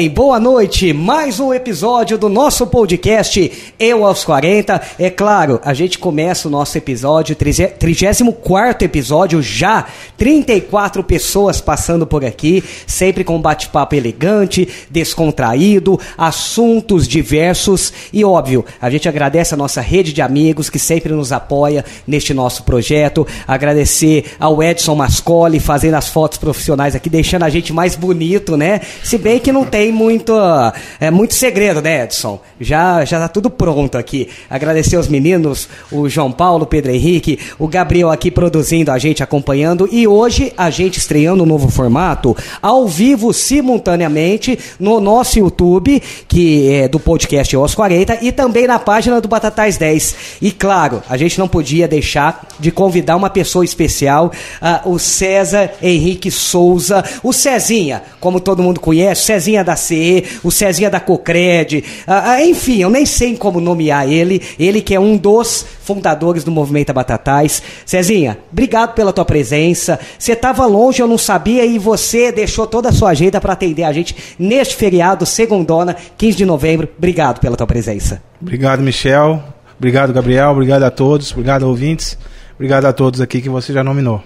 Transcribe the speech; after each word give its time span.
bem? 0.00 0.08
Boa 0.08 0.40
noite. 0.40 0.94
Mais 0.94 1.38
um 1.40 1.52
episódio 1.52 2.16
do 2.16 2.30
nosso 2.30 2.66
podcast 2.66 3.52
Eu 3.78 4.06
aos 4.06 4.24
40. 4.24 4.80
É 4.98 5.10
claro, 5.10 5.60
a 5.62 5.74
gente 5.74 5.98
começa 5.98 6.48
o 6.48 6.50
nosso 6.50 6.78
episódio, 6.78 7.36
34 7.36 8.86
episódio 8.86 9.42
já. 9.42 9.86
34 10.16 11.04
pessoas 11.04 11.60
passando 11.60 12.06
por 12.06 12.24
aqui, 12.24 12.64
sempre 12.86 13.24
com 13.24 13.40
bate-papo 13.40 13.94
elegante, 13.94 14.66
descontraído, 14.90 16.00
assuntos 16.16 17.06
diversos 17.06 17.92
e 18.10 18.24
óbvio, 18.24 18.64
a 18.80 18.88
gente 18.88 19.08
agradece 19.08 19.52
a 19.52 19.56
nossa 19.56 19.82
rede 19.82 20.14
de 20.14 20.22
amigos 20.22 20.70
que 20.70 20.78
sempre 20.78 21.12
nos 21.12 21.30
apoia 21.30 21.84
neste 22.06 22.32
nosso 22.32 22.62
projeto. 22.62 23.26
Agradecer 23.46 24.32
ao 24.38 24.62
Edson 24.62 24.94
Mascoli 24.94 25.60
fazendo 25.60 25.94
as 25.94 26.08
fotos 26.08 26.38
profissionais 26.38 26.94
aqui, 26.94 27.10
deixando 27.10 27.42
a 27.42 27.50
gente 27.50 27.72
mais 27.72 27.96
bonito, 27.96 28.56
né? 28.56 28.80
Se 29.02 29.18
bem 29.18 29.38
que 29.38 29.52
não 29.52 29.64
tem 29.64 29.89
muito, 29.90 30.32
é, 31.00 31.10
muito 31.10 31.34
segredo, 31.34 31.80
né, 31.80 32.04
Edson? 32.04 32.40
Já, 32.60 33.04
já 33.04 33.18
tá 33.18 33.28
tudo 33.28 33.50
pronto 33.50 33.96
aqui. 33.96 34.28
Agradecer 34.48 34.96
aos 34.96 35.08
meninos, 35.08 35.68
o 35.90 36.08
João 36.08 36.32
Paulo, 36.32 36.64
o 36.64 36.66
Pedro 36.66 36.92
Henrique, 36.92 37.38
o 37.58 37.68
Gabriel 37.68 38.10
aqui 38.10 38.30
produzindo 38.30 38.90
a 38.90 38.98
gente, 38.98 39.22
acompanhando. 39.22 39.88
E 39.90 40.06
hoje 40.06 40.52
a 40.56 40.70
gente 40.70 40.98
estreando 40.98 41.42
um 41.42 41.46
novo 41.46 41.68
formato, 41.68 42.36
ao 42.60 42.86
vivo, 42.86 43.32
simultaneamente, 43.32 44.58
no 44.78 45.00
nosso 45.00 45.38
YouTube, 45.38 46.02
que 46.28 46.72
é 46.72 46.88
do 46.88 47.00
podcast 47.00 47.56
Os 47.56 47.74
40, 47.74 48.18
e 48.22 48.32
também 48.32 48.66
na 48.66 48.78
página 48.78 49.20
do 49.20 49.28
Batatais 49.28 49.76
10. 49.76 50.14
E 50.42 50.50
claro, 50.50 51.02
a 51.08 51.16
gente 51.16 51.38
não 51.38 51.48
podia 51.48 51.88
deixar 51.88 52.48
de 52.58 52.70
convidar 52.70 53.16
uma 53.16 53.30
pessoa 53.30 53.64
especial, 53.64 54.32
uh, 54.60 54.90
o 54.90 54.98
César 54.98 55.72
Henrique 55.82 56.30
Souza, 56.30 57.04
o 57.22 57.32
Cezinha, 57.32 58.02
como 58.20 58.40
todo 58.40 58.62
mundo 58.62 58.80
conhece, 58.80 59.24
Cezinha 59.24 59.64
da 59.64 59.76
O 60.42 60.50
Cezinha 60.50 60.90
da 60.90 61.00
Cocred, 61.00 61.84
enfim, 62.46 62.82
eu 62.82 62.90
nem 62.90 63.06
sei 63.06 63.36
como 63.36 63.60
nomear 63.60 64.08
ele, 64.08 64.42
ele 64.58 64.80
que 64.80 64.94
é 64.94 65.00
um 65.00 65.16
dos 65.16 65.64
fundadores 65.82 66.44
do 66.44 66.50
Movimento 66.50 66.92
Batatais. 66.92 67.62
Cezinha, 67.84 68.38
obrigado 68.52 68.94
pela 68.94 69.12
tua 69.12 69.24
presença. 69.24 69.98
Você 70.18 70.32
estava 70.32 70.66
longe, 70.66 71.02
eu 71.02 71.08
não 71.08 71.18
sabia, 71.18 71.64
e 71.64 71.78
você 71.78 72.30
deixou 72.30 72.66
toda 72.66 72.90
a 72.90 72.92
sua 72.92 73.10
agenda 73.10 73.40
para 73.40 73.52
atender 73.52 73.84
a 73.84 73.92
gente 73.92 74.14
neste 74.38 74.76
feriado, 74.76 75.26
segundona, 75.26 75.96
15 76.16 76.36
de 76.36 76.44
novembro. 76.44 76.88
Obrigado 76.96 77.40
pela 77.40 77.56
tua 77.56 77.66
presença. 77.66 78.22
Obrigado, 78.40 78.80
Michel. 78.82 79.42
Obrigado, 79.78 80.12
Gabriel. 80.12 80.50
Obrigado 80.50 80.82
a 80.82 80.90
todos. 80.90 81.32
Obrigado, 81.32 81.62
ouvintes. 81.64 82.18
Obrigado 82.60 82.84
a 82.84 82.92
todos 82.92 83.22
aqui 83.22 83.40
que 83.40 83.48
você 83.48 83.72
já 83.72 83.82
nominou. 83.82 84.22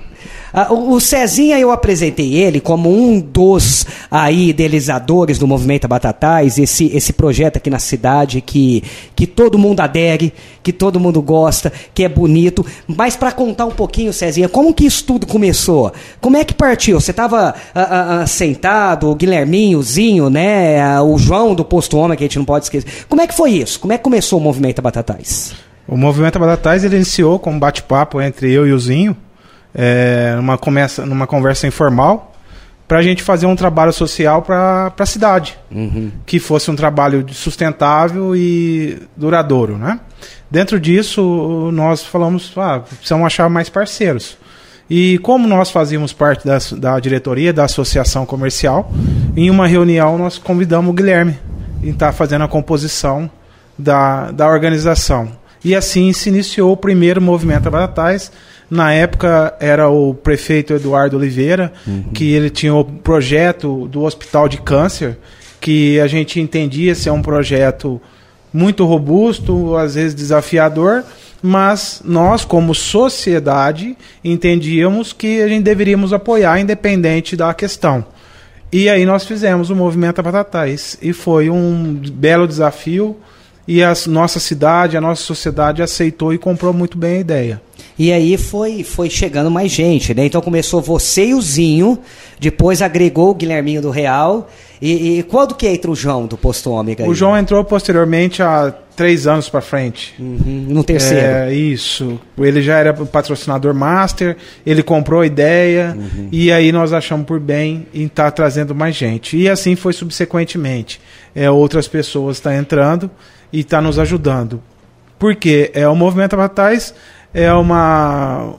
Ah, 0.53 0.73
o, 0.73 0.99
Cezinha, 0.99 1.57
eu 1.57 1.71
apresentei 1.71 2.35
ele 2.35 2.59
como 2.59 2.91
um 2.91 3.21
dos 3.21 3.87
aí 4.11 4.49
idealizadores 4.49 5.39
do 5.39 5.47
Movimento 5.47 5.87
Batatais, 5.87 6.59
esse, 6.59 6.87
esse 6.87 7.13
projeto 7.13 7.59
aqui 7.59 7.71
na 7.71 7.79
cidade 7.79 8.41
que, 8.41 8.83
que 9.15 9.25
todo 9.25 9.57
mundo 9.57 9.79
adere, 9.79 10.35
que 10.65 10.73
todo 10.73 10.99
mundo 10.99 11.23
gosta, 11.23 11.73
que 11.95 12.03
é 12.03 12.09
bonito. 12.09 12.67
Mas 12.89 13.15
para 13.15 13.31
contar 13.31 13.67
um 13.67 13.71
pouquinho, 13.71 14.13
Cezinha, 14.13 14.49
como 14.49 14.75
que 14.75 14.85
isso 14.85 15.05
tudo 15.05 15.29
começou? 15.29 15.93
Como 16.21 16.37
é 16.37 16.45
que 16.45 16.55
partiu? 16.55 17.01
Você 17.01 17.13
estava 17.13 17.55
ah, 17.73 18.23
ah, 18.23 18.27
sentado, 18.27 19.09
o 19.11 19.15
Guilherminho, 19.15 19.79
o 19.79 19.83
Zinho, 19.85 20.29
né? 20.29 21.01
O 21.03 21.17
João 21.19 21.55
do 21.55 21.65
Posto 21.65 21.97
Homem, 21.97 22.19
que 22.19 22.25
a 22.25 22.27
gente 22.27 22.39
não 22.39 22.45
pode 22.45 22.65
esquecer. 22.65 23.07
Como 23.09 23.23
é 23.23 23.29
que 23.29 23.35
foi 23.35 23.53
isso? 23.53 23.79
Como 23.79 23.93
é 23.93 23.97
que 23.97 24.03
começou 24.03 24.41
o 24.41 24.43
Movimento 24.43 24.83
Batatais? 24.83 25.55
O 25.87 25.97
Movimento 25.97 26.39
Batatais 26.39 26.85
ele 26.85 26.97
iniciou 26.97 27.39
com 27.39 27.53
um 27.53 27.59
bate-papo 27.59 28.21
entre 28.21 28.51
eu 28.51 28.67
e 28.67 28.73
o 28.73 28.79
Zinho 28.79 29.17
é, 29.75 30.35
numa, 30.37 30.57
começa, 30.57 31.05
numa 31.05 31.27
conversa 31.27 31.67
informal, 31.67 32.33
para 32.87 32.99
a 32.99 33.03
gente 33.03 33.23
fazer 33.23 33.47
um 33.47 33.57
trabalho 33.57 33.93
social 33.93 34.43
para 34.43 34.93
a 34.97 35.07
cidade, 35.07 35.59
uhum. 35.71 36.13
que 36.25 36.39
fosse 36.39 36.71
um 36.71 36.77
trabalho 36.77 37.25
sustentável 37.33 38.37
e 38.37 39.03
duradouro, 39.17 39.77
né? 39.77 39.99
Dentro 40.51 40.79
disso, 40.79 41.71
nós 41.73 42.05
falamos, 42.05 42.53
ah, 42.57 42.81
precisamos 42.81 43.27
achar 43.27 43.49
mais 43.49 43.69
parceiros. 43.69 44.37
E 44.89 45.19
como 45.19 45.49
nós 45.49 45.71
fazíamos 45.71 46.13
parte 46.13 46.47
da, 46.47 46.59
da 46.77 47.01
diretoria 47.01 47.53
da 47.53 47.65
associação 47.65 48.27
comercial, 48.27 48.93
em 49.35 49.51
uma 49.51 49.67
reunião 49.67 50.19
nós 50.19 50.37
convidamos 50.37 50.91
o 50.91 50.95
Guilherme 50.95 51.39
e 51.83 51.89
está 51.89 52.13
fazendo 52.13 52.45
a 52.45 52.49
composição 52.49 53.31
da, 53.79 54.31
da 54.31 54.47
organização. 54.47 55.33
E 55.65 55.75
assim 55.75 56.13
se 56.13 56.29
iniciou 56.29 56.73
o 56.73 56.77
primeiro 56.77 57.23
movimento 57.23 57.71
Batatais, 57.71 58.31
na 58.71 58.93
época 58.93 59.55
era 59.61 59.89
o 59.89 60.15
prefeito 60.15 60.75
Eduardo 60.75 61.17
Oliveira, 61.17 61.73
uhum. 61.87 62.05
que 62.13 62.33
ele 62.33 62.51
tinha 62.51 62.75
o 62.75 62.85
projeto 62.85 63.89
do 63.89 64.03
Hospital 64.03 64.49
de 64.49 64.59
Câncer, 64.59 65.17
que 65.61 65.99
a 66.01 66.07
gente 66.07 66.41
entendia 66.41 66.95
ser 66.95 67.11
um 67.11 67.23
projeto 67.23 68.01
muito 68.53 68.85
robusto, 68.85 69.77
às 69.77 69.95
vezes 69.95 70.15
desafiador, 70.15 71.03
mas 71.43 72.01
nós, 72.05 72.45
como 72.45 72.75
sociedade, 72.75 73.97
entendíamos 74.23 75.13
que 75.13 75.43
a 75.43 75.49
gente 75.49 75.63
deveríamos 75.63 76.13
apoiar, 76.13 76.59
independente 76.61 77.37
da 77.37 77.53
questão. 77.53 78.05
E 78.73 78.89
aí 78.89 79.05
nós 79.05 79.25
fizemos 79.25 79.71
o 79.71 79.77
movimento 79.77 80.23
Batatais. 80.23 80.99
E 81.01 81.13
foi 81.13 81.49
um 81.49 81.95
belo 82.13 82.49
desafio. 82.49 83.17
E 83.67 83.83
a 83.83 83.93
nossa 84.07 84.39
cidade, 84.39 84.97
a 84.97 85.01
nossa 85.01 85.23
sociedade 85.23 85.83
aceitou 85.83 86.35
e 86.35 86.39
comprou 86.39 86.73
muito 86.73 86.99
bem 86.99 87.17
a 87.17 87.21
ideia. 87.21 87.63
E 87.99 88.13
aí 88.13 88.37
foi, 88.37 88.83
foi 88.83 89.09
chegando 89.09 89.51
mais 89.51 89.71
gente, 89.71 90.13
né? 90.15 90.27
Então 90.27 90.41
começou 90.41 90.83
você 90.83 91.27
e 91.27 91.35
o 91.35 91.41
Zinho, 91.41 91.99
depois 92.41 92.83
agregou 92.83 93.31
o 93.31 93.35
Guilherminho 93.35 93.81
do 93.81 93.91
Real. 93.91 94.51
E, 94.83 95.19
e 95.19 95.23
quando 95.23 95.55
que 95.55 95.67
entra 95.67 95.91
o 95.91 95.95
João 95.95 96.27
do 96.27 96.37
Posto 96.37 96.71
Ômega? 96.71 97.09
O 97.09 97.15
João 97.15 97.39
entrou 97.39 97.65
posteriormente 97.65 98.43
há 98.43 98.75
três 98.97 99.27
anos 99.27 99.49
para 99.49 99.61
frente. 99.61 100.15
Uhum, 100.19 100.67
no 100.69 100.83
terceiro. 100.83 101.25
É, 101.25 101.55
isso. 101.55 102.21
Ele 102.37 102.61
já 102.61 102.79
era 102.79 102.93
patrocinador 102.93 103.73
master, 103.73 104.37
ele 104.67 104.83
comprou 104.83 105.21
a 105.21 105.27
ideia, 105.27 105.97
uhum. 105.97 106.29
e 106.31 106.51
aí 106.53 106.73
nós 106.73 106.93
achamos 106.93 107.27
por 107.27 107.39
bem 107.39 107.87
em 107.95 108.07
estar 108.07 108.25
tá 108.25 108.31
trazendo 108.33 108.75
mais 108.75 108.95
gente. 108.97 109.37
E 109.37 109.49
assim 109.49 109.77
foi 109.77 109.93
subsequentemente. 109.93 111.01
É, 111.35 111.49
outras 111.51 111.89
pessoas 111.89 112.37
estão 112.37 112.53
tá 112.53 112.59
entrando 112.59 113.11
e 113.55 113.61
estão 113.61 113.79
tá 113.79 113.83
nos 113.83 114.01
ajudando. 114.01 114.61
Porque 115.17 115.71
é, 115.75 115.89
o 115.89 115.95
Movimento 115.95 116.37
Batais 116.37 116.93
é 117.33 117.53
uma 117.53 118.55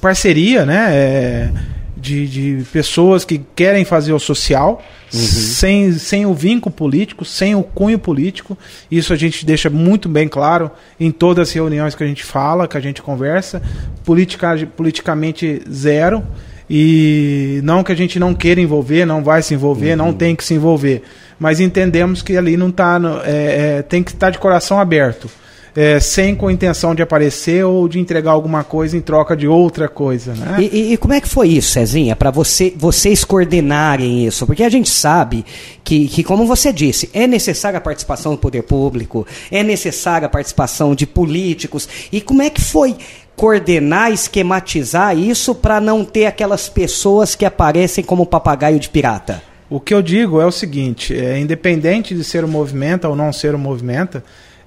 parceria, 0.00 0.64
né? 0.64 0.86
É, 0.90 1.50
de, 1.96 2.28
de 2.28 2.64
pessoas 2.70 3.24
que 3.24 3.40
querem 3.56 3.84
fazer 3.84 4.12
o 4.12 4.18
social 4.20 4.82
uhum. 5.12 5.18
sem, 5.18 5.92
sem 5.94 6.26
o 6.26 6.34
vínculo 6.34 6.72
político, 6.72 7.24
sem 7.24 7.56
o 7.56 7.62
cunho 7.62 7.98
político. 7.98 8.56
Isso 8.88 9.12
a 9.12 9.16
gente 9.16 9.44
deixa 9.44 9.68
muito 9.68 10.08
bem 10.08 10.28
claro 10.28 10.70
em 11.00 11.10
todas 11.10 11.48
as 11.48 11.54
reuniões 11.54 11.96
que 11.96 12.04
a 12.04 12.06
gente 12.06 12.22
fala, 12.22 12.68
que 12.68 12.76
a 12.76 12.80
gente 12.80 13.02
conversa. 13.02 13.60
Politica, 14.04 14.54
politicamente 14.76 15.60
zero. 15.68 16.22
E 16.68 17.60
não 17.62 17.84
que 17.84 17.92
a 17.92 17.94
gente 17.94 18.18
não 18.18 18.34
queira 18.34 18.60
envolver, 18.60 19.04
não 19.04 19.22
vai 19.22 19.42
se 19.42 19.54
envolver, 19.54 19.90
uhum. 19.90 19.96
não 19.96 20.12
tem 20.12 20.34
que 20.34 20.44
se 20.44 20.54
envolver. 20.54 21.02
Mas 21.38 21.60
entendemos 21.60 22.22
que 22.22 22.36
ali 22.36 22.56
não 22.56 22.68
está. 22.68 23.00
É, 23.24 23.78
é, 23.78 23.82
tem 23.82 24.02
que 24.02 24.10
estar 24.10 24.26
tá 24.26 24.30
de 24.30 24.38
coração 24.38 24.78
aberto 24.78 25.28
é, 25.76 25.98
sem 25.98 26.34
com 26.34 26.50
intenção 26.50 26.94
de 26.94 27.02
aparecer 27.02 27.64
ou 27.64 27.88
de 27.88 27.98
entregar 27.98 28.30
alguma 28.30 28.62
coisa 28.62 28.96
em 28.96 29.00
troca 29.00 29.36
de 29.36 29.48
outra 29.48 29.88
coisa. 29.88 30.32
Né? 30.34 30.56
E, 30.60 30.64
e, 30.64 30.92
e 30.92 30.96
como 30.96 31.12
é 31.12 31.20
que 31.20 31.28
foi 31.28 31.48
isso, 31.48 31.72
Cezinha, 31.72 32.14
para 32.14 32.30
você, 32.30 32.72
vocês 32.76 33.24
coordenarem 33.24 34.26
isso? 34.26 34.46
Porque 34.46 34.62
a 34.62 34.68
gente 34.68 34.88
sabe 34.88 35.44
que, 35.82 36.06
que, 36.06 36.22
como 36.22 36.46
você 36.46 36.72
disse, 36.72 37.10
é 37.12 37.26
necessária 37.26 37.78
a 37.78 37.80
participação 37.80 38.32
do 38.32 38.38
poder 38.38 38.62
público, 38.62 39.26
é 39.50 39.62
necessária 39.62 40.26
a 40.26 40.30
participação 40.30 40.94
de 40.94 41.06
políticos. 41.06 41.88
E 42.12 42.20
como 42.20 42.42
é 42.42 42.50
que 42.50 42.60
foi 42.60 42.96
coordenar, 43.36 44.12
esquematizar 44.12 45.16
isso 45.16 45.54
para 45.54 45.80
não 45.80 46.04
ter 46.04 46.26
aquelas 46.26 46.68
pessoas 46.68 47.34
que 47.34 47.44
aparecem 47.44 48.04
como 48.04 48.26
papagaio 48.26 48.78
de 48.78 48.88
pirata? 48.88 49.42
O 49.68 49.80
que 49.80 49.94
eu 49.94 50.02
digo 50.02 50.40
é 50.40 50.46
o 50.46 50.52
seguinte: 50.52 51.16
é, 51.16 51.38
independente 51.38 52.14
de 52.14 52.22
ser 52.22 52.44
um 52.44 52.48
movimento 52.48 53.08
ou 53.08 53.16
não 53.16 53.32
ser 53.32 53.54
um 53.54 53.58
movimento, 53.58 54.22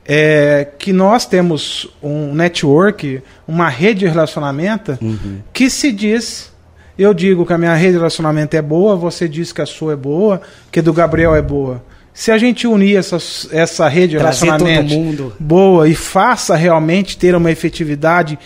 é 0.05 0.67
que 0.77 0.93
nós 0.93 1.25
temos 1.25 1.87
um 2.01 2.33
network, 2.33 3.21
uma 3.47 3.69
rede 3.69 4.01
de 4.01 4.07
relacionamento 4.07 4.97
uhum. 5.01 5.39
que 5.53 5.69
se 5.69 5.91
diz. 5.91 6.55
Eu 6.97 7.13
digo 7.13 7.45
que 7.45 7.53
a 7.53 7.57
minha 7.59 7.75
rede 7.75 7.91
de 7.91 7.97
relacionamento 7.97 8.55
é 8.55 8.61
boa, 8.61 8.95
você 8.95 9.29
diz 9.29 9.51
que 9.51 9.61
a 9.61 9.67
sua 9.67 9.93
é 9.93 9.95
boa, 9.95 10.41
que 10.71 10.79
a 10.79 10.81
do 10.81 10.91
Gabriel 10.91 11.35
é 11.35 11.41
boa. 11.43 11.83
Se 12.17 12.31
a 12.31 12.37
gente 12.39 12.65
unir 12.65 12.97
essa, 12.97 13.17
essa 13.51 13.87
rede 13.87 14.13
de 14.13 14.17
relacionamento 14.17 15.33
boa 15.39 15.87
e 15.87 15.93
faça 15.93 16.55
realmente 16.55 17.15
ter 17.15 17.35
uma 17.35 17.51
efetividade 17.51 18.39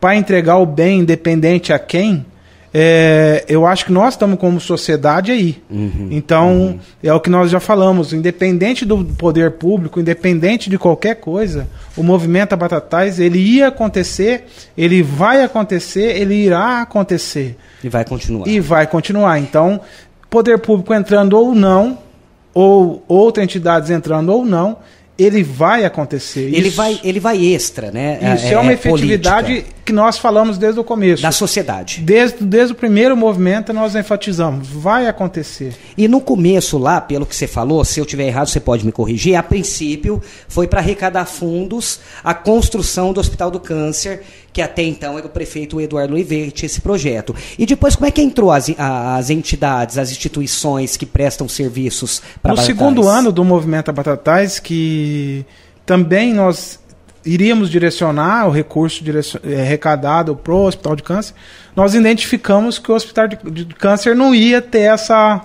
para 0.00 0.16
entregar 0.16 0.56
o 0.56 0.64
bem 0.64 1.00
independente 1.00 1.70
a 1.70 1.78
quem, 1.78 2.24
é, 2.72 3.44
eu 3.46 3.66
acho 3.66 3.84
que 3.84 3.92
nós 3.92 4.14
estamos 4.14 4.38
como 4.38 4.58
sociedade 4.58 5.30
aí. 5.30 5.62
Uhum, 5.68 6.08
então, 6.10 6.52
uhum. 6.52 6.78
é 7.02 7.12
o 7.12 7.20
que 7.20 7.28
nós 7.28 7.50
já 7.50 7.60
falamos, 7.60 8.14
independente 8.14 8.86
do 8.86 9.04
poder 9.04 9.50
público, 9.50 10.00
independente 10.00 10.70
de 10.70 10.78
qualquer 10.78 11.16
coisa, 11.16 11.68
o 11.98 12.02
movimento 12.02 12.56
Batatais, 12.56 13.20
ele 13.20 13.38
ia 13.38 13.68
acontecer, 13.68 14.46
ele 14.74 15.02
vai 15.02 15.44
acontecer, 15.44 16.16
ele 16.18 16.34
irá 16.34 16.80
acontecer. 16.80 17.58
E 17.84 17.90
vai 17.90 18.06
continuar. 18.06 18.48
E 18.48 18.58
vai 18.58 18.86
continuar. 18.86 19.38
Então, 19.38 19.82
poder 20.30 20.58
público 20.60 20.94
entrando 20.94 21.34
ou 21.34 21.54
não, 21.54 22.07
ou 22.54 23.02
outra 23.08 23.42
entidade 23.42 23.92
entrando 23.92 24.30
ou 24.30 24.44
não, 24.44 24.78
ele 25.18 25.42
vai 25.42 25.84
acontecer. 25.84 26.42
Ele 26.54 26.68
Isso- 26.68 26.76
vai, 26.76 27.00
ele 27.02 27.18
vai 27.18 27.44
extra, 27.44 27.90
né? 27.90 28.36
Isso 28.36 28.46
é, 28.46 28.58
uma 28.58 28.72
efetividade 28.72 29.46
política 29.48 29.74
que 29.84 29.92
nós 29.92 30.16
falamos 30.16 30.56
desde 30.58 30.78
o 30.78 30.84
começo. 30.84 31.22
da 31.22 31.32
sociedade. 31.32 32.00
Desde, 32.02 32.44
desde 32.44 32.72
o 32.72 32.76
primeiro 32.76 33.16
movimento 33.16 33.72
nós 33.72 33.96
enfatizamos, 33.96 34.68
vai 34.68 35.08
acontecer. 35.08 35.74
E 35.96 36.06
no 36.06 36.20
começo 36.20 36.78
lá, 36.78 37.00
pelo 37.00 37.26
que 37.26 37.34
você 37.34 37.48
falou, 37.48 37.84
se 37.84 37.98
eu 37.98 38.06
tiver 38.06 38.26
errado, 38.28 38.46
você 38.46 38.60
pode 38.60 38.86
me 38.86 38.92
corrigir. 38.92 39.34
A 39.34 39.42
princípio, 39.42 40.22
foi 40.46 40.68
para 40.68 40.78
arrecadar 40.78 41.24
fundos 41.24 41.98
a 42.22 42.32
construção 42.32 43.12
do 43.12 43.18
Hospital 43.18 43.50
do 43.50 43.58
Câncer, 43.58 44.22
que 44.58 44.62
até 44.62 44.82
então 44.82 45.16
era 45.16 45.24
o 45.24 45.30
prefeito 45.30 45.80
Eduardo 45.80 46.14
Oliveira 46.14 46.50
tinha 46.50 46.66
esse 46.66 46.80
projeto. 46.80 47.32
E 47.56 47.64
depois, 47.64 47.94
como 47.94 48.08
é 48.08 48.10
que 48.10 48.20
entrou 48.20 48.50
as, 48.50 48.68
as 48.76 49.30
entidades, 49.30 49.96
as 49.96 50.10
instituições 50.10 50.96
que 50.96 51.06
prestam 51.06 51.48
serviços 51.48 52.20
para 52.42 52.54
No 52.54 52.60
segundo 52.60 53.06
ano 53.06 53.30
do 53.30 53.44
movimento 53.44 53.92
Batatais, 53.92 54.58
que 54.58 55.46
também 55.86 56.34
nós 56.34 56.80
iríamos 57.24 57.70
direcionar 57.70 58.48
o 58.48 58.50
recurso 58.50 59.04
eh, 59.44 59.60
arrecadado 59.60 60.34
para 60.34 60.52
o 60.52 60.66
Hospital 60.66 60.96
de 60.96 61.04
Câncer, 61.04 61.34
nós 61.76 61.94
identificamos 61.94 62.80
que 62.80 62.90
o 62.90 62.96
Hospital 62.96 63.28
de, 63.28 63.64
Câncer 63.76 64.16
não 64.16 64.34
ia 64.34 64.60
ter 64.60 64.90
essa 64.92 65.40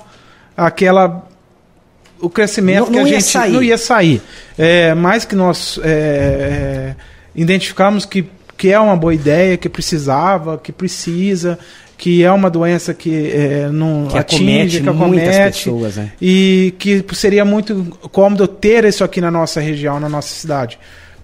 aquela 0.58 1.28
o 2.20 2.32
crescimento 2.32 2.86
Não- 2.86 2.88
que 2.88 2.98
não 2.98 3.06
a 3.06 3.08
gente 3.08 3.26
sair. 3.26 3.52
não 3.52 3.62
ia 3.62 3.78
sair. 3.78 4.24
É, 4.58 4.96
mais 4.96 5.24
que 5.24 5.36
nós 5.36 5.80
é, 5.84 6.96
identificamos 7.36 8.06
que, 8.06 8.26
que 8.58 8.72
é 8.72 8.80
uma 8.80 8.96
boa 8.96 9.14
ideia, 9.14 9.58
que 9.58 9.68
precisava, 9.68 10.58
que 10.58 10.72
precisa, 10.72 11.58
que 11.98 12.24
é 12.24 12.32
uma 12.32 12.50
doença 12.50 12.94
que 12.94 13.32
é, 13.32 13.70
não 13.72 14.08
Que 14.08 14.18
atinge, 14.18 14.44
acomete 14.44 14.82
que 14.82 14.90
muitas 14.90 15.28
acomete, 15.30 15.64
pessoas, 15.64 15.96
né? 15.96 16.12
e 16.22 16.74
que 16.78 17.06
seria 17.14 17.46
muito 17.46 17.98
cômodo 18.12 18.48
ter 18.48 18.84
isso 18.86 19.04
aqui 19.04 19.22
na 19.22 19.32
nossa 19.32 19.60
região, 19.62 20.00
na 20.00 20.10
nossa 20.10 20.28
cidade. 20.28 20.78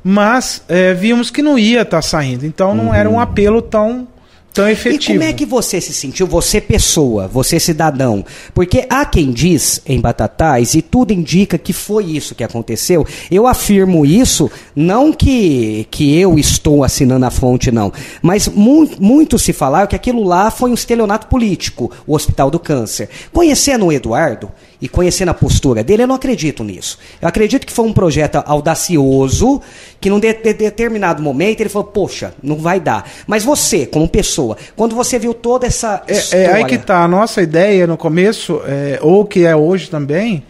Mas 0.04 0.64
é, 0.70 0.94
vimos 0.94 1.30
que 1.30 1.42
não 1.42 1.60
ia 1.60 1.82
estar 1.82 2.02
saindo, 2.02 2.46
então 2.46 2.74
não 2.74 2.94
era 2.94 3.10
um 3.10 3.20
apelo 3.20 3.62
tão, 3.62 4.08
tão 4.54 4.68
E 4.68 4.74
efetivo. 4.74 5.20
como 5.20 5.24
é 5.24 5.34
que 5.34 5.46
você 5.46 5.80
se 5.80 5.94
sentiu, 5.94 6.28
você 6.28 6.60
pessoa, 6.60 7.28
você 7.28 7.60
cidadão? 7.60 8.26
Porque 8.54 8.86
há 8.90 9.06
quem 9.06 9.32
diz 9.32 9.82
em 9.86 10.00
Batatais, 10.00 10.74
e 10.76 10.82
tudo 10.82 11.14
indica 11.14 11.58
que 11.58 11.74
foi 11.74 12.06
isso 12.06 12.36
que 12.36 12.44
aconteceu. 12.44 13.06
Eu 13.30 13.48
afirmo 13.48 14.06
isso, 14.06 14.50
não 14.76 15.12
que, 15.12 15.88
que 15.90 16.18
eu 16.18 16.38
estou 16.38 16.84
assinando 16.84 17.26
a 17.26 17.32
fonte, 17.32 17.72
não. 17.72 17.92
Mas 18.22 18.48
mu 18.48 18.90
muito 19.00 19.38
se 19.38 19.54
falaram 19.54 19.88
que 19.88 19.96
aquilo 19.96 20.24
lá 20.24 20.50
foi 20.50 20.72
um 20.72 20.74
estelionato 20.74 21.28
político, 21.28 21.92
o 22.08 22.16
Hospital 22.16 22.50
do 22.50 22.60
Câncer. 22.60 23.10
Conhecendo 23.32 23.86
o 23.86 23.92
Eduardo 23.92 24.52
e 24.82 24.88
conhecendo 24.88 25.30
a 25.30 25.34
postura 25.34 25.84
dele, 25.84 26.04
eu 26.04 26.08
não 26.08 26.16
acredito 26.16 26.64
nisso. 26.64 26.98
Eu 27.22 27.28
acredito 27.28 27.68
que 27.68 27.74
foi 27.74 27.86
um 27.86 27.92
projeto 27.94 28.42
audacioso, 28.46 29.62
que 30.00 30.10
num 30.10 30.20
de- 30.20 30.34
de- 30.34 30.54
determinado 30.54 31.22
momento 31.22 31.60
ele 31.62 31.70
falou, 31.70 31.88
poxa, 31.90 32.34
não 32.42 32.56
vai 32.56 32.80
dar. 32.80 33.10
Mas 33.28 33.44
você, 33.44 33.86
como 33.86 34.08
pessoa, 34.08 34.58
quando 34.76 34.96
você 34.96 35.20
viu 35.20 35.34
toda 35.34 35.68
essa 35.68 36.02
É, 36.08 36.14
história... 36.14 36.44
é 36.46 36.54
aí 36.54 36.66
que 36.66 36.78
tá. 36.78 37.04
A 37.04 37.08
nossa 37.08 37.42
ideia 37.42 37.86
no 37.86 37.98
começo, 37.98 38.62
é, 38.66 39.00
ou 39.02 39.26
que 39.26 39.46
é 39.46 39.56
hoje 39.56 39.90
também, 39.90 40.44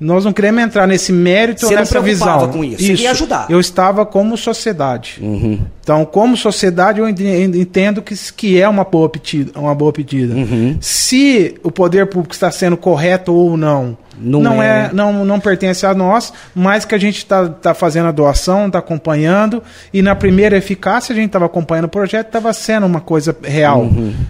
nós 0.00 0.24
não 0.24 0.32
queremos 0.32 0.62
entrar 0.62 0.86
nesse 0.86 1.12
mérito 1.12 1.62
Você 1.66 1.74
não 1.74 1.80
nessa 1.80 2.00
preocupava 2.00 2.46
visão. 2.46 2.52
com 2.52 2.64
isso, 2.64 2.78
você 2.82 2.86
queria 2.94 3.10
ajudar. 3.10 3.46
Eu 3.50 3.58
estava 3.60 4.06
como 4.06 4.36
sociedade. 4.36 5.18
Uhum. 5.20 5.60
Então, 5.88 6.04
como 6.04 6.36
sociedade, 6.36 7.00
eu 7.00 7.08
ent- 7.08 7.18
entendo 7.18 8.02
que, 8.02 8.14
que 8.36 8.60
é 8.60 8.68
uma 8.68 8.84
boa 8.84 9.08
pedida. 9.08 9.58
Uma 9.58 9.74
boa 9.74 9.90
pedida. 9.90 10.34
Uhum. 10.34 10.76
Se 10.82 11.54
o 11.62 11.70
poder 11.70 12.04
público 12.08 12.34
está 12.34 12.50
sendo 12.50 12.76
correto 12.76 13.32
ou 13.32 13.56
não, 13.56 13.96
Não 14.20 14.38
não, 14.42 14.62
é. 14.62 14.90
é. 14.90 14.90
não, 14.92 15.24
não 15.24 15.40
pertence 15.40 15.86
a 15.86 15.94
nós, 15.94 16.30
mas 16.54 16.84
que 16.84 16.94
a 16.94 16.98
gente 16.98 17.16
está 17.16 17.48
tá 17.48 17.72
fazendo 17.72 18.06
a 18.08 18.12
doação, 18.12 18.66
está 18.66 18.80
acompanhando, 18.80 19.62
e 19.90 20.02
na 20.02 20.14
primeira 20.14 20.58
eficácia 20.58 21.14
a 21.14 21.16
gente 21.16 21.28
estava 21.28 21.46
acompanhando 21.46 21.86
o 21.86 21.88
projeto, 21.88 22.26
estava 22.26 22.52
sendo 22.52 22.84
uma 22.84 23.00
coisa 23.00 23.34
real. 23.42 23.88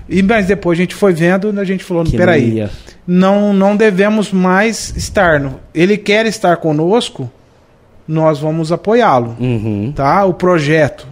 E, 0.08 0.22
mas 0.22 0.46
depois 0.46 0.78
a 0.78 0.82
gente 0.82 0.94
foi 0.94 1.12
vendo, 1.12 1.58
a 1.58 1.64
gente 1.64 1.82
falou, 1.82 2.04
Uhum. 2.04 2.10
Que 2.10 2.16
não 2.16 2.24
peraí, 2.24 2.50
ia. 2.52 2.70
não, 3.04 3.52
não 3.52 3.74
devemos 3.76 4.30
mais 4.30 4.94
estar. 4.96 5.40
no- 5.40 5.58
Ele 5.74 5.96
quer 5.96 6.24
estar 6.26 6.58
conosco, 6.58 7.28
nós 8.06 8.38
vamos 8.38 8.70
apoiá-lo. 8.70 9.34
Uhum. 9.40 9.92
Tá? 9.94 10.24
O 10.24 10.32
projeto, 10.34 11.06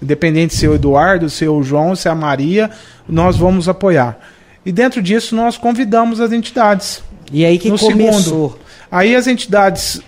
independente 0.00 0.54
se 0.54 0.66
é 0.66 0.68
o 0.68 0.74
Eduardo, 0.74 1.28
se 1.28 1.44
é 1.44 1.48
o 1.48 1.62
João, 1.62 1.94
se 1.94 2.08
é 2.08 2.10
a 2.10 2.14
Maria, 2.14 2.70
nós 3.08 3.36
vamos 3.36 3.68
apoiar. 3.68 4.18
E 4.64 4.72
dentro 4.72 5.02
disso 5.02 5.34
nós 5.34 5.56
convidamos 5.56 6.20
as 6.20 6.32
entidades. 6.32 7.02
E 7.32 7.44
aí 7.44 7.58
que 7.58 7.70
no 7.70 7.78
começou. 7.78 8.22
segundo. 8.22 8.58
Aí 8.90 9.14
as 9.14 9.26
entidades, 9.26 10.00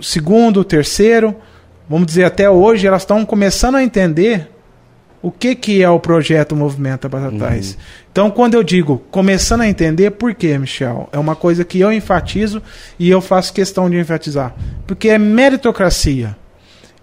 segundo, 0.00 0.64
terceiro, 0.64 1.34
vamos 1.88 2.06
dizer 2.06 2.24
até 2.24 2.48
hoje, 2.48 2.86
elas 2.86 3.02
estão 3.02 3.24
começando 3.26 3.74
a 3.74 3.82
entender 3.82 4.48
o 5.22 5.30
que, 5.30 5.54
que 5.54 5.82
é 5.82 5.90
o 5.90 6.00
projeto 6.00 6.56
Movimento 6.56 7.08
Batatais. 7.08 7.76
Então, 8.10 8.30
quando 8.30 8.54
eu 8.54 8.62
digo 8.62 9.02
começando 9.10 9.60
a 9.60 9.68
entender, 9.68 10.12
por 10.12 10.34
quê, 10.34 10.56
Michel? 10.56 11.08
É 11.12 11.18
uma 11.18 11.36
coisa 11.36 11.64
que 11.64 11.78
eu 11.78 11.92
enfatizo 11.92 12.62
e 12.98 13.10
eu 13.10 13.20
faço 13.20 13.52
questão 13.52 13.90
de 13.90 13.98
enfatizar. 13.98 14.54
Porque 14.86 15.10
é 15.10 15.18
meritocracia. 15.18 16.36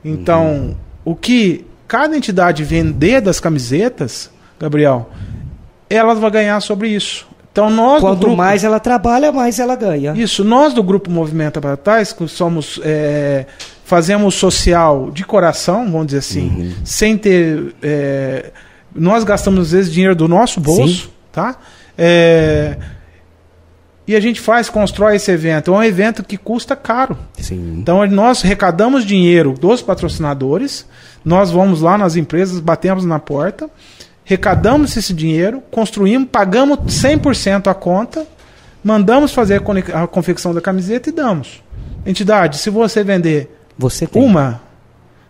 Então, 0.03 0.75
o 1.05 1.15
que 1.15 1.65
cada 1.87 2.15
entidade 2.15 2.63
vender 2.63 3.21
das 3.21 3.39
camisetas, 3.39 4.29
Gabriel, 4.59 5.09
elas 5.89 6.19
vão 6.19 6.29
ganhar 6.29 6.59
sobre 6.59 6.89
isso. 6.89 7.27
Então, 7.51 7.69
nós 7.71 8.01
Quanto 8.01 8.19
grupo- 8.19 8.35
mais 8.37 8.63
ela 8.63 8.79
trabalha, 8.79 9.31
mais 9.31 9.57
ela 9.59 9.75
ganha. 9.75 10.13
isso, 10.15 10.43
nós 10.43 10.73
do 10.73 10.83
Grupo 10.83 11.09
Movimento 11.09 11.59
Batatais, 11.59 12.13
que 12.13 12.27
somos, 12.27 12.79
é, 12.83 13.45
fazemos 13.83 14.35
social 14.35 15.09
de 15.09 15.23
coração, 15.23 15.85
vamos 15.89 16.07
dizer 16.07 16.19
assim, 16.19 16.75
sem 16.83 17.17
ter. 17.17 17.73
é, 17.81 18.51
nós 18.93 19.23
gastamos 19.23 19.59
às 19.67 19.71
vezes 19.71 19.91
dinheiro 19.91 20.15
do 20.15 20.27
nosso 20.27 20.59
bolso, 20.59 21.09
tá? 21.31 21.55
É, 21.97 22.77
e 24.07 24.15
a 24.15 24.19
gente 24.19 24.39
faz, 24.39 24.69
constrói 24.69 25.17
esse 25.17 25.29
evento. 25.29 25.73
É 25.73 25.77
um 25.77 25.83
evento 25.83 26.23
que 26.23 26.37
custa 26.37 26.75
caro. 26.75 27.17
Sim. 27.39 27.75
Então 27.77 28.05
nós 28.07 28.43
arrecadamos 28.43 29.05
dinheiro 29.05 29.53
dos 29.53 29.81
patrocinadores, 29.81 30.85
nós 31.25 31.51
vamos 31.51 31.81
lá 31.81 31.97
nas 31.97 32.15
empresas, 32.15 32.59
batemos 32.59 33.03
na 33.03 33.19
porta, 33.19 33.69
arrecadamos 34.25 34.95
esse 34.95 35.13
dinheiro, 35.13 35.61
construímos, 35.69 36.29
pagamos 36.31 36.79
100% 36.87 37.67
a 37.67 37.73
conta, 37.73 38.25
mandamos 38.81 39.33
fazer 39.33 39.61
a 39.93 40.07
confecção 40.07 40.53
da 40.53 40.61
camiseta 40.61 41.09
e 41.09 41.11
damos. 41.11 41.61
Entidade, 42.05 42.57
se 42.57 42.69
você 42.69 43.03
vender 43.03 43.53
Você 43.77 44.07
tem. 44.07 44.23
uma, 44.23 44.61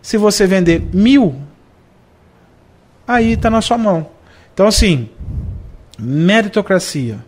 se 0.00 0.16
você 0.16 0.46
vender 0.46 0.88
mil, 0.92 1.34
aí 3.06 3.32
está 3.32 3.50
na 3.50 3.60
sua 3.60 3.76
mão. 3.76 4.06
Então, 4.54 4.68
assim, 4.68 5.08
meritocracia. 5.98 7.18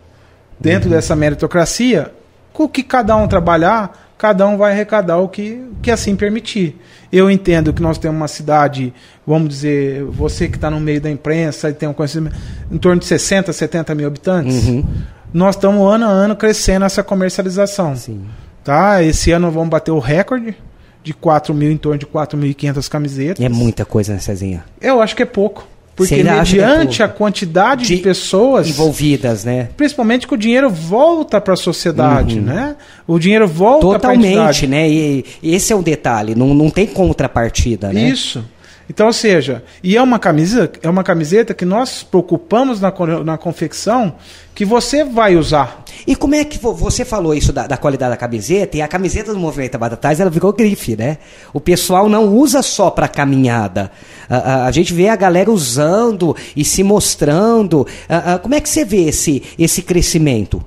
Dentro 0.61 0.89
dessa 0.89 1.15
meritocracia, 1.15 2.11
com 2.53 2.63
o 2.63 2.69
que 2.69 2.83
cada 2.83 3.15
um 3.15 3.27
trabalhar, 3.27 4.13
cada 4.17 4.47
um 4.47 4.55
vai 4.55 4.71
arrecadar 4.71 5.17
o 5.17 5.27
que, 5.27 5.63
que 5.81 5.89
assim 5.89 6.15
permitir. 6.15 6.79
Eu 7.11 7.31
entendo 7.31 7.73
que 7.73 7.81
nós 7.81 7.97
temos 7.97 8.15
uma 8.15 8.27
cidade, 8.27 8.93
vamos 9.25 9.49
dizer, 9.49 10.03
você 10.03 10.47
que 10.47 10.57
está 10.57 10.69
no 10.69 10.79
meio 10.79 11.01
da 11.01 11.09
imprensa 11.09 11.69
e 11.69 11.73
tem 11.73 11.89
um 11.89 11.93
conhecimento, 11.93 12.35
em 12.71 12.77
torno 12.77 12.99
de 12.99 13.07
60, 13.07 13.51
70 13.51 13.95
mil 13.95 14.05
habitantes. 14.05 14.67
Uhum. 14.67 14.85
Nós 15.33 15.55
estamos 15.55 15.91
ano 15.91 16.05
a 16.05 16.09
ano 16.09 16.35
crescendo 16.35 16.85
essa 16.85 17.03
comercialização. 17.03 17.95
Sim. 17.95 18.25
Tá? 18.63 19.01
Esse 19.01 19.31
ano 19.31 19.49
vamos 19.49 19.69
bater 19.69 19.91
o 19.91 19.97
recorde 19.97 20.55
de 21.03 21.13
4 21.13 21.53
mil, 21.53 21.71
em 21.71 21.77
torno 21.77 21.97
de 21.97 22.05
4.500 22.05 22.87
camisetas. 22.87 23.43
É 23.43 23.49
muita 23.49 23.83
coisa, 23.83 24.13
né, 24.13 24.19
Cezinha? 24.19 24.63
Eu 24.79 25.01
acho 25.01 25.15
que 25.15 25.23
é 25.23 25.25
pouco. 25.25 25.67
Porque 25.95 26.15
é 26.15 26.23
mediante 26.23 27.03
a 27.03 27.07
quantidade 27.07 27.85
de, 27.85 27.97
De 27.97 28.01
pessoas, 28.01 28.67
Envolvidas, 28.67 29.43
né? 29.43 29.69
principalmente 29.75 30.25
que 30.25 30.33
o 30.33 30.37
dinheiro 30.37 30.69
volta 30.69 31.39
para 31.39 31.53
a 31.53 31.57
sociedade, 31.57 32.39
né? 32.39 32.75
O 33.05 33.19
dinheiro 33.19 33.47
volta 33.47 33.99
para 33.99 34.13
a 34.13 34.15
Totalmente, 34.15 34.67
né? 34.67 34.89
E, 34.89 35.25
e 35.43 35.53
esse 35.53 35.73
é 35.73 35.75
o 35.75 35.81
detalhe, 35.81 36.33
não, 36.33 36.53
não 36.53 36.69
tem 36.69 36.87
contrapartida, 36.87 37.91
né? 37.91 38.09
Isso. 38.09 38.43
Então, 38.91 39.07
ou 39.07 39.13
seja, 39.13 39.63
e 39.81 39.95
é 39.95 40.01
uma 40.01 40.19
camiseta, 40.19 40.77
é 40.83 40.89
uma 40.89 41.01
camiseta 41.01 41.53
que 41.53 41.63
nós 41.63 42.03
preocupamos 42.03 42.81
na, 42.81 42.93
na 43.23 43.37
confecção 43.37 44.15
que 44.53 44.65
você 44.65 45.05
vai 45.05 45.37
usar. 45.37 45.85
E 46.05 46.13
como 46.13 46.35
é 46.35 46.43
que 46.43 46.59
vo- 46.59 46.73
você 46.73 47.05
falou 47.05 47.33
isso 47.33 47.53
da, 47.53 47.67
da 47.67 47.77
qualidade 47.77 48.11
da 48.11 48.17
camiseta? 48.17 48.75
E 48.75 48.81
a 48.81 48.89
camiseta 48.89 49.31
do 49.31 49.39
Movimento 49.39 49.77
Batatais, 49.77 50.19
ela 50.19 50.29
virou 50.29 50.51
grife, 50.51 50.97
né? 50.97 51.19
O 51.53 51.61
pessoal 51.61 52.09
não 52.09 52.25
usa 52.35 52.61
só 52.61 52.89
para 52.89 53.07
caminhada. 53.07 53.89
A, 54.29 54.35
a- 54.35 54.65
a 54.65 54.71
gente 54.71 54.93
vê 54.93 55.07
a 55.07 55.15
galera 55.15 55.49
usando 55.49 56.35
e 56.53 56.65
se 56.65 56.83
mostrando. 56.83 57.87
Ah, 58.09 58.39
como 58.39 58.55
é 58.55 58.59
que 58.59 58.67
você 58.67 58.83
vê 58.83 59.05
esse, 59.05 59.41
esse 59.57 59.81
crescimento? 59.83 60.61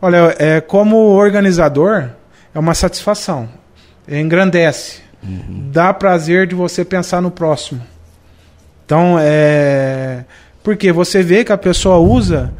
Olha, 0.00 0.32
é, 0.38 0.60
como 0.60 0.96
organizador, 0.96 2.08
é 2.54 2.58
uma 2.60 2.72
satisfação. 2.74 3.48
Engrandece. 4.08 5.02
Dá 5.72 5.92
prazer 5.92 6.46
de 6.46 6.54
você 6.54 6.84
pensar 6.84 7.20
no 7.20 7.30
próximo. 7.30 7.80
Então, 8.84 9.16
é. 9.18 10.24
Porque 10.62 10.92
você 10.92 11.22
vê 11.22 11.44
que 11.44 11.52
a 11.52 11.58
pessoa 11.58 11.98
usa 11.98 12.52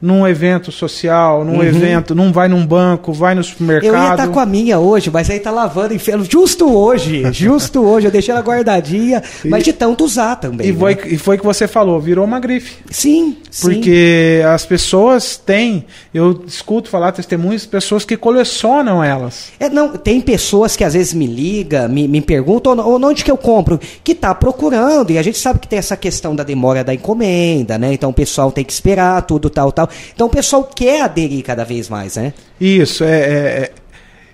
num 0.00 0.26
evento 0.26 0.72
social, 0.72 1.44
num 1.44 1.56
uhum. 1.56 1.62
evento, 1.62 2.14
não 2.14 2.32
vai 2.32 2.48
num 2.48 2.66
banco, 2.66 3.12
vai 3.12 3.34
no 3.34 3.44
supermercado. 3.44 3.88
Eu 3.88 3.94
ia 3.94 4.10
estar 4.12 4.16
tá 4.16 4.28
com 4.28 4.40
a 4.40 4.46
minha 4.46 4.78
hoje, 4.78 5.10
mas 5.10 5.28
aí 5.28 5.38
tá 5.38 5.50
lavando 5.50 5.92
inferno 5.92 6.24
justo 6.24 6.72
hoje, 6.72 7.22
justo 7.32 7.80
hoje, 7.82 8.06
eu 8.06 8.10
deixei 8.10 8.32
ela 8.32 8.40
guardadinha, 8.40 9.22
e, 9.44 9.48
mas 9.48 9.62
de 9.62 9.72
tanto 9.74 10.04
usar 10.04 10.36
também. 10.36 10.68
E, 10.68 10.72
né? 10.72 10.78
foi, 10.78 10.98
e 11.06 11.18
foi 11.18 11.36
que 11.36 11.44
você 11.44 11.68
falou, 11.68 12.00
virou 12.00 12.24
uma 12.24 12.40
grife. 12.40 12.78
Sim, 12.90 13.36
Porque 13.60 14.40
sim. 14.40 14.46
as 14.46 14.64
pessoas 14.64 15.36
têm, 15.36 15.84
eu 16.14 16.44
escuto 16.46 16.88
falar 16.88 17.12
testemunhos, 17.12 17.66
pessoas 17.66 18.04
que 18.04 18.16
colecionam 18.16 19.04
elas. 19.04 19.52
É, 19.60 19.68
não, 19.68 19.96
tem 19.96 20.20
pessoas 20.20 20.76
que 20.76 20.84
às 20.84 20.94
vezes 20.94 21.12
me 21.12 21.26
ligam, 21.26 21.88
me, 21.90 22.08
me 22.08 22.22
perguntam, 22.22 22.78
ou 22.78 23.04
onde 23.04 23.22
que 23.22 23.30
eu 23.30 23.36
compro, 23.36 23.78
que 24.02 24.14
tá 24.14 24.34
procurando, 24.34 25.10
e 25.10 25.18
a 25.18 25.22
gente 25.22 25.36
sabe 25.36 25.58
que 25.58 25.68
tem 25.68 25.78
essa 25.78 25.96
questão 25.96 26.34
da 26.34 26.42
demora 26.42 26.82
da 26.82 26.94
encomenda, 26.94 27.76
né? 27.76 27.92
Então 27.92 28.08
o 28.08 28.14
pessoal 28.14 28.50
tem 28.50 28.64
que 28.64 28.72
esperar 28.72 29.20
tudo 29.22 29.50
tal, 29.50 29.70
tal. 29.70 29.89
Então 30.14 30.26
o 30.26 30.30
pessoal 30.30 30.64
quer 30.64 31.02
aderir 31.02 31.44
cada 31.44 31.64
vez 31.64 31.88
mais, 31.88 32.16
né? 32.16 32.32
Isso, 32.60 33.04
é, 33.04 33.08
é, 33.08 33.34
é, 33.62 33.72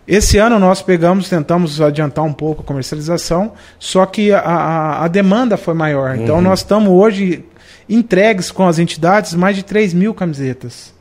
esse 0.07 0.39
ano 0.39 0.59
nós 0.59 0.83
pegamos, 0.83 1.29
tentamos 1.29 1.81
adiantar 1.81 2.25
um 2.25 2.33
pouco 2.33 2.63
a 2.63 2.65
comercialização, 2.65 3.53
só 3.79 4.07
que 4.07 4.33
a, 4.33 4.41
a, 4.41 5.05
a 5.05 5.09
demanda 5.09 5.57
foi 5.57 5.75
maior. 5.75 6.15
Então, 6.15 6.19
uhum. 6.19 6.25
Então 6.25 6.41
nós 6.41 6.61
estamos 6.61 6.91
hoje 6.91 7.45
entregues 7.89 8.51
com 8.51 8.67
as 8.67 8.79
entidades 8.79 9.35
mais 9.35 9.57
de 9.57 9.63
3 9.63 9.95
mil 9.95 10.15
camisetas. 10.15 10.95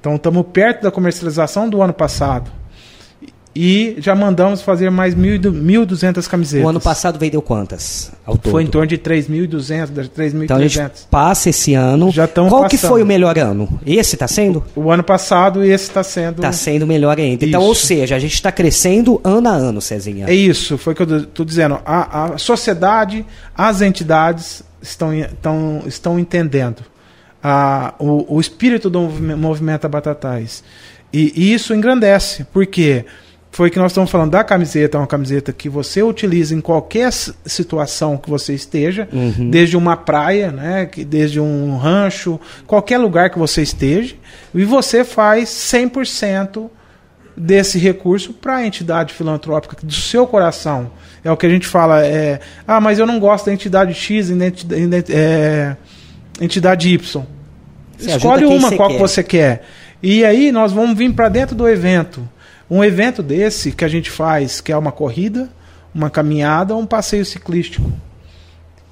Então 0.00 0.16
estamos 0.16 0.46
perto 0.52 0.82
da 0.82 0.90
comercialização 0.90 1.68
do 1.68 1.82
ano 1.82 1.92
passado. 1.92 2.50
E 3.54 3.96
já 3.98 4.14
mandamos 4.14 4.62
fazer 4.62 4.90
mais 4.90 5.14
1.200 5.14 6.28
camisetas. 6.28 6.64
O 6.64 6.68
ano 6.68 6.80
passado 6.80 7.18
vendeu 7.18 7.42
quantas? 7.42 8.12
Ao 8.24 8.38
todo? 8.38 8.52
Foi 8.52 8.62
em 8.62 8.66
torno 8.68 8.86
de 8.86 8.96
3.200, 8.96 10.08
3.300. 10.08 10.44
Então 10.44 10.56
a 10.56 10.68
gente 10.68 10.80
passa 11.10 11.50
esse 11.50 11.74
ano. 11.74 12.12
Já 12.12 12.28
Qual 12.28 12.48
passando. 12.48 12.70
que 12.70 12.78
foi 12.78 13.02
o 13.02 13.06
melhor 13.06 13.36
ano? 13.36 13.80
Esse 13.84 14.14
está 14.14 14.28
sendo? 14.28 14.64
O, 14.76 14.88
ano 14.92 15.02
passado 15.02 15.64
esse 15.64 15.88
está 15.88 16.04
sendo. 16.04 16.36
Está 16.36 16.52
sendo 16.52 16.86
melhor 16.86 17.18
ainda. 17.18 17.44
Isso. 17.44 17.48
Então, 17.48 17.62
ou 17.62 17.74
seja, 17.74 18.14
a 18.14 18.18
gente 18.20 18.34
está 18.34 18.52
crescendo 18.52 19.20
ano 19.24 19.48
a 19.48 19.52
ano, 19.52 19.80
Cezinha. 19.80 20.26
É 20.28 20.34
isso, 20.34 20.78
foi 20.78 20.92
o 20.92 20.96
que 20.96 21.02
eu 21.02 21.18
estou 21.18 21.44
dizendo. 21.44 21.80
A, 21.84 22.34
a 22.34 22.38
sociedade, 22.38 23.26
as 23.56 23.82
entidades 23.82 24.62
estão, 24.80 25.12
estão, 25.12 25.82
estão 25.86 26.18
entendendo 26.20 26.82
a, 27.42 27.94
o, 27.98 28.36
o 28.36 28.40
espírito 28.40 28.88
do 28.88 29.00
movimento 29.00 29.88
Batatais. 29.88 30.62
E, 31.12 31.32
e 31.34 31.52
isso 31.52 31.74
engrandece, 31.74 32.46
porque 32.52 33.02
quê? 33.02 33.06
Foi 33.50 33.68
que 33.68 33.78
nós 33.78 33.90
estamos 33.92 34.10
falando 34.10 34.30
da 34.30 34.44
camiseta, 34.44 34.98
uma 34.98 35.06
camiseta 35.06 35.52
que 35.52 35.68
você 35.68 36.02
utiliza 36.02 36.54
em 36.54 36.60
qualquer 36.60 37.12
situação 37.12 38.16
que 38.16 38.30
você 38.30 38.54
esteja, 38.54 39.08
uhum. 39.12 39.50
desde 39.50 39.76
uma 39.76 39.96
praia, 39.96 40.52
né, 40.52 40.88
desde 41.06 41.40
um 41.40 41.76
rancho, 41.76 42.38
qualquer 42.66 42.98
lugar 42.98 43.30
que 43.30 43.38
você 43.38 43.62
esteja, 43.62 44.14
e 44.54 44.64
você 44.64 45.04
faz 45.04 45.48
100% 45.48 46.70
desse 47.36 47.78
recurso 47.78 48.32
para 48.32 48.56
a 48.56 48.66
entidade 48.66 49.14
filantrópica 49.14 49.76
do 49.82 49.92
seu 49.92 50.26
coração. 50.26 50.92
É 51.24 51.30
o 51.30 51.36
que 51.36 51.46
a 51.46 51.50
gente 51.50 51.66
fala, 51.66 52.04
é, 52.04 52.40
ah, 52.66 52.80
mas 52.80 52.98
eu 52.98 53.06
não 53.06 53.18
gosto 53.18 53.46
da 53.46 53.52
entidade 53.52 53.94
X, 53.94 54.30
entidade, 54.30 55.12
é, 55.12 55.76
entidade 56.40 56.88
Y. 56.88 57.26
Você 57.98 58.16
Escolhe 58.16 58.44
uma 58.44 58.72
qual 58.76 58.88
quer. 58.88 58.94
que 58.94 59.00
você 59.00 59.22
quer. 59.22 59.66
E 60.02 60.24
aí 60.24 60.50
nós 60.50 60.72
vamos 60.72 60.96
vir 60.96 61.12
para 61.12 61.28
dentro 61.28 61.54
do 61.54 61.68
evento. 61.68 62.26
Um 62.70 62.84
evento 62.84 63.22
desse 63.22 63.72
que 63.72 63.84
a 63.84 63.88
gente 63.88 64.10
faz, 64.10 64.60
que 64.60 64.70
é 64.70 64.76
uma 64.76 64.92
corrida, 64.92 65.48
uma 65.94 66.08
caminhada 66.08 66.74
ou 66.74 66.80
um 66.80 66.86
passeio 66.86 67.24
ciclístico. 67.24 67.90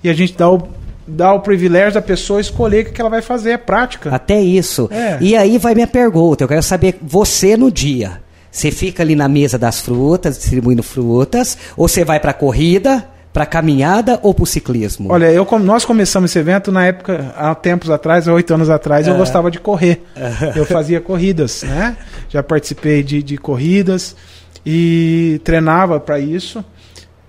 E 0.02 0.08
a 0.08 0.14
gente 0.14 0.37
dá 0.37 0.50
o, 0.50 0.68
dá 1.06 1.32
o 1.32 1.40
privilégio 1.40 1.94
da 1.94 2.02
pessoa 2.02 2.40
escolher 2.40 2.87
o 2.87 2.92
que 2.92 3.00
ela 3.00 3.11
vai 3.11 3.23
fazer, 3.23 3.50
é 3.50 3.56
prática. 3.56 4.14
Até 4.14 4.40
isso. 4.40 4.88
É. 4.92 5.18
E 5.20 5.37
aí 5.37 5.58
vai 5.58 5.75
minha 5.75 5.87
pergunta, 5.87 6.44
eu 6.44 6.49
quero 6.49 6.62
saber, 6.62 6.99
você 7.00 7.56
no 7.56 7.70
dia, 7.70 8.20
você 8.50 8.70
fica 8.70 9.02
ali 9.02 9.14
na 9.14 9.28
mesa 9.28 9.58
das 9.58 9.80
frutas, 9.80 10.38
distribuindo 10.38 10.82
frutas, 10.82 11.56
ou 11.76 11.88
você 11.88 12.04
vai 12.04 12.18
para 12.18 12.32
a 12.32 12.35
corrida, 12.35 13.08
para 13.38 13.47
caminhada 13.47 14.18
ou 14.21 14.35
para 14.35 14.42
o 14.42 14.47
ciclismo? 14.47 15.12
Olha, 15.12 15.30
eu, 15.30 15.47
nós 15.61 15.85
começamos 15.85 16.33
esse 16.33 16.40
evento 16.40 16.73
na 16.73 16.87
época, 16.87 17.33
há 17.37 17.54
tempos 17.54 17.88
atrás, 17.88 18.26
há 18.26 18.33
oito 18.33 18.52
anos 18.52 18.68
atrás, 18.68 19.07
eu 19.07 19.14
é. 19.14 19.16
gostava 19.16 19.49
de 19.49 19.61
correr. 19.61 20.02
Eu 20.57 20.66
fazia 20.66 21.00
corridas, 21.00 21.62
né? 21.62 21.97
Já 22.28 22.42
participei 22.42 23.04
de, 23.04 23.23
de 23.23 23.38
corridas 23.38 24.16
e 24.66 25.40
treinava 25.45 26.00
para 26.00 26.18
isso. 26.18 26.64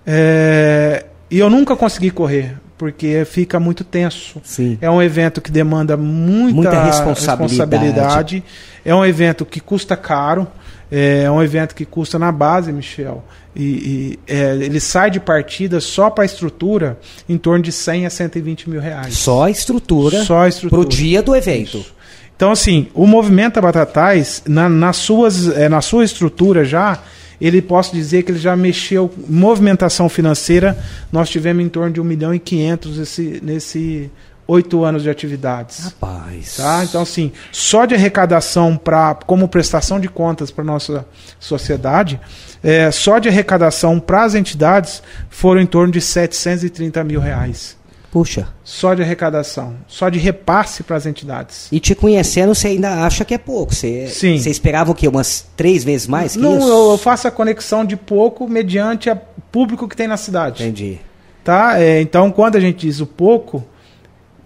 É, 0.06 1.06
e 1.30 1.38
eu 1.38 1.48
nunca 1.48 1.76
consegui 1.76 2.10
correr, 2.10 2.56
porque 2.76 3.24
fica 3.26 3.60
muito 3.60 3.84
tenso. 3.84 4.42
Sim. 4.44 4.80
É 4.82 4.90
um 4.90 5.02
evento 5.02 5.40
que 5.40 5.52
demanda 5.52 5.96
muita, 5.96 6.56
muita 6.56 6.84
responsabilidade. 6.86 7.42
responsabilidade. 7.42 8.44
É 8.84 8.96
um 8.96 9.06
evento 9.06 9.46
que 9.46 9.60
custa 9.60 9.96
caro. 9.96 10.48
É 10.92 11.30
um 11.30 11.42
evento 11.42 11.76
que 11.76 11.86
custa 11.86 12.18
na 12.18 12.32
base, 12.32 12.72
Michel. 12.72 13.24
E, 13.56 13.64
e 13.64 14.20
é, 14.28 14.56
ele 14.56 14.80
sai 14.80 15.12
de 15.12 15.20
partida 15.20 15.80
só 15.80 16.10
para 16.10 16.24
a 16.24 16.26
estrutura 16.26 17.00
em 17.28 17.38
torno 17.38 17.64
de 17.64 17.72
100 17.72 18.06
a 18.06 18.10
120 18.10 18.70
mil 18.70 18.82
reais. 18.82 19.18
Só 19.18 19.44
a 19.46 19.52
estrutura? 19.52 20.24
Só 20.24 20.42
a 20.42 20.48
estrutura. 20.48 20.82
Para 20.82 20.88
o 20.88 20.90
dia 20.90 21.22
do 21.22 21.36
evento. 21.36 21.78
Isso. 21.78 22.00
Então, 22.36 22.52
assim, 22.52 22.88
o 22.94 23.06
movimento 23.06 23.60
Batatais, 23.62 24.42
na, 24.48 24.70
nas 24.70 24.96
suas, 24.96 25.50
é, 25.58 25.68
na 25.68 25.82
sua 25.82 26.06
estrutura 26.06 26.64
já, 26.64 26.98
ele 27.42 27.62
posso 27.62 27.94
dizer 27.94 28.24
que 28.24 28.32
ele 28.32 28.40
já 28.40 28.56
mexeu, 28.56 29.12
movimentação 29.28 30.08
financeira, 30.08 30.78
nós 31.12 31.30
tivemos 31.30 31.64
em 31.64 31.68
torno 31.68 31.92
de 31.92 32.00
1 32.00 32.04
milhão 32.06 32.34
e 32.34 32.40
500 32.40 32.98
nesse, 32.98 33.40
nesse 33.44 34.12
oito 34.50 34.84
anos 34.84 35.04
de 35.04 35.10
atividades. 35.10 35.86
Rapaz. 35.86 36.58
Tá? 36.58 36.84
Então, 36.84 37.04
assim, 37.04 37.32
só 37.52 37.86
de 37.86 37.94
arrecadação 37.94 38.76
pra, 38.76 39.14
como 39.14 39.48
prestação 39.48 40.00
de 40.00 40.10
contas 40.10 40.50
para 40.50 40.64
nossa 40.64 41.06
sociedade, 41.40 42.20
é, 42.64 42.90
só 42.90 43.20
de 43.20 43.30
arrecadação 43.30 44.00
para 44.00 44.24
as 44.24 44.34
entidades 44.34 45.04
foram 45.30 45.62
em 45.62 45.68
torno 45.68 45.94
de 45.94 46.02
730 46.02 47.04
mil 47.04 47.20
reais. 47.20 47.78
Puxa. 48.12 48.48
Só 48.64 48.96
de 48.96 49.04
arrecadação, 49.04 49.76
só 49.88 50.10
de 50.10 50.18
repasse 50.18 50.82
para 50.82 50.96
as 50.96 51.06
entidades. 51.06 51.68
E 51.72 51.80
te 51.80 51.94
conhecendo, 51.94 52.56
você 52.56 52.70
ainda 52.70 53.06
acha 53.06 53.24
que 53.24 53.36
é 53.36 53.38
pouco? 53.38 53.76
Você, 53.76 54.08
Sim. 54.08 54.36
Você 54.36 54.50
esperava 54.50 54.92
o 54.92 54.96
quê? 54.96 55.08
Umas 55.08 55.46
três 55.56 55.84
vezes 55.84 56.08
mais 56.08 56.34
que 56.34 56.40
Não, 56.40 56.58
isso? 56.58 56.68
Eu, 56.68 56.92
eu 56.92 56.98
faço 56.98 57.28
a 57.28 57.32
conexão 57.32 57.86
de 57.86 57.96
pouco 57.96 58.48
mediante 58.48 59.12
o 59.12 59.18
público 59.52 59.88
que 59.88 59.96
tem 59.96 60.08
na 60.08 60.18
cidade. 60.18 60.64
Entendi. 60.64 61.00
Tá? 61.44 61.80
É, 61.80 62.02
então, 62.02 62.32
quando 62.32 62.56
a 62.56 62.60
gente 62.60 62.88
diz 62.88 63.00
o 63.00 63.06
pouco, 63.06 63.64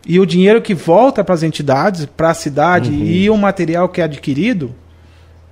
e 0.05 0.19
o 0.19 0.25
dinheiro 0.25 0.61
que 0.61 0.73
volta 0.73 1.23
para 1.23 1.33
as 1.33 1.43
entidades, 1.43 2.05
para 2.05 2.31
a 2.31 2.33
cidade 2.33 2.89
uhum. 2.89 3.05
e 3.05 3.29
o 3.29 3.37
material 3.37 3.87
que 3.87 4.01
é 4.01 4.03
adquirido, 4.03 4.75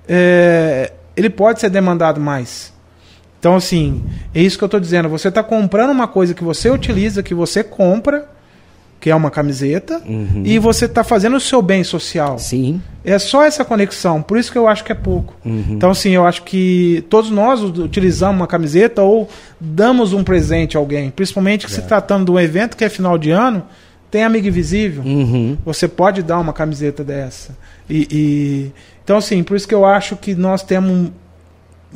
é, 0.06 0.92
ele 1.16 1.30
pode 1.30 1.60
ser 1.60 1.70
demandado 1.70 2.20
mais. 2.20 2.72
Então, 3.38 3.56
assim, 3.56 4.02
é 4.34 4.40
isso 4.40 4.56
que 4.56 4.62
eu 4.62 4.66
estou 4.66 4.78
dizendo. 4.78 5.08
Você 5.08 5.28
está 5.28 5.42
comprando 5.42 5.90
uma 5.90 6.06
coisa 6.06 6.32
que 6.32 6.44
você 6.44 6.70
utiliza, 6.70 7.22
que 7.22 7.34
você 7.34 7.64
compra, 7.64 8.28
que 9.00 9.10
é 9.10 9.16
uma 9.16 9.32
camiseta, 9.32 10.00
uhum. 10.06 10.42
e 10.44 10.60
você 10.60 10.84
está 10.84 11.02
fazendo 11.02 11.36
o 11.36 11.40
seu 11.40 11.60
bem 11.60 11.82
social. 11.82 12.38
Sim. 12.38 12.80
É 13.04 13.18
só 13.18 13.42
essa 13.42 13.64
conexão. 13.64 14.22
Por 14.22 14.38
isso 14.38 14.52
que 14.52 14.56
eu 14.56 14.68
acho 14.68 14.84
que 14.84 14.92
é 14.92 14.94
pouco. 14.94 15.34
Uhum. 15.44 15.64
Então, 15.70 15.90
assim, 15.90 16.10
eu 16.10 16.24
acho 16.24 16.44
que 16.44 17.04
todos 17.10 17.30
nós 17.30 17.62
utilizamos 17.64 18.36
uma 18.36 18.46
camiseta 18.46 19.02
ou 19.02 19.28
damos 19.58 20.12
um 20.12 20.22
presente 20.22 20.76
a 20.76 20.80
alguém. 20.80 21.10
Principalmente 21.10 21.66
é. 21.66 21.68
se 21.68 21.82
tratando 21.82 22.26
de 22.26 22.30
um 22.30 22.38
evento 22.38 22.76
que 22.76 22.84
é 22.84 22.88
final 22.88 23.18
de 23.18 23.32
ano, 23.32 23.64
tem 24.12 24.22
amigo 24.22 24.46
invisível. 24.46 25.02
Uhum. 25.02 25.56
Você 25.64 25.88
pode 25.88 26.22
dar 26.22 26.38
uma 26.38 26.52
camiseta 26.52 27.02
dessa. 27.02 27.56
E, 27.88 28.06
e, 28.10 28.72
então, 29.02 29.16
assim, 29.16 29.42
por 29.42 29.56
isso 29.56 29.66
que 29.66 29.74
eu 29.74 29.86
acho 29.86 30.16
que 30.16 30.34
nós 30.34 30.62
temos 30.62 31.10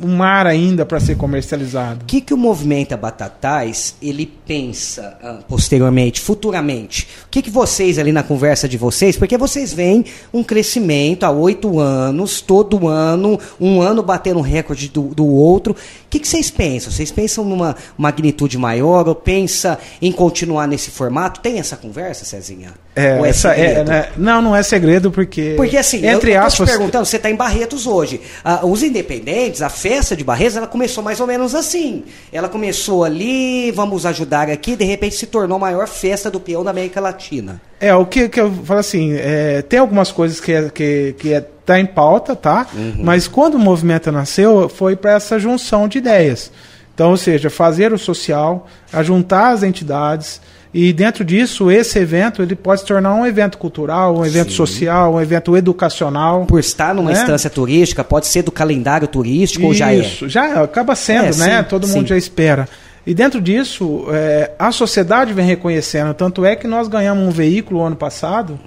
um 0.01 0.15
mar 0.15 0.45
ainda 0.47 0.85
para 0.85 0.99
ser 0.99 1.15
comercializado. 1.15 2.03
O 2.03 2.05
que, 2.05 2.21
que 2.21 2.33
o 2.33 2.37
movimento 2.37 2.95
Batatais 2.97 3.95
ele 4.01 4.25
pensa 4.45 5.17
uh, 5.23 5.43
posteriormente, 5.47 6.21
futuramente? 6.21 7.07
O 7.25 7.29
que, 7.29 7.41
que 7.41 7.49
vocês 7.49 7.97
ali 7.97 8.11
na 8.11 8.23
conversa 8.23 8.67
de 8.67 8.77
vocês, 8.77 9.17
porque 9.17 9.37
vocês 9.37 9.73
veem 9.73 10.05
um 10.33 10.43
crescimento 10.43 11.23
há 11.23 11.31
oito 11.31 11.79
anos, 11.79 12.41
todo 12.41 12.87
ano, 12.87 13.39
um 13.59 13.81
ano 13.81 14.03
batendo 14.03 14.41
recorde 14.41 14.89
do, 14.89 15.03
do 15.13 15.25
outro. 15.25 15.73
O 15.73 16.09
que, 16.09 16.19
que 16.19 16.27
vocês 16.27 16.49
pensam? 16.49 16.91
Vocês 16.91 17.11
pensam 17.11 17.43
numa 17.43 17.75
magnitude 17.97 18.57
maior 18.57 19.07
ou 19.07 19.15
pensa 19.15 19.77
em 20.01 20.11
continuar 20.11 20.67
nesse 20.67 20.91
formato? 20.91 21.41
Tem 21.41 21.59
essa 21.59 21.75
conversa, 21.75 22.23
Cezinha? 22.25 22.73
É, 22.95 23.19
é 23.19 23.29
essa 23.29 23.53
é, 23.53 23.83
né? 23.83 24.09
não, 24.17 24.41
não 24.41 24.55
é 24.55 24.63
segredo 24.63 25.11
porque. 25.11 25.53
Porque 25.55 25.77
assim, 25.77 26.05
entre 26.05 26.31
eu, 26.31 26.35
eu 26.35 26.41
aspas, 26.41 26.67
te 26.67 26.71
perguntando, 26.71 27.05
você 27.05 27.17
está 27.17 27.29
em 27.29 27.35
Barretos 27.35 27.85
hoje. 27.85 28.21
Uh, 28.43 28.67
os 28.67 28.81
independentes, 28.81 29.61
a 29.61 29.69
festa 29.87 30.17
de 30.17 30.23
Barretos, 30.23 30.57
ela 30.57 30.67
começou 30.67 31.01
mais 31.01 31.19
ou 31.21 31.27
menos 31.27 31.55
assim. 31.55 32.03
Ela 32.31 32.49
começou 32.49 33.05
ali, 33.05 33.71
vamos 33.71 34.05
ajudar 34.05 34.49
aqui, 34.49 34.75
de 34.75 34.83
repente 34.83 35.15
se 35.15 35.27
tornou 35.27 35.55
a 35.55 35.59
maior 35.59 35.87
festa 35.87 36.29
do 36.29 36.41
peão 36.41 36.61
da 36.61 36.71
América 36.71 36.99
Latina. 36.99 37.61
É, 37.79 37.95
o 37.95 38.05
que, 38.05 38.27
que 38.27 38.41
eu 38.41 38.51
falo 38.65 38.81
assim, 38.81 39.13
é, 39.13 39.61
tem 39.61 39.79
algumas 39.79 40.11
coisas 40.11 40.41
que 40.41 40.51
é, 40.51 40.69
que, 40.69 41.15
que 41.17 41.33
é, 41.33 41.41
tá 41.65 41.79
em 41.79 41.85
pauta, 41.85 42.35
tá? 42.35 42.67
Uhum. 42.73 42.97
Mas 42.99 43.29
quando 43.29 43.55
o 43.55 43.59
movimento 43.59 44.11
nasceu, 44.11 44.67
foi 44.67 44.97
para 44.97 45.13
essa 45.13 45.39
junção 45.39 45.87
de 45.87 45.99
ideias. 45.99 46.51
Então, 46.93 47.11
ou 47.11 47.17
seja, 47.17 47.49
fazer 47.49 47.93
o 47.93 47.97
social, 47.97 48.67
ajuntar 48.91 49.53
as 49.53 49.63
entidades, 49.63 50.41
E 50.73 50.91
dentro 50.91 51.23
disso, 51.23 51.71
esse 51.71 51.97
evento 51.97 52.41
ele 52.41 52.55
pode 52.55 52.81
se 52.81 52.87
tornar 52.87 53.15
um 53.15 53.25
evento 53.25 53.57
cultural, 53.57 54.17
um 54.17 54.25
evento 54.25 54.51
Sim. 54.51 54.57
social, 54.57 55.13
um 55.15 55.21
evento 55.21 55.55
educacional. 55.55 56.45
Por 56.45 56.59
estar 56.59 56.93
numa 56.93 57.11
né? 57.11 57.19
instância 57.19 57.49
turística, 57.49 58.03
pode 58.03 58.27
ser 58.27 58.43
do 58.43 58.51
calendário 58.51 59.07
turístico 59.07 59.61
Isso, 59.61 59.67
ou 59.67 59.73
já 59.73 59.91
é? 59.91 59.97
Isso, 59.97 60.29
já 60.29 60.63
acaba 60.63 60.95
sendo, 60.95 61.33
é, 61.33 61.37
né? 61.37 61.63
Sim, 61.63 61.69
Todo 61.69 61.87
mundo 61.87 62.07
já 62.07 62.17
espera. 62.17 62.67
E 63.05 63.13
dentro 63.13 63.39
disso, 63.39 64.05
é, 64.11 64.51
a 64.59 64.69
sociedade 64.69 65.31
vem 65.31 65.45
reconhecendo. 65.45 66.13
Tanto 66.13 66.43
é 66.43 66.57
que 66.57 66.67
nós 66.67 66.89
ganhamos 66.89 67.25
um 67.25 67.31
veículo 67.31 67.81
ano 67.81 67.95
passado, 67.95 68.59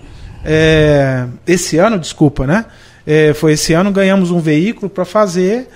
é, 0.43 1.27
esse 1.47 1.77
ano, 1.77 1.99
desculpa, 1.99 2.47
né? 2.47 2.65
É, 3.07 3.35
foi 3.35 3.53
esse 3.53 3.75
ano, 3.75 3.93
ganhamos 3.93 4.31
um 4.31 4.41
veículo 4.41 4.89
para 4.89 5.05
fazer, 5.05 5.69